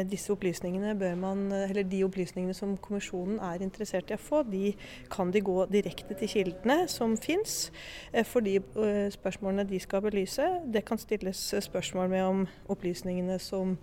disse 0.09 0.33
opplysningene 0.33 1.15
man, 1.15 1.45
De 1.87 2.03
opplysningene 2.03 2.53
som 2.53 2.73
kommisjonen 2.77 3.37
er 3.39 3.61
interessert 3.63 4.09
i 4.11 4.15
å 4.15 4.19
få, 4.19 4.41
de 4.43 4.73
kan 5.09 5.31
de 5.31 5.39
gå 5.39 5.65
direkte 5.71 6.17
til 6.17 6.27
kildene 6.27 6.89
som 6.91 7.15
fins. 7.15 7.71
For 8.25 8.43
de 8.43 8.57
spørsmålene 9.13 9.63
de 9.69 9.79
skal 9.79 10.01
belyse, 10.01 10.43
det 10.65 10.83
kan 10.83 10.97
stilles 10.97 11.53
spørsmål 11.63 12.09
med 12.09 12.23
om 12.25 12.45
opplysningene 12.67 13.39
som 13.39 13.77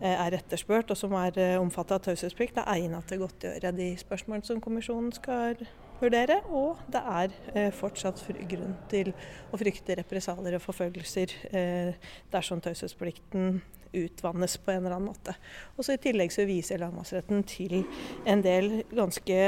er 0.00 0.36
etterspurt 0.36 0.90
og 0.90 1.00
som 1.00 1.16
er 1.16 1.56
omfattet 1.56 1.96
av 1.96 2.04
taushetsplikt, 2.10 2.58
er 2.58 2.74
egnet 2.74 3.08
til 3.08 3.22
å 3.22 3.28
godtgjøre 3.28 3.72
de 3.78 3.92
spørsmålene 3.96 4.44
som 4.50 4.60
kommisjonen 4.60 5.14
skal 5.16 5.64
vurdere, 6.00 6.40
og 6.54 6.78
det 6.92 7.00
er 7.00 7.34
eh, 7.54 7.72
fortsatt 7.74 8.22
grunn 8.50 8.76
til 8.90 9.12
å 9.50 9.60
frykte 9.60 9.96
represalier 9.98 10.58
og 10.58 10.64
forfølgelser 10.64 11.34
eh, 11.50 12.12
dersom 12.32 12.62
taushetsplikten 12.64 13.60
utvannes 13.92 14.58
på 14.58 14.72
en 14.72 14.84
eller 14.84 14.96
annen 14.96 15.08
måte. 15.12 15.34
Og 15.76 15.86
så 15.86 15.96
I 15.96 16.02
tillegg 16.02 16.32
så 16.34 16.46
viser 16.48 16.80
lagmannsretten 16.82 17.42
til 17.48 17.80
en 18.28 18.44
del 18.44 18.82
ganske 18.92 19.40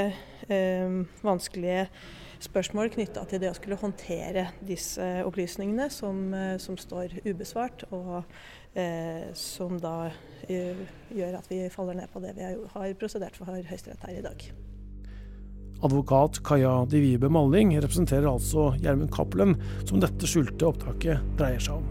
eh, 0.48 0.96
vanskelige 1.26 1.86
spørsmål 2.40 2.88
knytta 2.94 3.26
til 3.28 3.42
det 3.42 3.50
å 3.52 3.58
skulle 3.58 3.78
håndtere 3.80 4.46
disse 4.64 5.04
opplysningene 5.28 5.90
som, 5.92 6.22
eh, 6.34 6.56
som 6.62 6.78
står 6.80 7.20
ubesvart, 7.26 7.84
og 7.92 8.22
eh, 8.74 9.28
som 9.36 9.78
da 9.80 10.10
gjør 10.48 11.38
at 11.38 11.52
vi 11.52 11.62
faller 11.70 12.00
ned 12.00 12.10
på 12.10 12.22
det 12.24 12.34
vi 12.38 12.48
har 12.48 12.98
prosedert 12.98 13.36
for 13.36 13.50
Høyesterett 13.52 14.08
her 14.08 14.18
i 14.18 14.26
dag. 14.26 14.50
Advokat 15.82 16.42
Kaja 16.44 16.84
Divibe 16.90 17.30
Malling 17.32 17.72
representerer 17.80 18.28
altså 18.28 18.70
Gjermund 18.82 19.12
Cappelen, 19.14 19.54
som 19.88 20.02
dette 20.02 20.28
skjulte 20.28 20.68
opptaket 20.68 21.22
dreier 21.38 21.62
seg 21.64 21.78
om. 21.78 21.86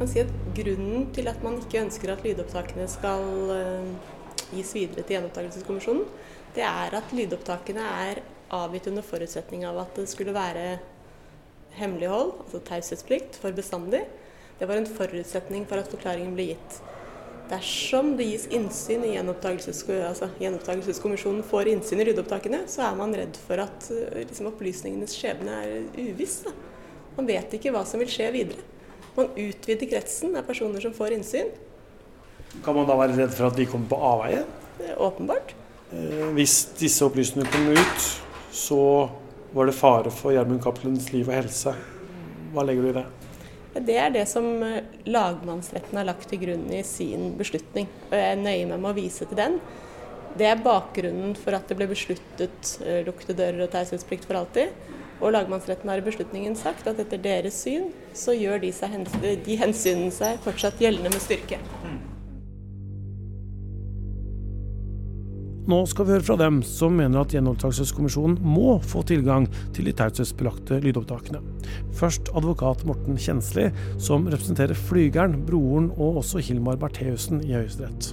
Kan 0.00 0.10
si 0.10 0.24
at 0.24 0.32
Grunnen 0.56 1.06
til 1.14 1.30
at 1.30 1.42
man 1.46 1.60
ikke 1.60 1.84
ønsker 1.84 2.10
at 2.14 2.24
lydopptakene 2.26 2.86
skal 2.90 3.28
uh, 3.50 4.14
gis 4.50 4.72
videre 4.74 5.04
til 5.04 5.16
Gjenopptakelseskommisjonen, 5.16 6.08
det 6.54 6.66
er 6.66 6.98
at 6.98 7.14
lydopptakene 7.14 7.84
er 8.08 8.22
avgitt 8.54 8.90
under 8.90 9.06
forutsetning 9.06 9.64
av 9.66 9.78
at 9.84 9.94
det 9.98 10.08
skulle 10.10 10.34
være 10.34 10.80
hemmelighold, 11.78 12.34
altså 12.44 12.62
taushetsplikt, 12.66 13.38
for 13.42 13.54
bestandig. 13.54 14.04
Det 14.58 14.66
var 14.70 14.78
en 14.78 14.90
forutsetning 14.90 15.66
for 15.70 15.82
at 15.82 15.90
forklaringen 15.90 16.34
ble 16.36 16.52
gitt. 16.52 16.82
Dersom 17.50 18.14
det 18.16 18.24
gis 18.30 18.46
innsyn 18.56 19.02
i 19.04 19.16
altså, 19.20 20.30
gjenopptakelseskommisjonen 20.40 21.44
får 21.44 21.68
innsyn 21.74 22.00
i 22.00 22.06
ryddeopptakene, 22.08 22.62
så 22.70 22.86
er 22.86 22.94
man 22.96 23.12
redd 23.16 23.36
for 23.36 23.60
at 23.60 23.88
eh, 23.92 24.22
liksom, 24.22 24.48
opplysningenes 24.48 25.12
skjebne 25.18 25.58
er 25.60 25.74
uviss. 25.98 26.38
Da. 26.46 26.54
Man 27.18 27.28
vet 27.28 27.52
ikke 27.58 27.74
hva 27.74 27.84
som 27.88 28.00
vil 28.00 28.08
skje 28.10 28.30
videre. 28.34 28.64
Man 29.14 29.28
utvider 29.36 29.90
kretsen 29.90 30.32
av 30.38 30.48
personer 30.48 30.82
som 30.82 30.96
får 30.96 31.18
innsyn. 31.18 31.52
Kan 32.64 32.78
man 32.78 32.88
da 32.88 32.96
være 32.98 33.18
redd 33.18 33.34
for 33.36 33.50
at 33.50 33.58
de 33.58 33.68
kommer 33.68 33.92
på 33.92 34.00
avveie? 34.08 34.40
Åpenbart. 34.96 35.52
Eh, 35.92 36.24
hvis 36.38 36.56
disse 36.80 37.04
opplysningene 37.04 37.52
kom 37.52 37.68
ut, 37.76 38.08
så 38.54 38.80
var 39.54 39.68
det 39.68 39.76
fare 39.76 40.10
for 40.10 40.32
Gjermund 40.34 40.64
Cappelens 40.64 41.12
liv 41.12 41.28
og 41.28 41.36
helse. 41.36 41.76
Hva 42.54 42.64
legger 42.64 42.88
du 42.88 42.90
i 42.94 42.96
det? 42.96 43.04
Det 43.74 43.96
er 43.98 44.12
det 44.14 44.26
som 44.30 44.46
eh, 44.62 44.84
lagmannsretten 45.10 45.98
har 45.98 46.06
lagt 46.06 46.28
til 46.30 46.42
grunn 46.44 46.68
i 46.72 46.82
sin 46.86 47.32
beslutning. 47.38 47.88
Og 48.10 48.14
jeg 48.18 48.38
nøyer 48.42 48.70
meg 48.70 48.78
med 48.78 48.92
å 48.92 48.96
vise 48.98 49.26
til 49.26 49.40
den. 49.40 49.58
Det 50.38 50.46
er 50.50 50.62
bakgrunnen 50.62 51.34
for 51.38 51.54
at 51.54 51.68
det 51.70 51.78
ble 51.78 51.86
besluttet 51.90 52.72
lukte 53.06 53.36
dører 53.38 53.66
og 53.66 53.70
taushetsplikt 53.74 54.26
for 54.26 54.40
alltid. 54.40 54.72
Og 55.20 55.30
lagmannsretten 55.34 55.90
har 55.90 56.02
i 56.02 56.06
beslutningen 56.06 56.56
sagt 56.58 56.88
at 56.90 56.98
etter 57.02 57.22
deres 57.22 57.60
syn 57.62 57.92
så 58.18 58.34
gjør 58.34 58.64
de, 58.64 58.72
hens 58.94 59.14
de 59.22 59.60
hensynene 59.60 60.10
seg 60.14 60.42
fortsatt 60.46 60.82
gjeldende 60.82 61.14
med 61.14 61.22
styrke. 61.22 61.62
Nå 65.64 65.78
skal 65.88 66.04
vi 66.04 66.12
høre 66.12 66.24
fra 66.26 66.34
dem 66.36 66.58
som 66.68 66.92
mener 66.98 67.22
at 67.22 67.32
Gjenopptakelseskommisjonen 67.32 68.34
må 68.44 68.74
få 68.84 69.00
tilgang 69.08 69.46
til 69.72 69.86
de 69.88 69.94
taushetsbelagte 69.96 70.76
lydopptakene. 70.84 71.38
Først 71.96 72.28
advokat 72.36 72.82
Morten 72.84 73.16
Kjensli, 73.16 73.70
som 73.96 74.26
representerer 74.28 74.76
Flygeren, 74.76 75.38
broren 75.48 75.86
og 75.94 76.18
også 76.20 76.42
Hilmar 76.44 76.76
Bertheussen 76.82 77.40
i 77.46 77.54
Høyesterett. 77.56 78.10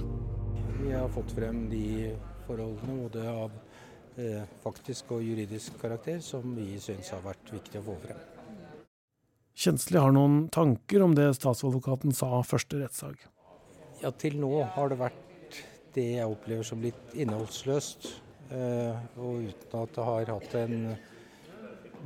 Vi 0.78 0.94
har 0.96 1.10
fått 1.12 1.34
frem 1.36 1.66
de 1.68 2.14
forholdene 2.46 2.96
både 3.02 3.26
av 3.28 3.50
eh, 4.16 4.46
faktisk 4.64 5.12
og 5.18 5.20
juridisk 5.26 5.76
karakter 5.82 6.22
som 6.24 6.54
vi 6.56 6.78
syns 6.80 7.12
har 7.12 7.20
vært 7.26 7.52
viktig 7.52 7.82
å 7.82 7.84
få 7.90 7.98
frem. 8.06 8.22
Kjensli 9.52 10.00
har 10.00 10.16
noen 10.16 10.46
tanker 10.48 11.04
om 11.04 11.12
det 11.20 11.28
statsadvokaten 11.36 12.16
sa 12.16 12.40
første 12.48 12.80
rettssak. 12.80 13.28
Ja, 14.00 14.08
til 14.08 14.40
nå 14.40 14.54
har 14.72 14.88
det 14.88 14.98
vært 15.04 15.20
det 15.94 16.08
jeg 16.16 16.28
opplever 16.28 16.66
som 16.66 16.82
litt 16.82 17.14
innholdsløst. 17.14 18.08
Eh, 18.52 19.18
og 19.20 19.48
uten 19.48 19.78
at 19.80 19.94
det 19.96 20.06
har 20.08 20.32
hatt 20.34 20.54
en 20.60 20.76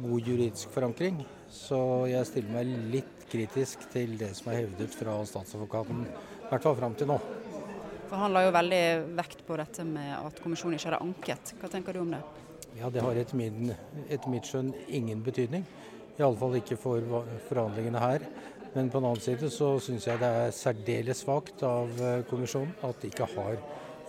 god 0.02 0.28
juridisk 0.30 0.72
forankring. 0.74 1.22
Så 1.50 1.78
jeg 2.10 2.28
stiller 2.28 2.54
meg 2.58 2.70
litt 2.92 3.26
kritisk 3.30 3.86
til 3.92 4.16
det 4.20 4.32
som 4.38 4.52
er 4.52 4.64
hevdet 4.64 4.94
fra 4.94 5.16
statsadvokaten, 5.26 6.04
i 6.06 6.48
hvert 6.50 6.66
fall 6.66 6.78
fram 6.78 6.94
til 6.98 7.10
nå. 7.10 7.18
For 8.06 8.20
Han 8.20 8.34
la 8.36 8.44
jo 8.46 8.54
veldig 8.54 8.82
vekt 9.18 9.42
på 9.46 9.56
dette 9.58 9.82
med 9.86 10.12
at 10.14 10.38
kommisjonen 10.42 10.78
ikke 10.78 10.92
hadde 10.92 11.02
anket. 11.02 11.54
Hva 11.60 11.70
tenker 11.72 11.96
du 11.96 12.04
om 12.04 12.12
det? 12.14 12.22
Ja, 12.76 12.90
Det 12.90 13.02
har 13.02 13.16
etter, 13.16 13.36
min, 13.36 13.72
etter 14.06 14.30
mitt 14.30 14.46
skjønn 14.46 14.74
ingen 14.86 15.22
betydning. 15.26 15.64
Iallfall 16.16 16.58
ikke 16.60 16.78
for 16.80 17.02
forhandlingene 17.48 18.00
her. 18.00 18.26
Men 18.76 18.90
på 18.92 19.00
den 19.00 19.08
annen 19.08 19.22
side 19.24 19.48
så 19.48 19.70
syns 19.80 20.04
jeg 20.04 20.20
det 20.20 20.28
er 20.28 20.50
særdeles 20.52 21.22
svakt 21.24 21.62
av 21.64 21.88
eh, 21.96 22.18
kommisjonen 22.28 22.74
at 22.84 22.98
de 23.00 23.08
ikke 23.08 23.28
har 23.32 23.54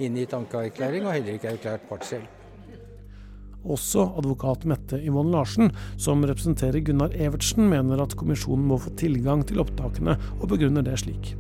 inngitt 0.04 0.34
ankeerklæring, 0.36 1.08
og 1.08 1.16
heller 1.16 1.38
ikke 1.38 1.54
erklært 1.54 1.86
partshjelp. 1.88 2.34
Også 3.68 4.04
advokat 4.20 4.66
Mette 4.68 5.00
Yvonne 5.00 5.32
Larsen, 5.34 5.72
som 6.00 6.24
representerer 6.28 6.84
Gunnar 6.84 7.16
Evertsen, 7.16 7.66
mener 7.72 8.04
at 8.04 8.16
kommisjonen 8.20 8.68
må 8.68 8.78
få 8.80 8.92
tilgang 9.00 9.46
til 9.48 9.64
opptakene, 9.64 10.18
og 10.38 10.52
begrunner 10.52 10.84
det 10.86 11.00
slik. 11.02 11.34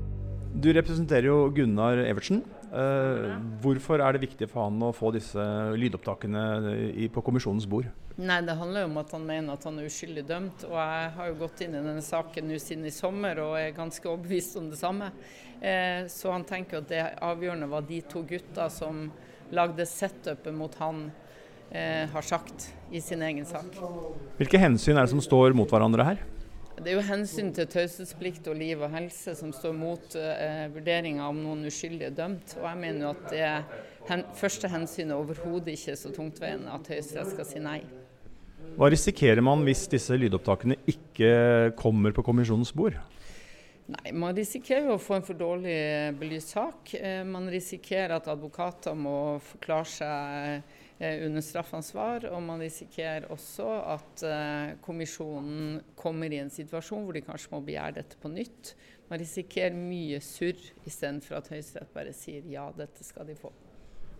Du 0.57 0.71
representerer 0.71 1.27
jo 1.27 1.41
Gunnar 1.55 1.99
Evertsen. 2.07 2.41
Eh, 2.67 3.37
hvorfor 3.63 4.01
er 4.03 4.15
det 4.15 4.25
viktig 4.25 4.49
for 4.51 4.67
han 4.67 4.81
å 4.83 4.91
få 4.95 5.13
disse 5.15 5.43
lydopptakene 5.79 6.43
på 7.13 7.23
kommisjonens 7.23 7.67
bord? 7.69 7.87
Nei, 8.17 8.41
Det 8.41 8.57
handler 8.57 8.81
jo 8.81 8.89
om 8.89 8.97
at 8.97 9.11
han 9.13 9.25
mener 9.25 9.53
at 9.53 9.63
han 9.63 9.77
er 9.79 9.85
uskyldig 9.85 10.25
dømt. 10.27 10.63
og 10.65 10.73
Jeg 10.73 11.11
har 11.15 11.27
jo 11.27 11.35
gått 11.35 11.61
inn 11.61 11.75
i 11.75 11.83
denne 11.83 12.01
saken 12.01 12.49
nå 12.49 12.57
siden 12.59 12.85
i 12.85 12.91
sommer 12.91 13.39
og 13.39 13.57
er 13.59 13.77
ganske 13.77 14.09
overbevist 14.09 14.57
om 14.57 14.71
det 14.71 14.79
samme. 14.79 15.11
Uh, 15.57 16.05
så 16.09 16.31
han 16.33 16.43
tenker 16.45 16.81
at 16.81 16.89
det 16.89 17.03
avgjørende 17.21 17.69
var 17.69 17.81
de 17.81 18.01
to 18.01 18.21
gutta 18.21 18.69
som 18.69 19.11
lagde 19.49 19.85
setupet 19.85 20.53
mot 20.53 20.73
han, 20.81 21.11
uh, 21.71 22.05
har 22.09 22.21
sagt 22.21 22.73
i 22.91 22.99
sin 23.01 23.21
egen 23.21 23.45
sak. 23.45 23.77
Hvilke 24.37 24.59
hensyn 24.61 24.97
er 24.97 25.05
det 25.05 25.13
som 25.13 25.21
står 25.21 25.53
mot 25.57 25.69
hverandre 25.69 26.05
her? 26.05 26.25
Det 26.77 26.91
er 26.91 26.99
jo 26.99 27.05
hensyn 27.07 27.47
til 27.57 27.65
taushetsplikt 27.73 28.47
og 28.51 28.59
liv 28.59 28.81
og 28.85 28.91
helse 28.93 29.33
som 29.39 29.49
står 29.55 29.73
mot 29.73 30.13
eh, 30.19 30.67
vurderinga 30.69 31.25
om 31.25 31.39
noen 31.41 31.65
uskyldige 31.65 32.11
er 32.11 32.17
dømt. 32.19 32.53
Og 32.59 32.67
jeg 32.69 32.79
mener 32.83 33.07
jo 33.07 33.13
at 33.15 33.23
det 33.31 33.47
hen, 34.11 34.23
første 34.37 34.69
hensynet 34.69 35.15
overhodet 35.17 35.73
ikke 35.73 35.95
er 35.95 35.99
så 35.99 36.13
tungtveiende 36.13 36.69
at 36.75 36.91
Høyesterett 36.93 37.33
skal 37.33 37.49
si 37.49 37.63
nei. 37.63 37.79
Hva 38.77 38.91
risikerer 38.93 39.41
man 39.41 39.65
hvis 39.65 39.87
disse 39.89 40.13
lydopptakene 40.21 40.77
ikke 40.85 41.31
kommer 41.81 42.13
på 42.13 42.25
kommisjonens 42.27 42.75
bord? 42.77 42.99
Nei, 43.87 44.11
Man 44.13 44.37
risikerer 44.37 44.91
jo 44.91 44.99
å 44.99 45.01
få 45.01 45.17
en 45.17 45.25
for 45.25 45.39
dårlig 45.39 45.79
belyst 46.21 46.53
sak. 46.53 46.93
Eh, 46.93 47.23
man 47.25 47.49
risikerer 47.49 48.19
at 48.19 48.29
advokater 48.29 48.93
må 48.93 49.17
forklare 49.49 49.95
seg 49.97 50.37
Eh, 50.57 50.85
under 50.99 51.43
straffansvar. 51.45 52.27
Og 52.33 52.41
man 52.43 52.63
risikerer 52.63 53.29
også 53.33 53.67
at 53.95 54.25
eh, 54.25 54.75
kommisjonen 54.83 55.79
kommer 55.99 56.33
i 56.33 56.41
en 56.41 56.53
situasjon 56.53 57.05
hvor 57.05 57.17
de 57.17 57.25
kanskje 57.25 57.53
må 57.53 57.61
begjære 57.67 57.99
dette 57.99 58.19
på 58.21 58.31
nytt. 58.33 58.73
Man 59.07 59.21
risikerer 59.21 59.77
mye 59.77 60.19
surr 60.23 60.59
istedenfor 60.87 61.39
at 61.39 61.53
Høyesterett 61.53 61.93
bare 61.93 62.15
sier 62.15 62.45
ja, 62.51 62.67
dette 62.75 63.05
skal 63.07 63.29
de 63.29 63.37
få. 63.39 63.53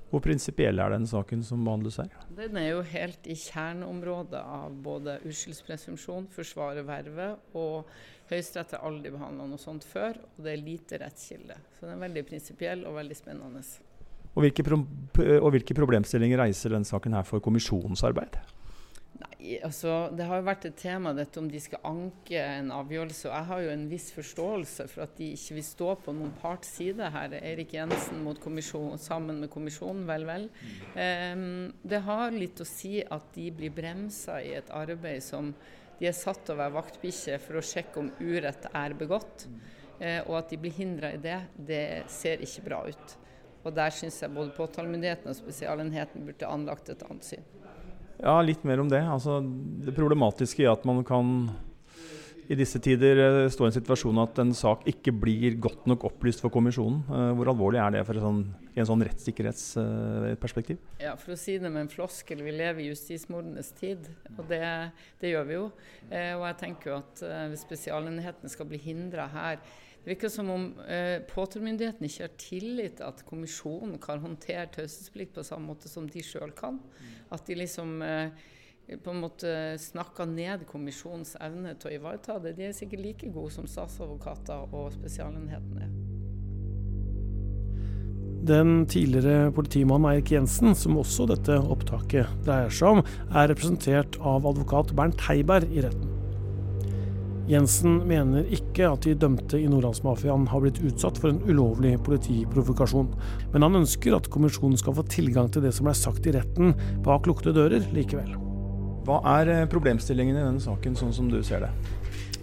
Hvor 0.08 0.22
prinsipiell 0.24 0.80
er 0.80 0.94
den 0.94 1.04
saken 1.10 1.42
som 1.44 1.66
behandles 1.68 1.98
her? 2.00 2.14
Den 2.32 2.56
er 2.56 2.70
jo 2.70 2.84
helt 2.94 3.26
i 3.28 3.36
kjerneområdet 3.36 4.40
av 4.40 4.78
både 4.86 5.18
uskyldspresumpsjon, 5.28 6.30
forsvare 6.32 6.86
vervet, 6.88 7.42
og 7.60 7.90
Høyesterett 8.30 8.78
har 8.78 8.88
aldri 8.88 9.12
behandla 9.12 9.50
noe 9.50 9.60
sånt 9.60 9.84
før, 9.88 10.22
og 10.38 10.40
det 10.46 10.54
er 10.54 10.64
lite 10.64 11.02
rettskilde. 11.04 11.60
Så 11.76 11.84
den 11.84 11.98
er 11.98 12.06
veldig 12.06 12.24
prinsipiell 12.30 12.88
og 12.88 12.96
veldig 13.02 13.20
spennende. 13.20 13.66
Og 14.38 14.46
hvilke, 14.46 14.62
pro 14.62 14.78
og 15.42 15.50
hvilke, 15.56 15.74
problemstillinger 15.74 16.38
reiser 16.44 16.76
denne 16.76 16.86
saken 16.86 17.16
her 17.18 17.26
for 17.26 17.42
kommisjonens 17.42 18.04
arbeid? 18.06 18.36
Nei, 19.18 19.56
altså 19.66 20.12
Det 20.14 20.28
har 20.30 20.38
jo 20.38 20.46
vært 20.46 20.68
et 20.70 20.78
tema 20.78 21.10
dette 21.18 21.42
om 21.42 21.48
de 21.50 21.62
skal 21.64 21.82
anke 21.90 22.38
en 22.38 22.70
avgjørelse. 22.76 23.32
og 23.32 23.34
Jeg 23.34 23.48
har 23.50 23.64
jo 23.64 23.74
en 23.74 23.88
viss 23.90 24.12
forståelse 24.14 24.88
for 24.92 25.08
at 25.08 25.18
de 25.18 25.32
ikke 25.34 25.58
vil 25.58 25.66
stå 25.66 25.90
på 26.06 26.14
noen 26.14 26.38
parts 26.38 26.76
side 26.78 27.10
her. 27.16 27.34
Eirik 27.42 27.74
Jensen 27.74 28.22
mot 28.22 28.38
sammen 29.02 29.42
med 29.42 29.50
kommisjonen, 29.50 30.06
vel, 30.06 30.30
vel. 30.30 30.50
Um, 30.94 31.74
det 31.82 32.06
har 32.06 32.30
litt 32.30 32.62
å 32.62 32.70
si 32.70 33.02
at 33.02 33.34
de 33.34 33.50
blir 33.50 33.74
bremsa 33.74 34.38
i 34.38 34.54
et 34.54 34.70
arbeid 34.70 35.24
som 35.26 35.54
de 35.98 36.06
er 36.06 36.14
satt 36.14 36.46
til 36.46 36.54
å 36.54 36.62
være 36.62 36.78
vaktbikkje 36.78 37.42
for 37.42 37.58
å 37.58 37.66
sjekke 37.66 38.04
om 38.04 38.14
urett 38.22 38.70
er 38.70 38.94
begått. 38.94 39.50
Uh, 39.98 40.22
og 40.30 40.44
at 40.44 40.52
de 40.54 40.62
blir 40.62 40.78
hindra 40.78 41.16
i 41.16 41.24
det, 41.24 41.42
det 41.58 41.88
ser 42.14 42.46
ikke 42.46 42.70
bra 42.70 42.86
ut. 42.86 43.24
Og 43.68 43.76
der 43.76 43.92
syns 43.92 44.22
jeg 44.24 44.32
både 44.32 44.56
påtalemyndigheten 44.56 45.32
og 45.32 45.36
Spesialenheten 45.36 46.24
burde 46.28 46.48
anlagt 46.50 46.92
et 46.94 47.04
annet 47.08 47.28
syn. 47.28 47.48
Ja, 48.18 48.40
litt 48.42 48.64
mer 48.66 48.80
om 48.82 48.90
det. 48.90 49.04
Altså, 49.04 49.42
det 49.86 49.94
problematiske 49.94 50.64
i 50.64 50.70
at 50.72 50.86
man 50.88 51.04
kan 51.06 51.50
i 52.48 52.56
disse 52.56 52.80
tider 52.80 53.20
eh, 53.20 53.50
stå 53.52 53.66
i 53.66 53.70
en 53.70 53.76
situasjon 53.76 54.22
at 54.24 54.40
en 54.40 54.54
sak 54.56 54.86
ikke 54.88 55.12
blir 55.12 55.58
godt 55.60 55.88
nok 55.90 56.06
opplyst 56.08 56.40
for 56.44 56.54
kommisjonen. 56.54 57.02
Eh, 57.04 57.32
hvor 57.36 57.52
alvorlig 57.52 57.82
er 57.84 57.98
det 57.98 58.04
for 58.08 58.20
sånn, 58.24 58.40
i 58.72 58.80
en 58.80 58.88
sånn 58.88 59.04
rettssikkerhetsperspektiv? 59.04 60.80
Ja, 61.04 61.18
For 61.20 61.36
å 61.36 61.40
si 61.40 61.58
det 61.60 61.68
med 61.68 61.84
en 61.84 61.92
floskel, 61.92 62.46
vi 62.46 62.56
lever 62.56 62.86
i 62.86 62.88
justismordenes 62.94 63.74
tid. 63.78 64.08
Og 64.38 64.46
det, 64.48 64.64
det, 65.20 65.34
gjør 65.34 65.50
vi 65.50 65.58
jo. 65.58 65.66
Eh, 66.08 66.32
og 66.38 66.48
jeg 66.48 66.60
tenker 66.64 66.94
jo 66.94 67.02
at 67.02 67.26
hvis 67.52 67.68
Spesialenheten 67.68 68.54
skal 68.54 68.72
bli 68.72 68.80
hindra 68.82 69.28
her 69.36 69.60
det 70.08 70.14
virker 70.14 70.30
som 70.32 70.50
om 70.50 70.62
eh, 70.88 71.20
påtalemyndigheten 71.28 72.06
ikke 72.08 72.24
har 72.24 72.36
tillit 72.40 72.94
til 72.96 73.04
at 73.10 73.26
kommisjonen 73.28 73.98
kan 74.00 74.22
håndtere 74.24 74.70
taushetsplikt 74.72 75.34
på 75.36 75.44
samme 75.44 75.68
måte 75.68 75.92
som 75.92 76.08
de 76.08 76.24
sjøl 76.24 76.54
kan. 76.56 76.78
At 77.28 77.44
de 77.44 77.58
liksom 77.60 78.00
eh, 78.06 78.32
på 79.04 79.12
en 79.12 79.20
måte 79.20 79.52
snakker 79.84 80.32
ned 80.32 80.64
kommisjonens 80.72 81.36
evne 81.44 81.76
til 81.76 81.92
å 81.92 81.96
ivareta 81.98 82.38
det. 82.40 82.56
De 82.56 82.70
er 82.70 82.78
sikkert 82.78 83.04
like 83.04 83.34
gode 83.36 83.52
som 83.58 83.68
statsadvokater 83.68 84.72
og 84.72 84.96
Spesialenheten 84.96 85.84
er. 85.84 85.92
Den 88.48 88.86
tidligere 88.88 89.52
politimannen 89.52 90.14
Eirik 90.14 90.32
Jensen, 90.38 90.72
som 90.72 91.02
også 91.04 91.28
dette 91.34 91.60
opptaket 91.60 92.32
dreier 92.48 92.72
seg 92.72 93.02
om, 93.02 93.04
er 93.36 93.52
representert 93.52 94.16
av 94.24 94.48
advokat 94.48 94.96
Bernt 94.96 95.28
Heiberg 95.28 95.68
i 95.68 95.84
retten. 95.84 96.17
Jensen 97.48 98.02
mener 98.10 98.48
ikke 98.52 98.90
at 98.90 99.06
de 99.08 99.14
dømte 99.16 99.60
i 99.60 99.70
Nordlandsmafiaen 99.72 100.50
har 100.52 100.64
blitt 100.64 100.82
utsatt 100.84 101.20
for 101.22 101.32
en 101.32 101.40
ulovlig 101.48 101.94
politiprovokasjon, 102.04 103.14
men 103.54 103.68
han 103.68 103.80
ønsker 103.84 104.18
at 104.18 104.28
kommisjonen 104.34 104.80
skal 104.80 104.98
få 104.98 105.08
tilgang 105.08 105.48
til 105.54 105.64
det 105.64 105.72
som 105.78 105.88
ble 105.88 105.96
sagt 105.96 106.28
i 106.28 106.36
retten 106.36 106.76
bak 107.08 107.30
lukkede 107.30 107.56
dører 107.56 107.88
likevel. 107.96 108.47
Hva 109.08 109.22
er 109.38 109.48
eh, 109.48 109.66
problemstillingen 109.72 110.36
i 110.36 110.42
denne 110.44 110.60
saken, 110.60 110.98
sånn 111.00 111.14
som 111.16 111.30
du 111.32 111.38
ser 111.46 111.62
det? 111.64 111.70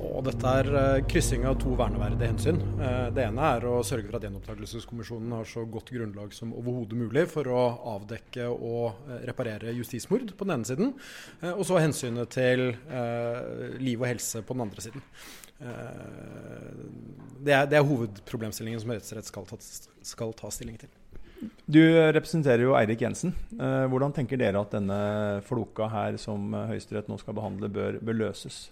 Og 0.04 0.22
dette 0.24 0.52
er 0.60 0.68
uh, 0.72 1.02
kryssing 1.08 1.44
av 1.48 1.58
to 1.60 1.74
verneverdige 1.76 2.30
hensyn. 2.30 2.56
Uh, 2.78 3.10
det 3.12 3.26
ene 3.26 3.50
er 3.56 3.66
å 3.68 3.82
sørge 3.84 4.08
for 4.08 4.16
at 4.16 4.24
Gjenopptakelseskommisjonen 4.24 5.34
har 5.36 5.48
så 5.48 5.66
godt 5.68 5.92
grunnlag 5.92 6.32
som 6.36 6.54
overhodet 6.56 6.96
mulig 6.96 7.26
for 7.32 7.48
å 7.52 7.66
avdekke 7.92 8.48
og 8.48 9.12
reparere 9.28 9.76
justismord 9.76 10.32
på 10.32 10.48
den 10.48 10.56
ene 10.56 10.68
siden. 10.68 10.92
og 11.52 11.62
så 11.68 11.80
hensynet 11.80 12.32
til 12.32 12.66
liv 13.80 14.00
og 14.00 14.08
helse 14.08 14.42
på 14.44 14.56
den 14.56 14.64
andre 14.66 14.84
siden. 14.84 15.04
Det 17.44 17.54
er, 17.54 17.68
det, 17.70 17.78
er, 17.78 17.86
hovedproblemstillingen 17.86 18.82
som 18.82 18.92
Høyesterett 18.92 19.30
skal, 19.30 19.48
skal, 20.04 20.36
ta 20.36 20.52
stilling 20.52 20.80
til. 20.80 20.92
Du 21.66 21.80
representerer 22.14 22.64
jo 22.66 22.76
Eirik 22.78 23.03
Jensen. 23.05 23.34
hvordan 23.55 24.14
tenker 24.16 24.40
dere 24.40 24.61
at 24.61 24.74
denne 24.74 24.99
floka 25.47 25.88
her 25.92 26.18
som 26.20 26.53
Høyesterett 26.68 27.09
nå 27.11 27.18
skal 27.20 27.36
behandle, 27.36 27.70
bør, 27.72 28.01
bør 28.05 28.18
løses? 28.26 28.66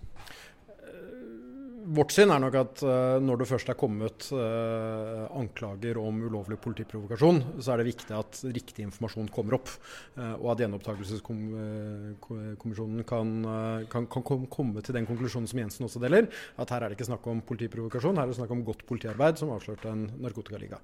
Vårt 1.82 2.12
syn 2.14 2.30
er 2.30 2.38
nok 2.38 2.54
at 2.60 2.78
uh, 2.86 3.18
når 3.22 3.38
det 3.40 3.46
først 3.50 3.68
er 3.72 3.76
kommet 3.78 4.28
uh, 4.30 5.26
anklager 5.34 5.98
om 5.98 6.22
ulovlig 6.28 6.58
politiprovokasjon, 6.62 7.42
så 7.58 7.72
er 7.72 7.78
det 7.80 7.86
viktig 7.88 8.14
at 8.14 8.38
riktig 8.54 8.84
informasjon 8.86 9.28
kommer 9.34 9.54
opp. 9.58 9.68
Uh, 10.14 10.36
og 10.36 10.52
at 10.52 10.60
gjenopptakelseskommisjonen 10.62 13.02
kan, 13.08 13.28
kan, 13.90 14.06
kan, 14.12 14.46
komme 14.52 14.80
til 14.84 14.94
den 14.94 15.08
konklusjonen 15.08 15.48
som 15.50 15.60
Jensen 15.62 15.86
også 15.88 16.02
deler, 16.02 16.24
at 16.62 16.70
her 16.74 16.82
er 16.82 16.88
det 16.92 16.96
ikke 16.98 17.10
snakk 17.10 17.24
om 17.32 17.38
politiprovokasjon, 17.48 18.18
her 18.20 18.26
er 18.28 18.30
det 18.30 18.38
snakk 18.38 18.54
om 18.54 18.66
godt 18.68 18.82
politiarbeid 18.86 19.34
som 19.40 19.54
avslørte 19.54 19.86
en 19.90 20.04
narkotikaliga. 20.22 20.78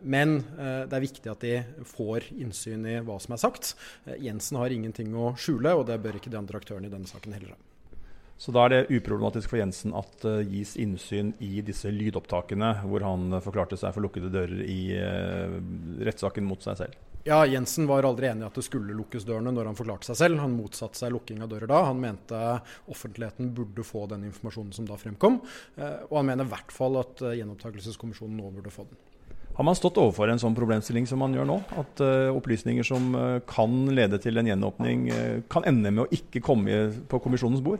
men 0.00 0.28
det 0.54 0.94
er 0.94 1.04
viktig 1.04 1.30
at 1.30 1.40
de 1.44 1.64
får 1.90 2.20
innsyn 2.32 2.86
i 2.88 3.00
hva 3.04 3.16
som 3.20 3.32
er 3.36 3.44
sagt. 3.44 3.64
Jensen 4.22 4.56
har 4.60 4.70
ingenting 4.72 5.08
å 5.16 5.34
skjule, 5.36 5.70
og 5.74 5.86
det 5.90 6.02
bør 6.04 6.16
ikke 6.20 6.32
de 6.32 6.40
andre 6.40 6.58
aktørene 6.62 6.86
i 6.88 6.94
denne 6.94 7.10
saken 7.10 7.32
heller 7.36 7.52
ha. 7.56 7.73
Så 8.36 8.52
da 8.54 8.64
er 8.66 8.72
det 8.72 8.98
uproblematisk 8.98 9.52
for 9.52 9.60
Jensen 9.60 9.94
at 9.94 10.14
det 10.24 10.34
uh, 10.42 10.52
gis 10.56 10.74
innsyn 10.80 11.32
i 11.44 11.62
disse 11.64 11.90
lydopptakene 11.94 12.72
hvor 12.82 13.04
han 13.06 13.28
uh, 13.36 13.42
forklarte 13.44 13.78
seg 13.78 13.94
for 13.94 14.04
lukkede 14.04 14.32
dører 14.34 14.64
i 14.66 14.80
uh, 14.98 15.54
rettssaken 16.04 16.46
mot 16.46 16.62
seg 16.64 16.80
selv? 16.82 16.98
Ja, 17.24 17.38
Jensen 17.48 17.86
var 17.88 18.04
aldri 18.04 18.28
enig 18.28 18.44
i 18.44 18.48
at 18.50 18.58
det 18.58 18.66
skulle 18.66 18.96
lukkes 18.98 19.24
dørene 19.24 19.54
når 19.54 19.70
han 19.70 19.78
forklarte 19.78 20.10
seg 20.10 20.18
selv. 20.18 20.42
Han 20.42 20.58
motsatte 20.58 20.98
seg 20.98 21.14
lukking 21.14 21.40
av 21.40 21.54
dører 21.54 21.70
da. 21.70 21.86
Han 21.86 22.02
mente 22.02 22.42
offentligheten 22.92 23.54
burde 23.56 23.86
få 23.86 24.04
den 24.10 24.26
informasjonen 24.28 24.74
som 24.76 24.90
da 24.90 24.98
fremkom. 25.00 25.40
Uh, 25.78 26.02
og 26.10 26.18
han 26.18 26.32
mener 26.34 26.44
i 26.44 26.52
hvert 26.52 26.74
fall 26.74 27.00
at 27.00 27.22
gjenopptakelseskommisjonen 27.38 28.36
nå 28.42 28.52
burde 28.58 28.74
få 28.74 28.88
den. 28.90 29.00
Har 29.54 29.64
man 29.64 29.78
stått 29.78 30.00
overfor 30.02 30.26
en 30.26 30.40
sånn 30.42 30.56
problemstilling 30.58 31.06
som 31.06 31.20
man 31.22 31.32
gjør 31.36 31.46
nå? 31.46 31.60
At 31.78 32.00
opplysninger 32.34 32.82
som 32.82 33.12
kan 33.46 33.84
lede 33.94 34.18
til 34.18 34.40
en 34.40 34.48
gjenåpning, 34.50 35.04
kan 35.46 35.62
ende 35.70 35.92
med 35.94 36.02
å 36.02 36.10
ikke 36.10 36.42
komme 36.42 36.88
på 37.06 37.20
kommisjonens 37.22 37.62
bord? 37.62 37.78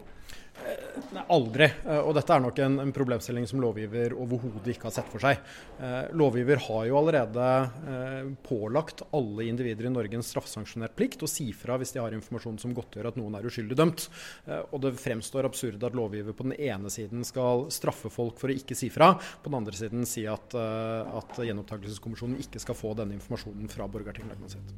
Nei, 1.15 1.23
aldri. 1.35 1.67
Eh, 1.67 2.01
og 2.01 2.15
dette 2.17 2.35
er 2.35 2.43
nok 2.43 2.59
en, 2.63 2.79
en 2.83 2.93
problemstilling 2.95 3.47
som 3.51 3.61
lovgiver 3.63 4.15
overhodet 4.19 4.75
ikke 4.75 4.89
har 4.89 4.95
sett 4.97 5.11
for 5.11 5.23
seg. 5.23 5.41
Eh, 5.83 6.13
lovgiver 6.17 6.63
har 6.69 6.87
jo 6.89 6.99
allerede 6.99 7.49
eh, 7.91 8.31
pålagt 8.47 9.05
alle 9.15 9.49
individer 9.49 9.89
i 9.89 9.93
Norge 9.95 10.19
en 10.19 10.27
straffesanksjonert 10.27 10.95
plikt 10.99 11.25
å 11.27 11.31
si 11.31 11.49
fra 11.57 11.79
hvis 11.81 11.95
de 11.97 12.03
har 12.03 12.15
informasjon 12.17 12.61
som 12.63 12.75
godtgjør 12.77 13.11
at 13.11 13.19
noen 13.21 13.39
er 13.39 13.51
uskyldig 13.51 13.79
dømt. 13.79 14.07
Eh, 14.47 14.63
og 14.71 14.85
det 14.87 14.95
fremstår 15.03 15.51
absurd 15.51 15.85
at 15.87 15.99
lovgiver 15.99 16.37
på 16.37 16.49
den 16.49 16.57
ene 16.57 16.93
siden 16.93 17.27
skal 17.27 17.67
straffe 17.75 18.13
folk 18.13 18.39
for 18.41 18.53
å 18.53 18.57
ikke 18.57 18.79
si 18.79 18.91
fra, 18.95 19.15
på 19.19 19.51
den 19.51 19.61
andre 19.61 19.79
siden 19.79 20.09
si 20.09 20.27
at, 20.31 20.55
eh, 20.55 21.19
at 21.21 21.39
gjenopptakelseskommisjonen 21.43 22.41
ikke 22.47 22.63
skal 22.63 22.79
få 22.79 22.95
denne 22.99 23.19
informasjonen 23.19 23.71
fra 23.73 23.91
borgertinglagene 23.91 24.55
sitt. 24.55 24.75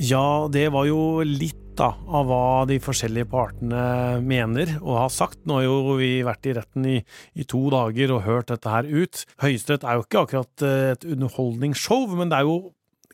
Ja, 0.00 0.48
det 0.50 0.68
var 0.74 0.88
jo 0.88 1.22
litt 1.22 1.63
da, 1.78 1.90
av 2.06 2.28
hva 2.28 2.44
de 2.70 2.78
forskjellige 2.82 3.28
partene 3.32 3.82
mener 4.24 4.76
og 4.80 4.98
har 5.02 5.12
sagt. 5.12 5.40
Nå 5.48 5.58
har 5.58 5.66
jo 5.66 5.96
vi 5.98 6.12
vært 6.26 6.48
i 6.48 6.54
retten 6.56 6.86
i, 6.90 6.96
i 7.34 7.46
to 7.48 7.62
dager 7.74 8.14
og 8.14 8.24
hørt 8.26 8.52
dette 8.52 8.70
her 8.70 8.88
ut. 8.88 9.24
Høyesterett 9.42 9.86
er 9.86 9.98
jo 9.98 10.06
ikke 10.06 10.24
akkurat 10.24 10.64
eh, 10.66 10.94
et 10.94 11.06
underholdningsshow, 11.08 12.08
men 12.18 12.32
det 12.32 12.40
er 12.40 12.48
jo, 12.48 12.56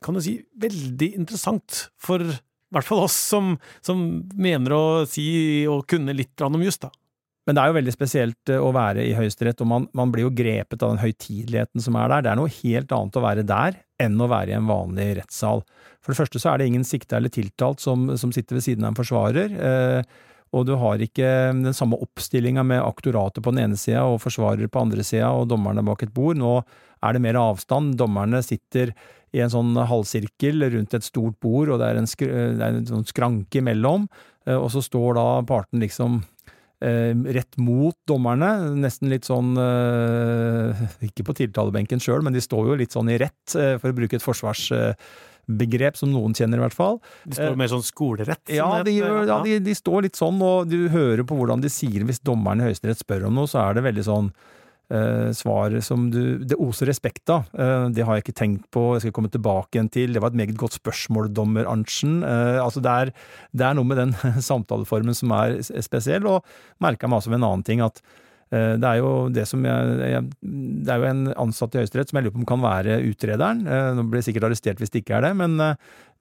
kan 0.05 0.17
du 0.17 0.23
si, 0.25 0.39
veldig 0.61 1.13
interessant 1.23 1.87
for 2.01 2.25
i 2.25 2.77
hvert 2.77 2.87
fall 2.87 3.03
oss 3.03 3.17
som, 3.33 3.57
som 3.83 4.03
mener 4.39 4.77
å 4.77 4.85
si 5.11 5.27
og 5.71 5.89
kunne 5.91 6.15
litt 6.15 6.47
om 6.47 6.61
juss, 6.63 6.79
da. 6.83 6.93
Men 7.51 7.57
det 7.59 7.63
er 7.65 7.73
jo 7.73 7.79
veldig 7.81 7.93
spesielt 7.97 8.51
eh, 8.55 8.63
å 8.63 8.71
være 8.71 9.03
i 9.03 9.15
Høyesterett, 9.19 9.59
og 9.65 9.67
man, 9.67 9.87
man, 9.99 10.13
blir 10.15 10.29
jo 10.29 10.35
grepet 10.39 10.85
av 10.87 10.93
den 10.93 11.01
høytideligheten 11.03 11.83
som 11.83 11.97
er 11.99 12.13
der. 12.13 12.23
Det 12.23 12.31
er 12.31 12.39
noe 12.39 12.53
helt 12.61 12.95
annet 12.95 13.19
å 13.19 13.23
være 13.25 13.45
der 13.49 13.81
enn 14.01 14.23
å 14.23 14.29
være 14.31 14.53
i 14.53 14.55
en 14.55 14.69
vanlig 14.71 15.09
rettssal. 15.19 15.65
For 15.99 16.15
det 16.15 16.21
første 16.21 16.39
så 16.39 16.53
er 16.53 16.61
det 16.61 16.71
ingen 16.71 16.87
sikta 16.87 17.19
eller 17.19 17.35
tiltalt 17.35 17.83
som, 17.83 18.07
som, 18.15 18.31
sitter 18.31 18.61
ved 18.61 18.69
siden 18.69 18.87
av 18.87 18.93
en 18.93 19.01
forsvarer. 19.01 19.59
Eh, 19.67 20.31
og 20.55 20.71
du 20.71 20.77
har 20.79 21.03
ikke 21.03 21.27
den 21.51 21.75
samme 21.75 21.99
oppstillinga 21.99 22.63
med 22.67 22.85
aktoratet 22.87 23.43
på 23.43 23.51
den 23.51 23.65
ene 23.67 23.79
sida 23.79 24.07
og 24.07 24.23
forsvarer 24.23 24.71
på 24.71 24.87
andre 24.87 25.03
sida 25.07 25.35
og 25.35 25.51
dommerne 25.51 25.83
bak 25.87 26.07
et 26.07 26.15
bord. 26.15 26.39
Nå 26.39 26.57
er 27.03 27.19
det 27.19 27.27
mer 27.27 27.43
avstand. 27.43 27.97
Dommerne 27.99 28.45
sitter 28.47 28.95
i 29.35 29.43
en 29.43 29.51
sånn 29.51 29.75
halvsirkel 29.75 30.71
rundt 30.71 30.95
et 30.95 31.07
stort 31.07 31.39
bord, 31.43 31.71
og 31.71 31.83
det 31.83 31.91
er 31.91 31.99
en, 31.99 32.11
skr 32.11 32.31
det 32.31 32.63
er 32.63 32.79
en 32.79 32.93
sånn 32.95 33.07
skranke 33.11 33.59
imellom. 33.59 34.07
Eh, 34.47 34.55
og 34.55 34.71
så 34.71 34.87
står 34.87 35.19
da 35.19 35.31
parten 35.51 35.83
liksom 35.83 36.23
Eh, 36.23 36.40
rett 36.81 37.59
mot 37.61 37.97
dommerne. 38.09 38.73
Nesten 38.81 39.11
litt 39.13 39.29
sånn 39.29 39.53
eh, 39.61 40.85
Ikke 41.11 41.27
på 41.29 41.37
tiltalebenken 41.37 42.01
sjøl, 42.01 42.25
men 42.25 42.37
de 42.37 42.43
står 42.45 42.71
jo 42.71 42.79
litt 42.81 42.97
sånn 42.97 43.11
i 43.13 43.19
rett, 43.21 43.57
eh, 43.57 43.77
for 43.81 43.93
å 43.93 43.97
bruke 43.97 44.17
et 44.17 44.25
forsvarsbegrep 44.25 46.01
som 46.01 46.13
noen 46.13 46.37
kjenner, 46.37 46.61
i 46.61 46.65
hvert 46.65 46.77
fall. 46.77 47.01
De 47.27 47.37
står 47.37 47.59
mer 47.61 47.73
sånn 47.73 47.85
skolerett? 47.85 48.45
Ja, 48.53 48.71
de, 48.87 48.97
ja 48.97 49.43
de, 49.45 49.59
de, 49.65 49.77
står 49.77 50.09
litt 50.09 50.21
sånn, 50.21 50.41
og 50.45 50.71
du 50.73 50.89
hører 50.93 51.27
på 51.29 51.37
hvordan 51.37 51.61
de 51.65 51.73
sier 51.73 52.07
Hvis 52.09 52.23
dommeren 52.25 52.63
i 52.63 52.71
Høyesterett 52.71 53.03
spør 53.03 53.29
om 53.29 53.37
noe, 53.37 53.51
så 53.51 53.67
er 53.67 53.77
det 53.77 53.87
veldig 53.91 54.07
sånn 54.09 54.33
eh, 54.91 55.31
svar 55.37 55.77
som 55.85 56.09
du 56.13 56.39
Det 56.45 56.59
oser 56.61 56.91
respekt 56.91 57.31
av. 57.31 57.49
Eh, 57.55 57.89
det 57.95 58.05
har 58.07 58.17
jeg 58.17 58.27
ikke 58.27 58.39
tenkt 58.41 58.67
på, 58.75 58.95
jeg 58.95 59.07
skal 59.07 59.15
komme 59.17 59.33
tilbake 59.33 59.77
igjen 59.79 59.91
til. 59.93 60.15
Det 60.15 60.23
var 60.23 60.33
et 60.33 60.41
meget 60.43 60.59
godt 60.61 60.79
spørsmål, 60.79 61.31
dommer 61.35 61.69
Arntzen. 61.71 62.23
Eh, 62.27 62.59
altså 62.63 62.83
det 62.85 62.91
er, 62.91 63.13
det 63.53 63.67
er, 63.67 63.77
noe 63.79 63.89
med 63.89 64.01
den 64.01 64.17
samtaleformen 64.51 65.17
som 65.17 65.33
er 65.37 65.61
spesiell, 65.63 66.27
og 66.27 66.45
merka 66.83 67.09
meg 67.09 67.21
også 67.21 67.33
med 67.33 67.43
en 67.43 67.49
annen 67.51 67.67
ting 67.67 67.85
at 67.85 68.03
det 68.51 68.87
er 68.89 68.99
jo 68.99 69.29
det 69.31 69.45
som 69.47 69.63
jeg, 69.63 70.21
Det 70.43 70.91
er 70.91 70.99
jo 70.99 71.07
en 71.07 71.27
ansatt 71.39 71.77
i 71.77 71.83
Høyesterett 71.83 72.11
som 72.11 72.19
jeg 72.19 72.27
lurer 72.27 72.35
på 72.35 72.41
om 72.43 72.49
kan 72.49 72.63
være 72.65 72.97
utrederen. 73.07 73.61
Eh, 73.63 73.91
nå 73.95 74.05
blir 74.11 74.19
jeg 74.19 74.31
sikkert 74.31 74.49
arrestert 74.49 74.83
hvis 74.83 74.91
det 74.91 75.05
ikke 75.05 75.21
er 75.21 75.29
det, 75.29 75.31
men, 75.39 75.55
eh, 75.63 75.77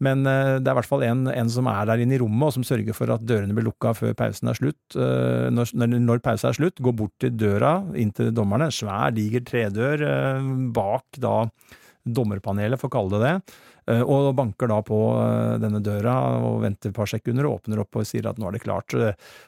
men 0.05 0.21
det 0.23 0.61
er 0.61 0.75
i 0.75 0.77
hvert 0.77 0.87
fall 0.87 1.03
en, 1.07 1.25
en, 1.31 1.49
som 1.51 1.67
er 1.71 1.89
der 1.89 2.03
inne 2.03 2.15
i 2.15 2.21
rommet, 2.21 2.45
og 2.47 2.53
som 2.55 2.67
sørger 2.67 2.95
for 2.95 3.11
at 3.15 3.25
dørene 3.25 3.55
blir 3.57 3.65
lukka 3.67 3.95
før 3.97 4.13
pausen 4.19 4.47
er 4.47 4.59
slutt. 4.59 4.95
Når, 4.95 5.73
når 5.97 6.21
pausen 6.23 6.51
er 6.51 6.55
slutt, 6.55 6.79
går 6.79 6.95
bort 7.01 7.17
til 7.19 7.33
døra 7.35 7.73
inn 7.99 8.13
til 8.15 8.31
dommerne. 8.31 8.69
Svær, 8.71 9.09
diger 9.17 9.43
tredør 9.43 10.05
bak 10.75 11.19
da 11.19 11.49
dommerpanelet, 12.07 12.79
for 12.79 12.87
å 12.87 12.95
kalle 12.95 13.17
det 13.17 13.25
det. 13.25 13.57
Eh, 13.89 14.03
og 14.05 14.35
banker 14.37 14.69
da 14.69 14.79
på 14.85 14.97
eh, 15.17 15.55
denne 15.61 15.81
døra 15.83 16.15
og 16.45 16.61
venter 16.65 16.91
et 16.91 16.97
par 16.97 17.09
sekunder 17.09 17.47
og 17.47 17.59
åpner 17.59 17.81
opp 17.81 17.97
og 17.97 18.05
sier 18.07 18.27
at 18.29 18.39
nå 18.39 18.49
er 18.49 18.57
det 18.57 18.63
klart. 18.65 18.95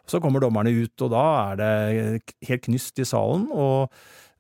Så 0.10 0.22
kommer 0.24 0.42
dommerne 0.42 0.74
ut, 0.74 0.96
og 1.06 1.14
da 1.14 1.26
er 1.52 1.62
det 1.62 2.36
helt 2.50 2.66
knyst 2.66 3.02
i 3.02 3.08
salen. 3.08 3.48
og 3.52 3.92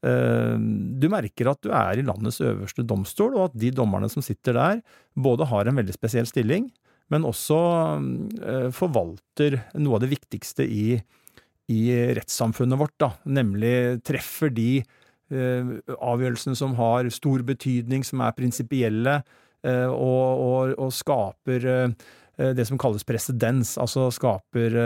eh, 0.07 0.55
du 0.57 1.09
merker 1.11 1.51
at 1.51 1.61
du 1.61 1.73
er 1.75 1.99
i 1.99 2.05
landets 2.07 2.41
øverste 2.41 2.85
domstol, 2.87 3.37
og 3.37 3.49
at 3.49 3.59
de 3.61 3.73
dommerne 3.75 4.09
som 4.11 4.25
sitter 4.25 4.57
der, 4.57 4.81
både 5.13 5.49
har 5.51 5.69
en 5.69 5.77
veldig 5.81 5.97
spesiell 5.97 6.29
stilling, 6.29 6.71
men 7.11 7.27
også 7.27 7.57
forvalter 8.71 9.57
noe 9.83 9.97
av 9.97 10.03
det 10.05 10.13
viktigste 10.13 10.63
i, 10.63 10.95
i 11.67 11.81
rettssamfunnet 12.15 12.79
vårt, 12.79 12.93
da, 13.03 13.09
nemlig 13.27 13.99
treffer 14.07 14.47
de 14.55 14.79
avgjørelsene 15.27 16.55
som 16.55 16.77
har 16.79 17.09
stor 17.11 17.43
betydning, 17.43 18.05
som 18.07 18.23
er 18.23 18.37
prinsipielle, 18.37 19.17
Eh, 19.19 19.49
og, 19.69 20.41
og, 20.41 20.75
og 20.81 20.91
skaper 20.95 21.65
eh, 21.69 21.87
eh, 22.37 22.53
det 22.57 22.67
som 22.69 22.79
kalles 22.81 23.05
presedens, 23.07 23.77
altså 23.81 24.09
skaper 24.13 24.77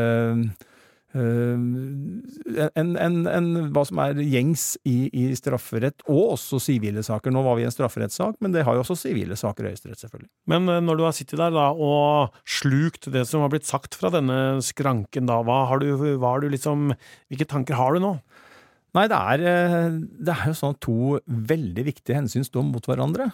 en, 1.15 2.89
en, 2.99 3.19
en, 3.31 3.45
hva 3.71 3.85
som 3.87 4.01
er 4.03 4.17
gjengs 4.19 4.73
i, 4.83 5.07
i, 5.15 5.29
strafferett, 5.39 6.03
og 6.11 6.33
også 6.33 6.59
sivile 6.59 7.05
saker. 7.07 7.31
Nå 7.31 7.39
var 7.45 7.55
vi 7.55 7.63
i 7.63 7.69
en 7.69 7.71
strafferettssak, 7.71 8.35
men 8.43 8.51
det 8.51 8.65
har 8.67 8.75
jo 8.75 8.83
også 8.83 8.97
sivile 8.99 9.37
saker 9.39 9.63
i 9.63 9.71
Høyesterett, 9.71 10.01
selvfølgelig. 10.03 10.27
Men 10.51 10.67
når 10.83 10.99
du 10.99 11.05
har 11.07 11.15
sittet 11.15 11.39
der 11.39 11.55
da 11.55 11.69
og 11.71 12.35
slukt 12.43 13.07
det 13.15 13.23
som 13.29 13.45
har 13.45 13.53
blitt 13.53 13.69
sagt 13.69 13.95
fra 13.95 14.11
denne 14.11 14.59
skranken, 14.59 15.31
da, 15.31 15.39
hva 15.47 15.61
har 15.71 15.79
du, 15.79 15.87
hva 16.19 16.35
har 16.35 16.43
du 16.43 16.51
liksom 16.51 16.91
Hvilke 17.31 17.47
tanker 17.47 17.79
har 17.79 17.95
du 17.95 18.03
nå? 18.03 18.13
Nei, 18.95 19.07
det 19.11 19.15
er, 19.15 19.97
det 20.19 20.35
er 20.35 20.51
jo 20.51 20.59
sånn 20.59 20.75
at 20.75 20.83
to 20.83 21.17
veldig 21.23 21.83
viktige 21.93 22.19
hensyn 22.19 22.43
står 22.47 22.67
mot 22.67 22.91
hverandre. 22.91 23.31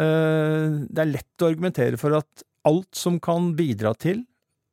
Eh, 0.00 0.80
det 0.90 1.02
er 1.02 1.12
lett 1.12 1.42
å 1.42 1.50
argumentere 1.50 1.98
for 2.00 2.16
at 2.18 2.44
alt 2.66 2.98
som 2.98 3.20
kan 3.22 3.52
bidra 3.58 3.94
til 4.00 4.24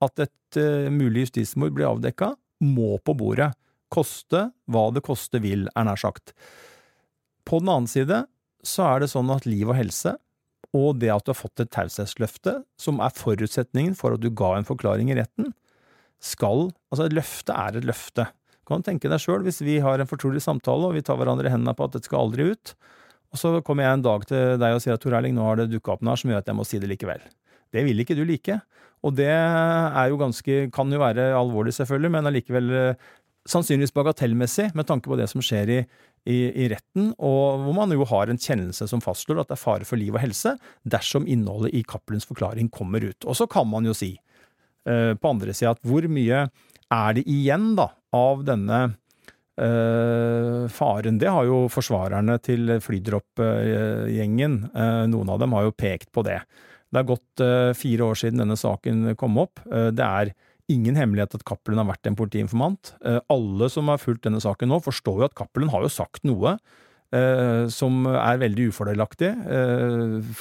at 0.01 0.23
et 0.23 0.59
eh, 0.59 0.89
mulig 0.93 1.27
justismord 1.27 1.75
blir 1.75 1.89
avdekka, 1.89 2.33
må 2.65 2.95
på 3.05 3.15
bordet. 3.17 3.51
Koste 3.91 4.49
hva 4.71 4.87
det 4.95 5.03
koste 5.05 5.41
vil, 5.43 5.67
er 5.75 5.87
nær 5.87 5.99
sagt. 5.99 6.33
På 7.45 7.59
den 7.61 7.71
annen 7.73 7.89
side 7.91 8.23
så 8.65 8.85
er 8.87 9.01
det 9.01 9.11
sånn 9.11 9.31
at 9.33 9.47
liv 9.49 9.69
og 9.69 9.77
helse, 9.77 10.15
og 10.77 11.01
det 11.01 11.09
at 11.11 11.25
du 11.25 11.33
har 11.33 11.39
fått 11.39 11.63
et 11.63 11.71
taushetsløfte, 11.73 12.61
som 12.79 13.01
er 13.03 13.13
forutsetningen 13.17 13.97
for 13.97 14.15
at 14.15 14.23
du 14.23 14.29
ga 14.31 14.53
en 14.55 14.67
forklaring 14.67 15.11
i 15.11 15.17
retten, 15.19 15.51
skal 16.21 16.69
Altså, 16.91 17.07
et 17.07 17.15
løfte 17.17 17.55
er 17.55 17.77
et 17.79 17.85
løfte. 17.87 18.27
Du 18.61 18.69
kan 18.69 18.83
tenke 18.85 19.09
deg 19.09 19.21
sjøl, 19.23 19.41
hvis 19.45 19.61
vi 19.65 19.79
har 19.83 19.99
en 19.99 20.09
fortrolig 20.09 20.41
samtale, 20.43 20.89
og 20.89 20.95
vi 20.95 21.03
tar 21.05 21.17
hverandre 21.17 21.49
i 21.49 21.53
hendene 21.53 21.73
på 21.75 21.87
at 21.87 21.95
dette 21.95 22.09
skal 22.09 22.27
aldri 22.27 22.51
ut, 22.53 22.73
og 23.31 23.39
så 23.39 23.53
kommer 23.63 23.87
jeg 23.87 23.97
en 23.97 24.03
dag 24.05 24.27
til 24.27 24.59
deg 24.59 24.75
og 24.75 24.83
sier 24.83 24.97
at 24.97 25.03
Tor 25.03 25.15
Erling, 25.15 25.37
nå 25.37 25.45
har 25.47 25.61
det 25.61 25.71
dukka 25.71 25.95
opp 25.95 26.03
noe 26.03 26.15
her 26.15 26.21
som 26.21 26.33
gjør 26.33 26.43
at 26.43 26.51
jeg 26.51 26.57
må 26.57 26.67
si 26.67 26.81
det 26.81 26.89
likevel. 26.91 27.23
Det 27.71 27.83
vil 27.87 28.03
ikke 28.03 28.17
du 28.17 28.25
like. 28.27 28.59
Og 29.07 29.15
det 29.17 29.31
er 29.31 30.11
jo 30.11 30.19
ganske, 30.19 30.57
kan 30.75 30.91
jo 30.93 30.99
være 31.01 31.31
alvorlig, 31.33 31.73
selvfølgelig, 31.73 32.11
men 32.13 32.29
allikevel 32.29 32.73
eh, 32.77 33.05
sannsynligvis 33.49 33.95
bagatellmessig 33.95 34.67
med 34.77 34.87
tanke 34.89 35.09
på 35.09 35.17
det 35.17 35.25
som 35.31 35.41
skjer 35.41 35.71
i, 35.73 35.79
i, 36.29 36.37
i, 36.51 36.67
retten, 36.69 37.09
og 37.17 37.63
hvor 37.63 37.77
man 37.79 37.93
jo 37.95 38.05
har 38.11 38.29
en 38.29 38.41
kjennelse 38.41 38.85
som 38.91 39.01
fastslår 39.01 39.41
at 39.41 39.49
det 39.49 39.57
er 39.57 39.63
fare 39.63 39.87
for 39.87 39.97
liv 39.97 40.13
og 40.13 40.21
helse 40.21 40.53
dersom 40.85 41.25
innholdet 41.25 41.73
i 41.73 41.81
Cappelens 41.87 42.29
forklaring 42.29 42.69
kommer 42.73 43.01
ut. 43.01 43.25
Og 43.25 43.39
så 43.39 43.49
kan 43.49 43.65
man 43.71 43.87
jo 43.89 43.95
si, 43.97 44.13
uh, 44.85 45.17
på 45.17 45.33
andre 45.33 45.55
sida, 45.57 45.73
at 45.73 45.81
hvor 45.87 46.05
mye 46.11 46.45
er 46.91 47.17
det 47.17 47.25
igjen, 47.25 47.71
da, 47.79 47.89
av 48.13 48.45
denne 48.45 48.83
faren, 49.61 51.19
det 51.21 51.29
har 51.29 51.45
jo 51.47 51.63
forsvarerne 51.71 52.37
til 52.41 52.77
flydroppgjengen, 52.81 54.59
uh, 54.73 55.05
noen 55.11 55.31
av 55.33 55.41
dem 55.41 55.55
har 55.57 55.67
jo 55.67 55.75
pekt 55.77 56.11
på 56.15 56.23
det. 56.25 56.39
Det 56.91 57.01
er 57.01 57.09
gått 57.09 57.43
uh, 57.43 57.71
fire 57.77 58.07
år 58.09 58.19
siden 58.19 58.41
denne 58.41 58.57
saken 58.59 59.13
kom 59.19 59.37
opp. 59.41 59.61
det 59.65 60.05
er 60.05 60.33
ingen 60.71 60.95
hemmelighet 60.95 61.35
at 61.35 61.45
Cappelen 61.47 61.81
har 61.81 61.89
vært 61.89 62.07
en 62.07 62.15
politiinformant. 62.15 62.93
alle 63.29 63.67
som 63.69 63.89
har 63.91 63.99
fulgt 63.99 64.23
denne 64.23 64.39
saken 64.39 64.71
nå, 64.71 64.79
forstår 64.83 65.19
jo 65.19 65.27
at 65.27 65.35
Cappelen 65.35 65.71
har 65.73 65.83
jo 65.83 65.91
sagt 65.91 66.23
noe 66.23 66.57
som 67.67 68.05
er 68.07 68.37
veldig 68.39 68.69
ufordelaktig, 68.71 69.33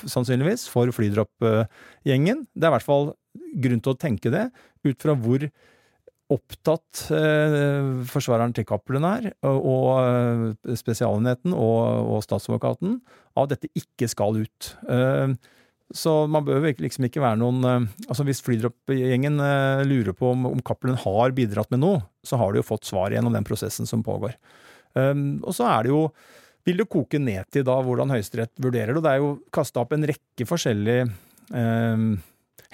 sannsynligvis, 0.06 0.68
for 0.70 0.92
flydroppgjengen. 0.94 2.44
Det 2.54 2.62
er 2.62 2.70
i 2.70 2.74
hvert 2.76 2.86
fall 2.86 3.10
grunn 3.64 3.82
til 3.82 3.96
å 3.96 3.98
tenke 3.98 4.30
det, 4.30 4.44
ut 4.86 5.02
fra 5.02 5.16
hvor 5.18 5.48
opptatt 6.30 7.06
eh, 7.16 8.04
forsvareren 8.10 8.54
til 8.56 8.66
Cappelen 8.68 9.06
er, 9.08 9.30
og 9.46 9.70
og 9.70 10.76
Spesialenheten 10.78 11.54
og, 11.56 12.10
og 12.14 12.22
statsadvokaten, 12.26 13.00
av 13.34 13.46
at 13.48 13.56
dette 13.56 13.72
ikke 13.78 14.08
skal 14.10 14.38
ut. 14.38 14.74
Eh, 14.90 15.34
så 15.90 16.12
man 16.30 16.44
bør 16.46 16.68
liksom 16.78 17.06
ikke 17.08 17.22
være 17.22 17.40
noen 17.40 17.64
eh, 17.66 17.86
Altså 18.06 18.22
Hvis 18.26 18.42
flydroppgjengen 18.46 19.40
eh, 19.42 19.84
lurer 19.88 20.14
på 20.16 20.32
om, 20.34 20.46
om 20.52 20.62
Cappelen 20.66 20.98
har 21.02 21.34
bidratt 21.36 21.70
med 21.74 21.82
noe, 21.82 22.02
så 22.22 22.38
har 22.38 22.52
de 22.52 22.60
jo 22.60 22.68
fått 22.68 22.86
svar 22.86 23.14
gjennom 23.14 23.34
den 23.34 23.46
prosessen 23.46 23.88
som 23.90 24.04
pågår. 24.06 24.36
Eh, 24.94 25.14
og 25.42 25.56
så 25.56 25.66
er 25.72 25.86
det 25.86 25.94
jo 25.94 26.04
vil 26.68 26.82
det 26.82 26.90
koke 26.92 27.16
ned 27.18 27.48
til 27.50 27.64
da 27.64 27.78
hvordan 27.82 28.12
Høyesterett 28.12 28.52
vurderer 28.60 28.92
det. 28.92 29.00
og 29.00 29.04
Det 29.06 29.12
er 29.14 29.22
jo 29.22 29.30
kasta 29.54 29.80
opp 29.80 29.94
en 29.96 30.04
rekke 30.06 30.44
forskjellige 30.44 31.06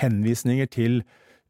henvisninger 0.03 0.69
til 0.69 0.99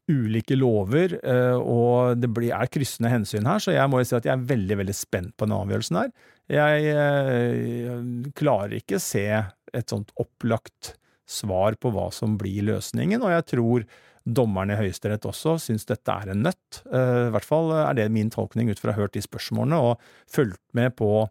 ulike 0.07 0.55
lover, 0.55 1.17
eh, 1.19 1.57
og 1.57 2.21
det 2.21 2.29
er 2.47 2.71
kryssende 2.71 3.11
hensyn 3.11 3.47
her, 3.49 3.59
så 3.63 3.75
jeg 3.75 3.91
må 3.91 4.01
jo 4.01 4.09
si 4.09 4.17
at 4.17 4.27
jeg 4.27 4.35
er 4.35 4.49
veldig, 4.49 4.79
veldig 4.83 4.95
spent 4.95 5.33
på 5.35 5.47
den 5.47 5.57
avgjørelsen 5.57 5.99
her. 5.99 6.11
Jeg, 6.47 6.91
eh, 6.95 8.31
klarer 8.39 8.77
ikke 8.79 9.01
se 9.03 9.25
et 9.27 9.91
sånt 9.91 10.13
opplagt 10.15 10.93
svar 11.27 11.75
på 11.75 11.91
hva 11.91 12.07
som 12.15 12.37
blir 12.39 12.63
løsningen, 12.69 13.19
og 13.21 13.33
jeg 13.35 13.47
tror 13.51 13.87
dommerne 14.27 14.75
i 14.75 14.79
Høyesterett 14.79 15.25
også 15.27 15.55
syns 15.59 15.87
dette 15.87 16.11
er 16.11 16.31
en 16.31 16.43
nøtt. 16.47 16.81
Eh, 16.87 17.27
I 17.27 17.33
hvert 17.35 17.47
fall 17.47 17.71
er 17.75 17.99
det 17.99 18.11
min 18.11 18.31
tolkning 18.31 18.71
ut 18.71 18.79
fra 18.79 18.95
hørt 18.95 19.15
de 19.15 19.23
spørsmålene 19.23 19.79
og 19.91 20.07
fulgt 20.31 20.63
med 20.77 20.95
på 20.99 21.27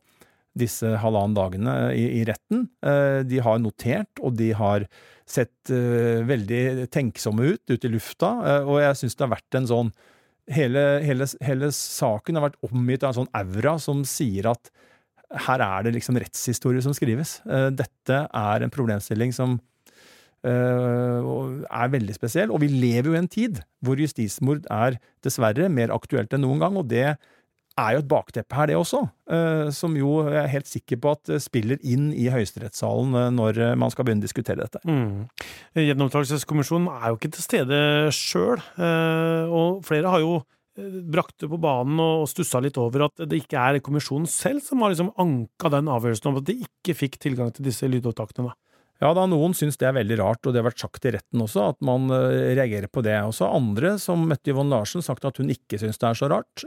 disse 0.57 0.94
halvannen 1.02 1.36
dagene 1.36 1.74
i, 1.92 2.07
i 2.20 2.24
retten. 2.24 2.64
De 3.28 3.40
har 3.44 3.61
notert, 3.61 4.22
og 4.24 4.38
de 4.38 4.50
har 4.57 4.86
sett 5.26 5.72
uh, 5.74 6.22
veldig 6.26 6.86
tenksomme 6.94 7.54
ut 7.54 7.72
ute 7.72 7.88
i 7.88 7.92
lufta, 7.92 8.30
uh, 8.46 8.68
og 8.68 8.80
jeg 8.84 8.98
syns 9.00 9.18
det 9.18 9.26
har 9.26 9.34
vært 9.34 9.59
en 9.59 9.70
sånn 9.70 9.94
hele, 10.54 10.82
hele, 11.02 11.26
hele, 11.42 11.70
saken 11.74 12.38
har 12.38 12.46
vært 12.46 12.61
omgitt 12.68 13.02
av 13.02 13.11
en 13.11 13.24
sånn 13.24 13.32
aura 13.34 13.74
som 13.82 14.04
sier 14.07 14.46
at 14.52 14.70
her 15.48 15.62
er 15.64 15.88
det 15.88 15.96
liksom 15.96 16.20
rettshistorie 16.22 16.84
som 16.84 16.94
skrives. 16.94 17.40
Dette 17.74 18.18
er 18.30 18.62
en 18.62 18.70
problemstilling 18.70 19.32
som 19.34 19.57
er 20.46 21.90
veldig 21.90 22.14
spesiell, 22.14 22.52
og 22.54 22.62
vi 22.62 22.68
lever 22.70 23.09
jo 23.11 23.16
i 23.16 23.18
en 23.18 23.26
tid 23.26 23.59
hvor 23.82 23.98
justismord 23.98 24.68
er 24.70 25.00
dessverre 25.26 25.66
mer 25.66 25.90
aktuelt 25.90 26.30
enn 26.30 26.46
noen 26.46 26.62
gang, 26.62 26.78
og 26.78 26.86
det 26.92 27.16
er 27.77 27.93
jo 27.95 28.03
et 28.03 28.09
bakteppe 28.09 28.57
her, 28.57 28.70
det 28.70 28.77
også, 28.79 29.03
eh, 29.33 29.68
som 29.74 29.95
jo 29.99 30.22
jeg 30.24 30.41
er 30.41 30.53
helt 30.53 30.68
sikker 30.70 31.01
på 31.03 31.12
at 31.12 31.33
spiller 31.45 31.81
inn 31.85 32.09
i 32.16 32.29
høyesterettssalen 32.33 33.16
eh, 33.20 33.31
når 33.37 33.61
man 33.81 33.93
skal 33.93 34.07
begynne 34.07 34.24
å 34.24 34.29
diskutere 34.29 34.64
dette. 34.64 34.81
Mm. 34.89 35.29
Gjenopptakelseskommisjonen 35.83 36.89
er 36.95 37.09
jo 37.11 37.18
ikke 37.20 37.33
til 37.37 37.45
stede 37.45 37.81
sjøl, 38.16 38.62
eh, 38.81 39.53
og 39.53 39.83
flere 39.87 40.12
har 40.14 40.24
jo 40.24 40.39
brakt 40.77 41.39
det 41.41 41.49
på 41.49 41.57
banen 41.57 41.97
og 42.05 42.27
stussa 42.29 42.61
litt 42.61 42.77
over 42.77 43.07
at 43.07 43.22
det 43.31 43.39
ikke 43.41 43.57
er 43.57 43.79
kommisjonen 43.81 44.29
selv 44.29 44.61
som 44.61 44.83
har 44.85 44.93
liksom 44.93 45.09
anka 45.22 45.70
den 45.72 45.89
avgjørelsen 45.89 46.29
om 46.29 46.41
at 46.43 46.51
de 46.51 46.59
ikke 46.66 46.93
fikk 46.99 47.16
tilgang 47.22 47.49
til 47.57 47.64
disse 47.64 47.89
lydopptakene. 47.89 48.53
Ja, 49.01 49.14
da 49.16 49.24
noen 49.29 49.57
syns 49.57 49.81
det 49.81 49.89
er 49.89 49.97
veldig 49.97 50.18
rart, 50.20 50.43
og 50.45 50.53
det 50.53 50.61
har 50.61 50.68
vært 50.68 50.81
sagt 50.81 51.09
i 51.09 51.14
retten 51.16 51.41
også, 51.45 51.70
at 51.72 51.81
man 51.85 52.12
reagerer 52.12 52.93
på 52.93 53.05
det. 53.05 53.16
Også 53.24 53.49
andre, 53.49 53.95
som 54.01 54.24
møtte 54.29 54.53
Yvonne 54.53 54.72
Larsen, 54.72 55.05
sagt 55.05 55.24
at 55.29 55.41
hun 55.41 55.53
ikke 55.53 55.81
syns 55.81 56.01
det 56.01 56.11
er 56.11 56.20
så 56.20 56.29
rart. 56.33 56.64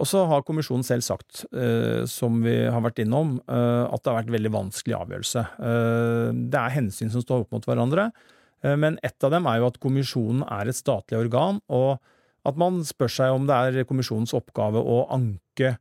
Og 0.00 0.08
så 0.08 0.22
har 0.28 0.44
kommisjonen 0.46 0.84
selv 0.86 1.04
sagt, 1.04 1.44
eh, 1.52 2.04
som 2.08 2.40
vi 2.42 2.54
har 2.64 2.80
vært 2.80 3.02
innom, 3.04 3.36
eh, 3.44 3.84
at 3.84 4.02
det 4.02 4.08
har 4.10 4.22
vært 4.22 4.32
veldig 4.32 4.52
vanskelig 4.54 4.96
avgjørelse. 4.96 5.42
Eh, 5.60 6.32
det 6.48 6.60
er 6.60 6.76
hensyn 6.78 7.12
som 7.12 7.20
står 7.20 7.44
opp 7.44 7.52
mot 7.52 7.66
hverandre, 7.68 8.10
eh, 8.64 8.76
men 8.76 8.98
ett 9.02 9.22
av 9.22 9.30
dem 9.30 9.46
er 9.46 9.58
jo 9.60 9.66
at 9.68 9.78
kommisjonen 9.78 10.42
er 10.48 10.68
et 10.68 10.78
statlig 10.78 11.20
organ, 11.28 11.60
og 11.68 12.00
at 12.44 12.56
man 12.56 12.80
spør 12.82 13.10
seg 13.10 13.34
om 13.34 13.46
det 13.46 13.54
er 13.54 13.84
kommisjonens 13.84 14.32
oppgave 14.34 14.80
å 14.80 15.06
anke 15.12 15.76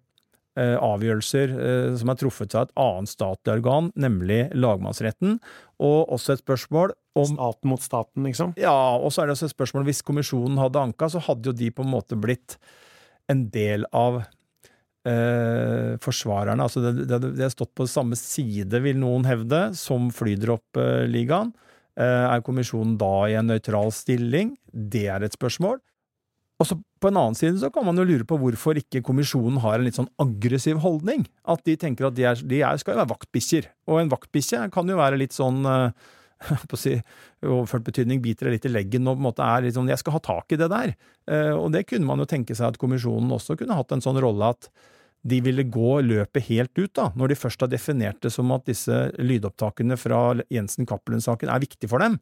eh, 0.58 0.76
avgjørelser 0.76 1.56
eh, 1.56 1.96
som 1.98 2.12
er 2.12 2.20
truffet 2.20 2.54
av 2.54 2.68
et 2.68 2.76
annet 2.84 3.10
statlig 3.10 3.56
organ, 3.56 3.92
nemlig 3.96 4.52
lagmannsretten, 4.54 5.40
og 5.80 6.12
også 6.12 6.36
et 6.36 6.44
spørsmål 6.44 6.94
om 7.16 7.34
Staten 7.34 7.68
mot 7.72 7.82
staten, 7.82 8.24
liksom? 8.28 8.54
Ja, 8.60 8.96
og 8.96 9.12
så 9.12 9.24
er 9.24 9.28
det 9.28 9.36
også 9.36 9.50
et 9.50 9.56
spørsmål 9.56 9.88
hvis 9.88 10.04
kommisjonen 10.06 10.60
hadde 10.62 10.84
anka, 10.84 11.10
så 11.12 11.24
hadde 11.24 11.52
jo 11.52 11.58
de 11.58 11.72
på 11.72 11.84
en 11.84 11.92
måte 11.92 12.20
blitt 12.20 12.60
en 13.30 13.44
del 13.54 13.86
av 13.94 14.22
eh, 15.08 15.98
forsvarerne. 16.02 16.66
Altså 16.66 16.84
det, 16.84 17.06
det, 17.10 17.20
det 17.38 17.46
har 17.46 17.54
stått 17.54 17.74
på 17.78 17.90
samme 17.90 18.18
side, 18.20 18.82
vil 18.84 19.00
noen 19.02 19.28
hevde, 19.30 19.70
som 19.78 20.10
flydroppligaen. 20.16 21.54
Eh, 22.00 22.26
er 22.32 22.44
kommisjonen 22.46 22.98
da 23.00 23.14
i 23.30 23.38
en 23.40 23.50
nøytral 23.52 23.92
stilling? 23.96 24.56
Det 24.72 25.08
er 25.12 25.26
et 25.26 25.38
spørsmål. 25.38 25.82
Og 26.62 26.68
så 26.70 26.78
På 27.02 27.10
en 27.10 27.18
annen 27.18 27.34
side 27.34 27.58
så 27.58 27.72
kan 27.74 27.82
man 27.82 27.98
jo 27.98 28.04
lure 28.06 28.26
på 28.30 28.38
hvorfor 28.38 28.78
ikke 28.78 29.00
kommisjonen 29.02 29.56
har 29.64 29.80
en 29.80 29.88
litt 29.88 29.98
sånn 29.98 30.12
aggressiv 30.22 30.78
holdning. 30.84 31.24
At 31.50 31.64
de 31.66 31.74
tenker 31.74 32.06
at 32.06 32.14
de, 32.14 32.28
er, 32.30 32.38
de 32.38 32.60
er, 32.62 32.78
skal 32.78 32.94
jo 32.94 33.00
være 33.00 33.10
vaktbikkjer. 33.10 33.72
Og 33.90 33.98
en 33.98 34.12
vaktbikkje 34.12 34.68
kan 34.76 34.92
jo 34.92 35.00
være 35.00 35.18
litt 35.18 35.34
sånn 35.34 35.66
eh, 35.66 36.12
på 36.70 36.78
å 36.78 36.80
si, 36.80 36.96
overført 37.46 37.86
betydning 37.88 38.22
biter 38.24 38.48
det 38.48 38.56
litt 38.58 38.70
i 38.70 38.74
leggen 38.74 39.08
og 39.08 39.18
på 39.18 39.22
en 39.22 39.28
måte 39.30 39.46
er 39.46 39.70
sånn 39.72 39.90
'jeg 39.90 40.02
skal 40.02 40.18
ha 40.18 40.24
tak 40.26 40.52
i 40.52 40.60
det 40.60 40.70
der'. 40.72 40.96
Eh, 41.28 41.54
og 41.54 41.72
det 41.72 41.88
kunne 41.88 42.06
man 42.06 42.20
jo 42.20 42.26
tenke 42.26 42.56
seg 42.56 42.74
at 42.74 42.82
kommisjonen 42.82 43.32
også 43.32 43.58
kunne 43.58 43.78
hatt 43.78 43.92
en 43.92 44.02
sånn 44.02 44.20
rolle 44.22 44.50
at 44.50 44.70
de 45.24 45.38
ville 45.42 45.64
gå 45.70 46.02
løpet 46.02 46.48
helt 46.50 46.74
ut, 46.78 46.94
da, 46.98 47.12
når 47.16 47.30
de 47.30 47.36
først 47.38 47.62
har 47.62 47.70
definert 47.70 48.22
det 48.22 48.32
som 48.34 48.50
at 48.52 48.66
disse 48.66 49.12
lydopptakene 49.22 49.98
fra 49.98 50.42
Jensen-Cappelen-saken 50.50 51.50
er 51.50 51.62
viktig 51.62 51.90
for 51.90 52.02
dem, 52.02 52.20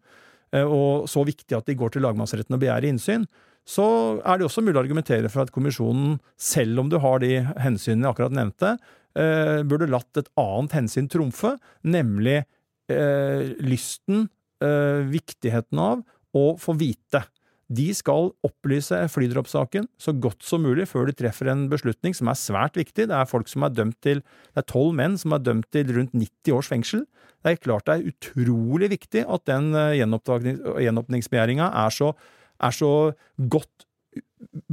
eh, 0.51 0.67
og 0.67 1.07
så 1.07 1.23
viktig 1.23 1.55
at 1.55 1.65
de 1.65 1.77
går 1.79 1.95
til 1.95 2.03
lagmannsretten 2.03 2.53
og 2.53 2.59
begjærer 2.59 2.91
innsyn, 2.91 3.25
så 3.69 4.19
er 4.25 4.39
det 4.39 4.47
også 4.47 4.63
mulig 4.65 4.79
å 4.79 4.83
argumentere 4.83 5.29
for 5.29 5.45
at 5.45 5.53
kommisjonen, 5.53 6.17
selv 6.35 6.81
om 6.81 6.89
du 6.89 6.97
har 6.99 7.21
de 7.21 7.37
hensynene 7.61 8.07
jeg 8.07 8.15
akkurat 8.15 8.35
nevnte, 8.35 8.77
eh, 9.15 9.61
burde 9.63 9.89
latt 9.89 10.17
et 10.17 10.29
annet 10.35 10.75
hensyn 10.75 11.07
trumfe, 11.07 11.55
nemlig 11.83 12.43
eh, 12.91 13.55
lysten, 13.63 14.27
eh, 14.63 15.01
viktigheten 15.09 15.81
av 15.81 16.03
å 16.35 16.45
få 16.61 16.75
vite. 16.77 17.23
De 17.69 17.85
skal 17.93 18.31
opplyse 18.45 18.97
flydroppsaken 19.13 19.85
så 20.01 20.13
godt 20.17 20.41
som 20.45 20.63
mulig 20.65 20.87
før 20.89 21.05
de 21.05 21.13
treffer 21.13 21.51
en 21.51 21.67
beslutning 21.69 22.15
som 22.17 22.31
er 22.31 22.37
svært 22.39 22.79
viktig. 22.79 23.05
Det 23.11 23.13
er 23.13 23.29
folk 23.29 23.49
som 23.51 23.65
er 23.65 23.75
dømt 23.75 23.99
til 24.01 24.23
Det 24.23 24.63
er 24.63 24.65
tolv 24.71 24.95
menn 24.97 25.17
som 25.21 25.35
er 25.37 25.43
dømt 25.45 25.69
til 25.69 25.93
rundt 25.93 26.15
90 26.17 26.55
års 26.55 26.69
fengsel. 26.71 27.05
Det 27.45 27.51
er 27.51 27.61
klart 27.61 27.85
det 27.85 27.93
er 27.93 28.09
utrolig 28.09 28.89
viktig 28.89 29.21
at 29.21 29.45
den 29.45 29.75
eh, 29.77 30.01
gjenåpningsbegjæringa 30.01 31.69
er, 31.85 31.93
så, 31.93 32.15
er 32.59 32.73
så 32.73 32.91
godt 33.37 33.85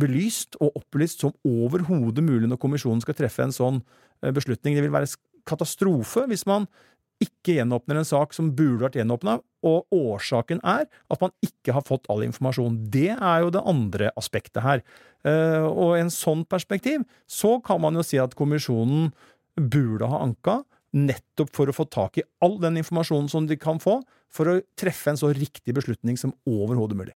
belyst 0.00 0.56
og 0.60 0.80
opplyst 0.80 1.20
som 1.22 1.36
overhodet 1.44 2.24
mulig 2.24 2.48
når 2.48 2.60
kommisjonen 2.62 3.04
skal 3.04 3.16
treffe 3.18 3.44
en 3.44 3.54
sånn 3.54 3.82
eh, 4.24 4.32
beslutning. 4.32 4.74
Det 4.74 4.86
vil 4.86 4.94
være 4.94 5.12
katastrofe 5.46 6.24
hvis 6.30 6.46
man 6.48 6.66
ikke 7.22 7.56
gjenåpner 7.56 8.00
en 8.00 8.08
sak 8.08 8.34
som 8.36 8.50
burde 8.56 8.84
vært 8.84 8.98
gjenåpna, 8.98 9.38
og 9.66 9.94
årsaken 9.94 10.60
er 10.66 10.84
at 10.84 11.22
man 11.22 11.32
ikke 11.44 11.74
har 11.74 11.84
fått 11.86 12.06
all 12.12 12.22
informasjon. 12.26 12.78
Det 12.92 13.10
er 13.16 13.42
jo 13.42 13.52
det 13.54 13.64
andre 13.66 14.12
aspektet 14.20 14.62
her. 14.64 14.84
Eh, 15.26 15.64
og 15.64 15.96
i 15.96 16.04
en 16.04 16.12
sånn 16.12 16.44
perspektiv 16.48 17.06
så 17.30 17.56
kan 17.64 17.80
man 17.82 17.96
jo 17.98 18.04
si 18.06 18.20
at 18.22 18.36
kommisjonen 18.38 19.10
burde 19.56 20.10
ha 20.12 20.22
anka, 20.26 20.60
nettopp 20.96 21.50
for 21.56 21.68
å 21.68 21.76
få 21.76 21.88
tak 21.92 22.20
i 22.20 22.26
all 22.44 22.58
den 22.62 22.78
informasjonen 22.80 23.28
som 23.32 23.48
de 23.48 23.58
kan 23.60 23.80
få, 23.82 24.00
for 24.32 24.50
å 24.50 24.60
treffe 24.78 25.12
en 25.12 25.20
så 25.20 25.32
riktig 25.34 25.74
beslutning 25.76 26.18
som 26.20 26.34
overhodet 26.48 26.98
mulig. 26.98 27.16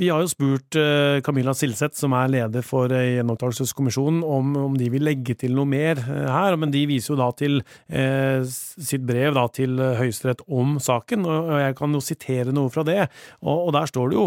Vi 0.00 0.08
har 0.08 0.22
jo 0.24 0.30
spurt 0.30 0.76
eh, 0.80 1.18
Camilla 1.20 1.52
Silseth, 1.52 1.98
som 2.00 2.14
er 2.16 2.30
leder 2.32 2.64
for 2.64 2.88
eh, 2.96 3.18
Gjenopptakelseskommisjonen, 3.18 4.22
om, 4.24 4.54
om 4.56 4.78
de 4.80 4.88
vil 4.94 5.04
legge 5.04 5.36
til 5.36 5.52
noe 5.52 5.68
mer 5.68 6.00
eh, 6.00 6.30
her, 6.32 6.56
men 6.56 6.72
de 6.72 6.86
viser 6.88 7.12
jo 7.12 7.18
da 7.20 7.26
til 7.36 7.60
eh, 7.92 8.40
sitt 8.48 9.04
brev 9.04 9.36
da, 9.36 9.44
til 9.52 9.76
Høyesterett 9.98 10.46
om 10.48 10.78
saken, 10.80 11.28
og 11.28 11.52
jeg 11.60 11.76
kan 11.76 11.92
jo 11.92 12.00
sitere 12.00 12.56
noe 12.56 12.72
fra 12.72 12.86
det. 12.88 13.02
Og, 13.44 13.68
og 13.68 13.76
der 13.76 13.92
står 13.92 14.08
det 14.08 14.20
jo 14.22 14.26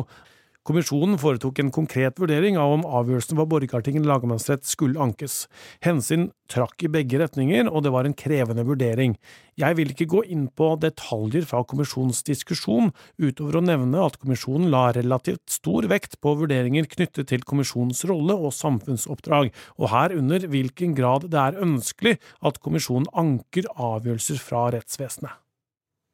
Kommisjonen 0.65 1.19
foretok 1.21 1.59
en 1.61 1.67
konkret 1.69 2.17
vurdering 2.17 2.55
av 2.57 2.71
om 2.73 2.85
avgjørelsen 2.89 3.37
fra 3.37 3.43
Borgarting 3.45 3.99
lagmannsrett 4.01 4.63
skulle 4.65 4.97
ankes. 4.97 5.43
Hensyn 5.85 6.31
trakk 6.49 6.81
i 6.81 6.89
begge 6.89 7.19
retninger, 7.21 7.69
og 7.69 7.83
det 7.85 7.91
var 7.93 8.09
en 8.09 8.15
krevende 8.17 8.65
vurdering. 8.65 9.13
Jeg 9.61 9.77
vil 9.77 9.93
ikke 9.93 10.09
gå 10.09 10.23
inn 10.33 10.47
på 10.49 10.71
detaljer 10.81 11.45
fra 11.45 11.61
kommisjonens 11.69 12.23
diskusjon, 12.25 12.89
utover 13.21 13.59
å 13.59 13.63
nevne 13.67 14.01
at 14.07 14.17
kommisjonen 14.17 14.73
la 14.73 14.87
relativt 14.97 15.53
stor 15.53 15.85
vekt 15.93 16.17
på 16.17 16.33
vurderinger 16.41 16.89
knyttet 16.89 17.29
til 17.29 17.45
kommisjonens 17.45 18.01
rolle 18.09 18.33
og 18.33 18.57
samfunnsoppdrag, 18.57 19.53
og 19.77 19.91
herunder 19.93 20.49
hvilken 20.49 20.97
grad 20.97 21.29
det 21.29 21.45
er 21.45 21.61
ønskelig 21.61 22.17
at 22.41 22.57
kommisjonen 22.65 23.11
anker 23.13 23.69
avgjørelser 23.77 24.41
fra 24.41 24.71
rettsvesenet. 24.73 25.44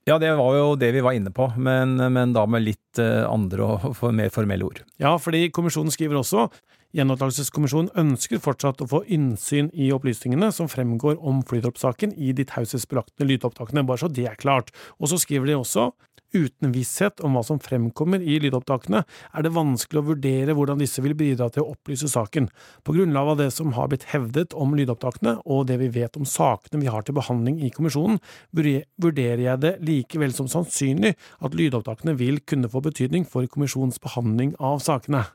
Ja, 0.09 0.17
det 0.17 0.31
var 0.33 0.55
jo 0.57 0.75
det 0.81 0.89
vi 0.95 1.03
var 1.05 1.13
inne 1.13 1.29
på, 1.33 1.45
men, 1.61 1.93
men 2.13 2.33
da 2.33 2.47
med 2.49 2.65
litt 2.65 2.99
eh, 3.01 3.21
andre 3.29 3.67
og 3.77 3.99
mer 4.17 4.31
formelle 4.33 4.65
ord. 4.65 4.81
Ja, 5.01 5.13
fordi 5.21 5.45
kommisjonen 5.53 5.93
skriver 5.93 6.21
også 6.21 6.49
Gjenopptakelseskommisjonen 6.91 7.93
ønsker 8.01 8.41
fortsatt 8.43 8.81
å 8.83 8.87
få 8.91 8.99
innsyn 9.15 9.69
i 9.71 9.93
opplysningene 9.95 10.49
som 10.51 10.67
fremgår 10.67 11.21
om 11.23 11.39
flytropsaken 11.47 12.11
i 12.19 12.33
de 12.35 12.43
taushetsbelagte 12.49 13.27
lydopptakene, 13.29 13.85
bare 13.87 14.01
så 14.01 14.09
det 14.11 14.25
er 14.27 14.35
klart. 14.39 14.73
Og 14.99 15.07
så 15.07 15.21
skriver 15.21 15.47
de 15.47 15.55
også 15.61 15.87
Uten 16.32 16.71
visshet 16.71 17.19
om 17.25 17.34
hva 17.36 17.41
som 17.43 17.59
fremkommer 17.59 18.21
i 18.23 18.38
lydopptakene, 18.39 19.01
er 19.03 19.43
det 19.43 19.51
vanskelig 19.51 19.99
å 19.99 20.07
vurdere 20.13 20.55
hvordan 20.55 20.79
disse 20.79 21.03
vil 21.03 21.15
bidra 21.19 21.49
til 21.51 21.65
å 21.65 21.73
opplyse 21.73 22.07
saken. 22.07 22.47
På 22.88 22.95
grunnlag 22.95 23.34
av 23.34 23.41
det 23.41 23.49
som 23.51 23.73
har 23.75 23.89
blitt 23.91 24.07
hevdet 24.13 24.55
om 24.55 24.71
lydopptakene, 24.77 25.38
og 25.43 25.65
det 25.67 25.82
vi 25.82 25.89
vet 25.91 26.15
om 26.15 26.27
sakene 26.27 26.79
vi 26.79 26.91
har 26.91 27.03
til 27.03 27.17
behandling 27.17 27.59
i 27.65 27.71
kommisjonen, 27.75 28.21
vurderer 28.55 29.43
jeg 29.43 29.63
det 29.65 29.73
likevel 29.84 30.36
som 30.38 30.47
sannsynlig 30.51 31.17
at 31.43 31.57
lydopptakene 31.57 32.15
vil 32.19 32.39
kunne 32.47 32.71
få 32.71 32.84
betydning 32.86 33.27
for 33.27 33.49
kommisjonens 33.51 33.99
behandling 34.03 34.55
av 34.63 34.79
sakene. 34.86 35.25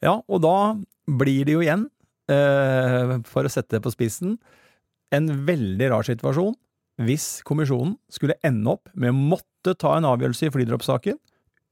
Ja, 0.00 0.20
og 0.24 0.40
da 0.46 0.56
blir 1.08 1.44
det 1.44 1.58
jo 1.58 1.64
igjen, 1.64 1.88
eh, 2.30 3.18
for 3.28 3.44
å 3.44 3.52
sette 3.52 3.76
det 3.76 3.84
på 3.84 3.92
spissen, 3.92 4.38
en 5.12 5.28
veldig 5.44 5.90
rar 5.92 6.08
situasjon 6.08 6.56
hvis 6.98 7.40
kommisjonen 7.46 7.96
skulle 8.10 8.38
ende 8.46 8.74
opp 8.74 8.90
med 8.94 9.12
å 9.12 9.26
måtte 9.34 9.74
ta 9.78 9.94
en 9.96 10.08
avgjørelse 10.08 10.48
i 10.48 10.54
flydroppsaken 10.54 11.18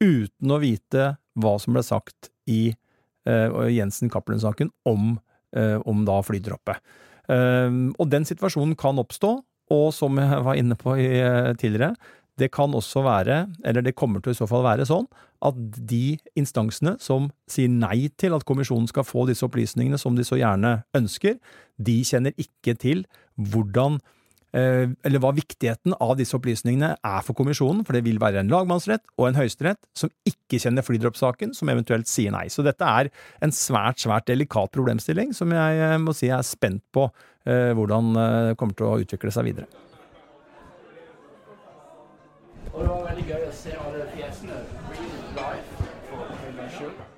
uten 0.03 0.53
å 0.53 0.61
vite 0.63 1.15
hva 1.41 1.57
som 1.61 1.77
ble 1.77 1.83
sagt 1.85 2.31
i 2.51 2.71
uh, 3.29 3.67
Jensen-Cappelen-saken 3.73 4.71
om, 4.89 5.17
uh, 5.57 5.79
om, 5.89 6.05
da 6.07 6.21
flydroppet. 6.25 6.79
Uh, 7.27 7.91
og 7.97 8.07
den 8.13 8.27
situasjonen 8.29 8.77
kan 8.79 9.03
oppstå, 9.03 9.33
og 9.75 9.89
som 9.95 10.21
jeg 10.21 10.45
var 10.47 10.59
inne 10.59 10.77
på 10.79 10.95
i, 11.03 11.09
tidligere, 11.59 11.97
det 12.39 12.53
kan 12.53 12.75
også 12.77 13.01
være, 13.03 13.47
eller 13.65 13.83
det 13.83 13.97
kommer 13.97 14.21
til 14.21 14.31
å 14.31 14.37
i 14.37 14.39
så 14.39 14.47
fall 14.47 14.63
være 14.63 14.85
sånn, 14.87 15.09
at 15.47 15.57
de 15.89 16.19
instansene 16.39 16.95
som 17.03 17.31
sier 17.51 17.73
nei 17.73 18.13
til 18.21 18.37
at 18.37 18.45
kommisjonen 18.47 18.87
skal 18.91 19.07
få 19.09 19.25
disse 19.27 19.45
opplysningene 19.47 19.99
som 19.99 20.15
de 20.17 20.25
så 20.25 20.39
gjerne 20.39 20.79
ønsker, 20.97 21.41
de 21.81 21.97
kjenner 22.07 22.37
ikke 22.41 22.77
til 22.79 23.03
hvordan 23.41 23.99
Eh, 23.99 24.16
eller 24.57 25.21
hva 25.21 25.33
viktigheten 25.37 25.93
av 26.01 26.15
disse 26.17 26.37
opplysningene 26.39 26.95
er 26.97 27.25
for 27.27 27.37
kommisjonen, 27.37 27.83
for 27.85 27.97
det 27.97 28.05
vil 28.07 28.21
være 28.23 28.41
en 28.41 28.53
lagmannsrett 28.53 29.05
og 29.19 29.29
en 29.29 29.39
høyesterett 29.39 29.81
som 29.97 30.13
ikke 30.29 30.61
kjenner 30.63 30.87
flydroppsaken, 30.87 31.53
som 31.57 31.69
eventuelt 31.73 32.09
sier 32.09 32.33
nei. 32.33 32.47
Så 32.53 32.65
dette 32.65 32.87
er 32.87 33.11
en 33.45 33.53
svært, 33.55 34.01
svært 34.01 34.29
delikat 34.31 34.73
problemstilling 34.73 35.35
som 35.37 35.53
jeg 35.53 35.83
eh, 35.83 35.99
må 36.01 36.15
si 36.17 36.31
jeg 36.31 36.39
er 36.39 36.47
spent 36.47 36.85
på 36.97 37.09
eh, 37.45 37.73
hvordan 37.77 38.15
kommer 38.57 38.79
til 38.79 38.89
å 38.89 38.97
utvikle 39.03 39.35
seg 39.35 39.51
videre. 39.51 39.69
Og 42.77 42.83
det 42.83 42.89
var 42.89 43.05
veldig 43.11 43.29
gøy 43.31 43.45
å 43.49 43.53
se 43.57 43.77
alle 43.81 44.09
fjesene 44.13 44.63
live 45.37 45.93
for 46.11 46.73
skyld. 46.77 47.16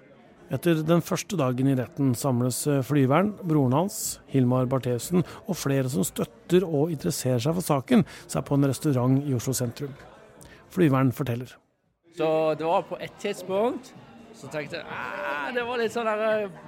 Etter 0.49 0.78
den 0.80 1.03
første 1.05 1.36
dagen 1.36 1.68
i 1.68 1.74
retten 1.76 2.14
samles 2.16 2.62
flyvern, 2.64 2.84
flyveren, 2.88 3.32
broren 3.51 3.74
hans, 3.76 3.96
Hilmar 4.32 4.64
Bartheussen 4.70 5.20
og 5.44 5.57
flere 5.61 5.90
som 5.92 6.07
støtter 6.09 6.64
og 6.64 6.94
interesserer 6.94 7.42
seg 7.44 7.59
for 7.59 7.66
saken, 7.66 8.05
seg 8.24 8.46
på 8.49 8.57
en 8.57 8.68
restaurant 8.70 9.18
i 9.20 9.34
Oslo 9.36 9.53
sentrum. 9.53 9.92
Flyveren 10.72 11.12
forteller. 11.12 11.53
Så 12.16 12.30
det 12.57 12.64
var 12.64 12.86
på 12.88 12.96
et 12.96 13.12
tidspunkt 13.20 13.92
så 14.38 14.49
tenkte 14.53 14.78
jeg 14.78 14.86
ah, 14.88 15.51
det 15.55 15.64
var 15.66 15.80
litt 15.80 15.92
sånn 15.92 16.07
der 16.09 16.46
uh, 16.46 16.59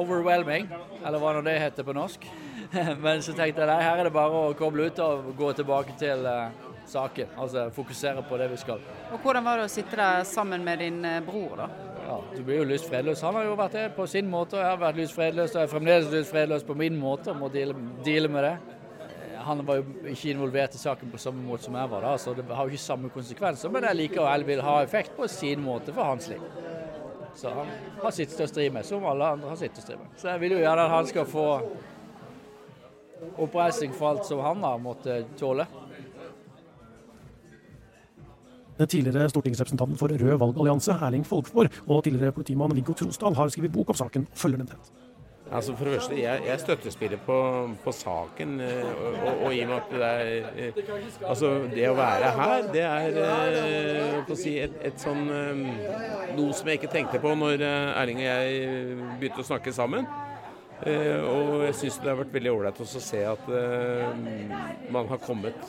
overwhelming, 0.00 0.66
eller 1.04 1.22
hva 1.22 1.32
nå 1.36 1.42
det 1.46 1.54
heter 1.60 1.86
på 1.86 1.94
norsk. 1.96 2.24
Men 3.04 3.22
så 3.24 3.32
tenkte 3.36 3.62
jeg 3.62 3.70
nei, 3.70 3.78
her 3.84 4.00
er 4.00 4.08
det 4.08 4.14
bare 4.14 4.44
å 4.48 4.52
koble 4.58 4.88
ut 4.90 5.00
og 5.04 5.32
gå 5.38 5.52
tilbake 5.56 5.94
til 6.00 6.26
uh, 6.26 6.50
saken. 6.88 7.32
Altså 7.38 7.68
fokusere 7.76 8.24
på 8.28 8.40
det 8.40 8.50
vi 8.52 8.60
skal. 8.60 8.82
Og 9.12 9.24
Hvordan 9.24 9.46
var 9.46 9.60
det 9.60 9.70
å 9.70 9.72
sitte 9.72 9.96
der 10.00 10.26
sammen 10.28 10.66
med 10.66 10.82
din 10.82 11.00
bror, 11.28 11.62
da? 11.62 11.91
Ja, 12.02 12.18
du 12.36 12.42
blir 12.42 12.60
jo 12.62 12.68
lyst 12.68 12.88
fredløs. 12.90 13.22
Han 13.22 13.36
har 13.38 13.46
jo 13.46 13.56
vært 13.58 13.76
det 13.78 13.84
på 13.96 14.06
sin 14.10 14.28
måte, 14.30 14.56
og 14.56 14.62
jeg 14.62 14.70
har 14.70 14.80
vært 14.80 15.00
lyst 15.00 15.16
fredløs, 15.16 15.54
og 15.54 15.60
jeg 15.60 15.68
er 15.68 15.72
fremdeles 15.72 16.10
lyst 16.12 16.32
fredløs 16.32 16.66
på 16.66 16.76
min 16.78 16.96
måte, 16.98 17.30
og 17.32 17.40
må 17.40 17.50
deale, 17.52 17.76
deale, 18.04 18.30
med 18.32 18.46
det. 18.48 18.54
Han 19.42 19.62
var 19.66 19.80
jo 19.80 20.10
ikke 20.10 20.34
involvert 20.34 20.74
i 20.74 20.80
saken 20.82 21.10
på 21.10 21.18
samme 21.18 21.42
måte 21.46 21.66
som 21.66 21.78
jeg 21.78 21.90
var, 21.90 22.04
da, 22.06 22.16
så 22.18 22.34
det 22.34 22.46
har 22.46 22.66
jo 22.66 22.74
ikke 22.74 22.84
samme 22.84 23.10
konsekvenser. 23.14 23.72
Men 23.74 23.88
jeg 23.88 24.00
liker 24.00 24.22
og 24.22 24.28
jeg 24.30 24.48
vil 24.52 24.62
ha 24.66 24.76
effekt 24.82 25.16
på 25.16 25.30
sin 25.30 25.62
måte 25.64 25.94
for 25.94 26.12
hans 26.12 26.28
liv. 26.30 26.42
Så 27.34 27.50
han 27.50 27.70
har 28.02 28.12
sitt 28.14 28.34
å 28.40 28.46
stri 28.50 28.68
med, 28.70 28.86
som 28.86 29.06
alle 29.08 29.32
andre 29.36 29.50
har 29.50 29.58
sitt 29.58 29.78
å 29.78 29.84
stri 29.84 29.96
med. 29.98 30.12
Så 30.20 30.28
jeg 30.30 30.42
vil 30.42 30.56
jo 30.58 30.62
gjerne 30.62 30.84
at 30.84 30.92
han 30.92 31.08
skal 31.10 31.26
få 31.26 31.46
oppreisning 33.40 33.94
for 33.96 34.12
alt 34.12 34.26
som 34.28 34.42
han 34.44 34.62
har 34.66 34.82
måttet 34.82 35.32
tåle. 35.40 35.66
Tidligere 38.86 39.28
stortingsrepresentanten 39.32 40.00
for 40.00 40.12
Rød 40.12 40.38
valgallianse, 40.38 40.98
Erling 41.02 41.26
Folkvord, 41.26 41.70
og 41.86 42.04
tidligere 42.04 42.32
politimann 42.32 42.74
Viggo 42.76 42.92
Trosdal 42.92 43.34
har 43.38 43.48
skrevet 43.52 43.72
bok 43.72 43.94
om 43.94 44.02
saken 44.04 44.28
og 44.30 44.38
følger 44.38 44.62
den 44.62 44.74
tett. 44.74 44.92
Altså 45.52 45.76
for 45.76 45.84
det 45.84 45.94
første, 45.94 46.22
Jeg, 46.22 46.40
jeg 46.46 46.60
støttespiller 46.60 47.18
på, 47.26 47.70
på 47.84 47.92
saken, 47.92 48.60
eh, 48.60 48.84
og, 49.26 49.44
og, 49.44 49.54
i 49.54 49.60
og 49.60 49.68
med 49.68 49.76
at 49.76 49.90
det 49.90 50.02
er 50.02 50.46
eh, 50.56 50.72
Altså, 51.28 51.50
det 51.74 51.88
å 51.90 51.94
være 51.94 52.30
her, 52.38 52.62
det 52.72 52.82
er 52.82 54.30
å 54.32 54.36
si, 54.36 54.56
et, 54.58 54.78
et, 54.80 54.96
sånn 55.00 55.28
Noe 56.38 56.56
som 56.56 56.70
jeg 56.70 56.80
ikke 56.80 56.92
tenkte 56.94 57.20
på 57.20 57.34
når 57.36 57.66
Erling 57.68 58.22
og 58.22 58.28
jeg 58.30 58.96
begynte 59.20 59.44
å 59.44 59.50
snakke 59.50 59.74
sammen. 59.76 60.08
Og 60.82 61.60
jeg 61.66 61.74
syns 61.78 62.00
det 62.02 62.10
har 62.10 62.18
vært 62.18 62.32
veldig 62.34 62.54
ålreit 62.56 62.80
å 62.82 62.86
se 62.88 63.20
at 63.28 63.50
man 64.90 65.10
har 65.12 65.20
kommet 65.22 65.60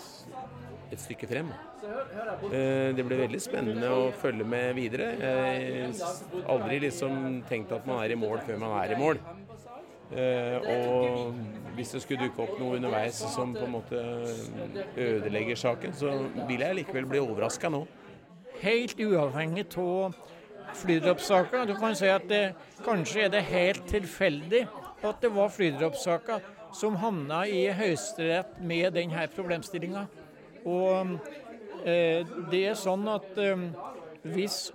et 0.94 1.02
stykke 1.02 1.30
frem. 1.30 1.50
Eh, 1.84 2.91
det 2.96 3.06
blir 3.06 3.24
veldig 3.26 3.41
spennende 3.41 3.89
å 3.91 4.12
følge 4.16 4.46
med 4.48 4.74
videre. 4.78 5.14
Jeg 5.20 5.89
har 5.91 6.52
aldri 6.56 6.80
liksom 6.86 7.41
tenkt 7.50 7.74
at 7.76 7.88
man 7.89 8.04
er 8.04 8.14
i 8.14 8.20
mål 8.20 8.44
før 8.46 8.62
man 8.62 8.78
er 8.82 8.94
i 8.96 9.00
mål. 9.00 9.22
Eh, 10.14 10.68
og 10.70 11.34
hvis 11.74 11.96
det 11.96 12.04
skulle 12.04 12.28
dukke 12.28 12.46
opp 12.46 12.60
noe 12.60 12.78
underveis 12.78 13.18
som 13.34 13.56
på 13.56 13.66
en 13.66 13.74
måte 13.74 14.04
ødelegger 15.00 15.58
saken, 15.58 15.96
så 15.98 16.14
vil 16.48 16.62
jeg 16.62 16.80
likevel 16.82 17.10
bli 17.10 17.24
overraska 17.24 17.72
nå. 17.74 17.86
Helt 18.62 19.00
uavhengig 19.02 19.66
av 19.82 20.14
flydroppsaka. 20.84 21.66
Du 21.70 21.74
kan 21.80 21.96
si 21.98 22.10
at 22.12 22.28
det, 22.30 22.44
kanskje 22.86 23.26
er 23.26 23.34
det 23.34 23.46
helt 23.50 23.88
tilfeldig 23.89 24.68
at 25.04 25.22
det 25.22 25.32
var 25.34 25.50
flydroppsaka 25.52 26.39
som 26.74 26.96
havna 26.98 27.44
i 27.50 27.66
Høyesterett 27.74 28.60
med 28.62 28.94
denne 28.96 29.26
problemstillinga. 29.36 30.06
Og 30.66 31.18
eh, 31.86 32.24
det 32.51 32.61
er 32.72 32.80
sånn 32.80 33.07
at 33.11 33.38
eh, 33.41 33.64
hvis 34.24 34.68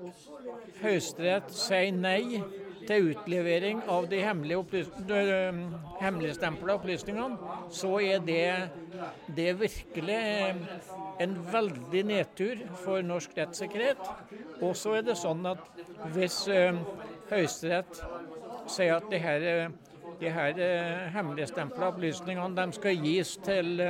Høyesterett 0.82 1.50
sier 1.56 1.94
nei 1.96 2.42
til 2.88 3.10
utlevering 3.12 3.80
av 3.90 4.06
de 4.08 4.20
eh, 4.20 5.58
hemmeligstempla 6.02 6.76
opplysningene, 6.78 7.54
så 7.72 7.94
er 8.04 8.22
det, 8.24 8.68
det 9.36 9.56
virkelig 9.60 10.20
en 11.24 11.34
veldig 11.52 12.04
nedtur 12.12 12.62
for 12.84 13.04
norsk 13.04 13.36
rettssikkerhet. 13.40 14.00
Og 14.60 14.76
så 14.76 14.98
er 15.00 15.08
det 15.08 15.18
sånn 15.20 15.44
at 15.48 15.64
hvis 16.14 16.44
Høyesterett 17.32 18.00
sier 18.68 18.98
at 19.00 19.08
de 19.10 19.20
her, 19.20 19.44
de 20.20 20.32
her 20.32 20.64
hemmeligstempla 21.16 21.92
opplysningene 21.94 22.56
de 22.56 22.76
skal 22.76 23.04
gis 23.08 23.36
til 23.44 23.88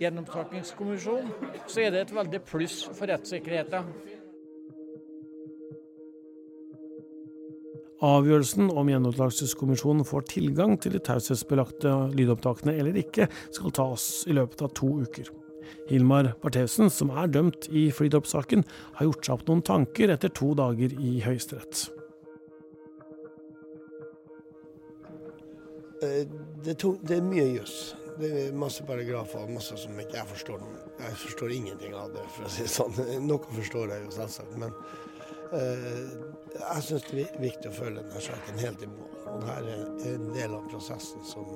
gjenopptakingskommisjon, 0.00 1.32
så 1.66 1.82
er 1.84 1.94
det 1.94 2.04
et 2.06 2.14
veldig 2.14 2.40
pluss 2.46 2.82
for 2.92 3.10
rettssikkerheten. 3.10 3.90
Avgjørelsen 7.98 8.70
om 8.70 8.90
gjenopptakelseskommisjonen 8.92 10.06
får 10.06 10.28
tilgang 10.30 10.76
til 10.78 10.94
de 10.94 11.02
taushetsbelagte 11.02 11.90
lydopptakene 12.14 12.76
eller 12.78 13.00
ikke, 13.00 13.26
skal 13.50 13.74
tas 13.74 14.06
i 14.30 14.36
løpet 14.38 14.62
av 14.62 14.74
to 14.78 14.92
uker. 15.02 15.32
Hilmar 15.88 16.30
Bartheussen, 16.42 16.92
som 16.94 17.10
er 17.10 17.30
dømt 17.32 17.66
i 17.74 17.88
flydroppsaken, 17.92 18.62
har 18.98 19.08
gjort 19.08 19.26
seg 19.26 19.34
opp 19.34 19.46
noen 19.50 19.64
tanker 19.66 20.14
etter 20.14 20.30
to 20.30 20.52
dager 20.56 20.94
i 20.94 21.18
Høyesterett. 21.24 21.88
Eh, 26.02 26.22
det, 26.64 26.76
er 26.78 27.24
mye 27.26 27.48
juss. 27.56 27.96
Det 28.18 28.28
er 28.48 28.54
masse 28.58 28.82
paragrafer 28.86 29.44
og 29.44 29.50
masse 29.54 29.76
som 29.78 29.98
ikke 30.02 30.16
jeg 30.18 30.26
forstår. 30.32 30.62
Jeg 30.98 31.18
forstår 31.22 31.52
ingenting 31.54 31.94
av 31.94 32.10
det, 32.14 32.24
for 32.34 32.48
å 32.48 32.50
si 32.50 32.64
det 32.66 32.72
sånn. 32.72 32.96
Noe 33.26 33.52
forstår 33.54 33.92
jeg 33.94 34.06
jo 34.06 34.16
selvsagt, 34.16 34.56
men 34.58 34.74
Jeg 35.48 36.82
syns 36.84 37.04
det 37.08 37.22
er 37.24 37.38
viktig 37.40 37.70
å 37.70 37.76
følge 37.76 38.02
denne 38.02 38.20
saken 38.20 38.58
helt 38.60 38.82
i 38.84 38.88
mål. 38.90 39.14
Og 39.32 39.46
dette 39.46 40.08
er 40.10 40.16
en 40.18 40.32
del 40.34 40.56
av 40.58 40.66
prosessen 40.68 41.24
som, 41.24 41.46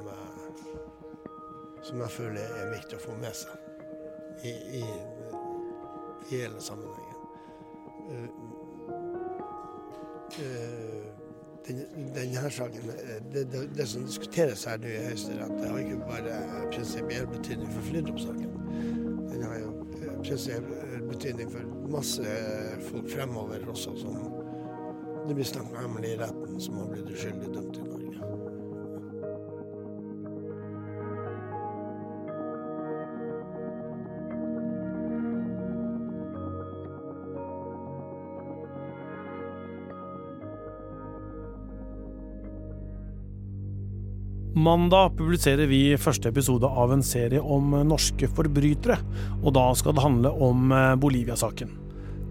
som 1.83 2.01
jeg 2.01 2.15
føler 2.15 2.57
er 2.63 2.71
viktig 2.73 2.97
å 2.97 3.03
få 3.03 3.17
med 3.21 3.37
seg 3.37 3.53
i, 4.49 4.55
i, 4.81 4.85
i 6.31 6.39
hele 6.39 6.63
sammenhengen. 6.63 7.19
Den, 10.39 11.12
denne 11.67 12.51
saken, 12.51 12.91
det, 13.33 13.45
det, 13.53 13.63
det, 13.77 13.87
som 13.89 14.07
diskuteres 14.07 14.65
her 14.67 14.81
nå 14.83 14.91
i 14.91 15.01
Høyesterett, 15.07 15.61
har 15.63 15.79
ikke 15.79 15.99
bare 16.09 16.39
prinsipiell 16.73 17.29
betydning 17.31 17.71
for 17.73 17.89
Flydrup-saken. 17.89 18.51
Den 19.31 19.45
har 19.47 19.59
jo 19.61 19.73
prinsipiell 20.25 21.07
betydning 21.11 21.53
for 21.53 21.89
masse 21.93 22.37
folk 22.89 23.11
fremover 23.11 23.69
også, 23.71 23.95
som 24.01 24.19
det 25.29 25.37
blir 25.39 25.47
snakket 25.47 25.85
om 25.85 25.99
i 26.05 26.17
retten, 26.19 26.61
som 26.61 26.81
har 26.81 26.91
blitt 26.91 27.11
uskyldig 27.15 27.55
dømt 27.55 27.79
i 27.79 27.87
Norge. 27.87 28.42
Mandag 44.63 45.17
publiserer 45.19 45.67
vi 45.67 45.97
første 45.99 46.31
episode 46.31 46.69
av 46.69 46.93
en 46.95 47.03
serie 47.03 47.41
om 47.43 47.73
norske 47.89 48.29
forbrytere, 48.31 48.95
og 49.41 49.55
da 49.57 49.71
skal 49.75 49.97
det 49.97 50.05
handle 50.05 50.31
om 50.39 50.71
Bolivia-saken. 51.03 51.79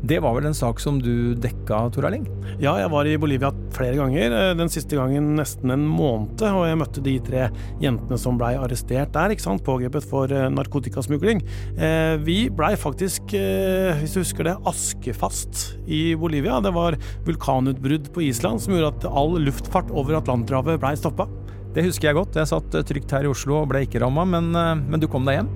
Det 0.02 0.18
var 0.24 0.34
vel 0.34 0.48
en 0.50 0.56
sak 0.58 0.80
som 0.82 0.96
du 0.98 1.36
dekka, 1.38 1.82
Tor 1.94 2.08
Erling? 2.08 2.24
Ja, 2.58 2.72
jeg 2.80 2.90
var 2.90 3.06
i 3.06 3.18
Bolivia 3.22 3.52
flere 3.76 4.00
ganger. 4.00 4.34
Den 4.58 4.72
siste 4.72 4.98
gangen 4.98 5.36
nesten 5.38 5.74
en 5.76 5.84
måned, 5.86 6.42
og 6.48 6.64
jeg 6.66 6.80
møtte 6.80 7.04
de 7.06 7.18
tre 7.22 7.44
jentene 7.84 8.18
som 8.18 8.40
blei 8.40 8.56
arrestert 8.58 9.12
der, 9.14 9.36
ikke 9.36 9.46
sant, 9.46 9.66
pågrepet 9.68 10.08
for 10.10 10.32
narkotikasmugling. 10.56 11.44
Vi 12.24 12.38
blei 12.50 12.72
faktisk, 12.80 13.36
hvis 13.36 14.16
du 14.16 14.24
husker 14.24 14.50
det, 14.50 14.56
askefast 14.72 15.68
i 15.86 16.16
Bolivia. 16.18 16.58
Det 16.64 16.74
var 16.80 16.98
vulkanutbrudd 17.28 18.10
på 18.16 18.26
Island 18.32 18.64
som 18.64 18.78
gjorde 18.78 18.96
at 18.96 19.12
all 19.12 19.38
luftfart 19.44 19.92
over 19.92 20.22
Atlanterhavet 20.24 20.82
blei 20.82 20.96
stoppa. 20.98 21.28
Det 21.72 21.86
husker 21.86 22.10
jeg 22.10 22.18
godt. 22.18 22.36
Jeg 22.36 22.50
satt 22.52 22.80
trygt 22.88 23.12
her 23.16 23.24
i 23.24 23.32
Oslo 23.32 23.62
og 23.62 23.70
ble 23.72 23.86
ikke 23.86 24.02
ramma, 24.04 24.26
men, 24.28 24.52
men 24.52 25.00
du 25.00 25.08
kom 25.12 25.28
deg 25.28 25.40
hjem? 25.40 25.52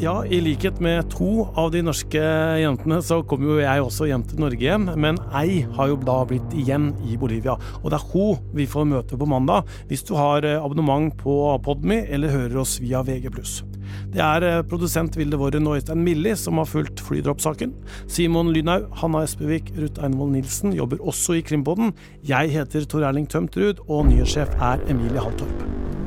Ja, 0.00 0.22
i 0.24 0.38
likhet 0.40 0.78
med 0.80 1.10
to 1.12 1.42
av 1.60 1.74
de 1.74 1.82
norske 1.84 2.20
jentene, 2.62 3.02
så 3.04 3.18
kom 3.28 3.42
jo 3.44 3.58
jeg 3.60 3.82
også 3.84 4.06
hjem 4.08 4.22
til 4.30 4.40
Norge 4.40 4.64
igjen. 4.64 4.86
Men 4.96 5.18
ei 5.36 5.58
har 5.76 5.90
jo 5.90 5.98
da 6.00 6.22
blitt 6.30 6.54
igjen 6.56 6.94
i 7.04 7.18
Bolivia. 7.20 7.58
Og 7.82 7.90
det 7.92 7.98
er 7.98 8.06
hun 8.14 8.40
vi 8.56 8.64
får 8.70 8.88
møte 8.94 9.18
på 9.20 9.28
mandag, 9.28 9.68
hvis 9.90 10.06
du 10.08 10.14
har 10.16 10.46
abonnement 10.54 11.12
på 11.20 11.36
Podmy 11.66 12.06
eller 12.06 12.32
hører 12.32 12.62
oss 12.62 12.78
via 12.80 13.04
VG+. 13.04 13.28
Det 14.10 14.22
er 14.24 14.64
produsent 14.70 15.16
Vilde 15.18 15.38
Våren 15.40 15.68
og 15.70 15.78
Øystein 15.78 16.04
Milli 16.04 16.34
som 16.38 16.58
har 16.60 16.68
fulgt 16.70 17.02
flydroppsaken. 17.06 17.74
Simon 18.10 18.52
Lynhaug, 18.54 18.88
Hanna 19.02 19.24
Espevik, 19.26 19.72
Ruth 19.78 20.02
Einvold 20.04 20.34
Nilsen 20.34 20.74
jobber 20.76 21.02
også 21.02 21.38
i 21.38 21.44
Krimpodden. 21.46 21.94
Jeg 22.26 22.54
heter 22.56 22.88
Tor 22.90 23.06
Erling 23.06 23.28
Tømtrud, 23.30 23.84
og 23.88 24.06
nyhetssjef 24.10 24.56
er 24.58 24.82
Emilie 24.90 25.20
Halltorp. 25.22 25.99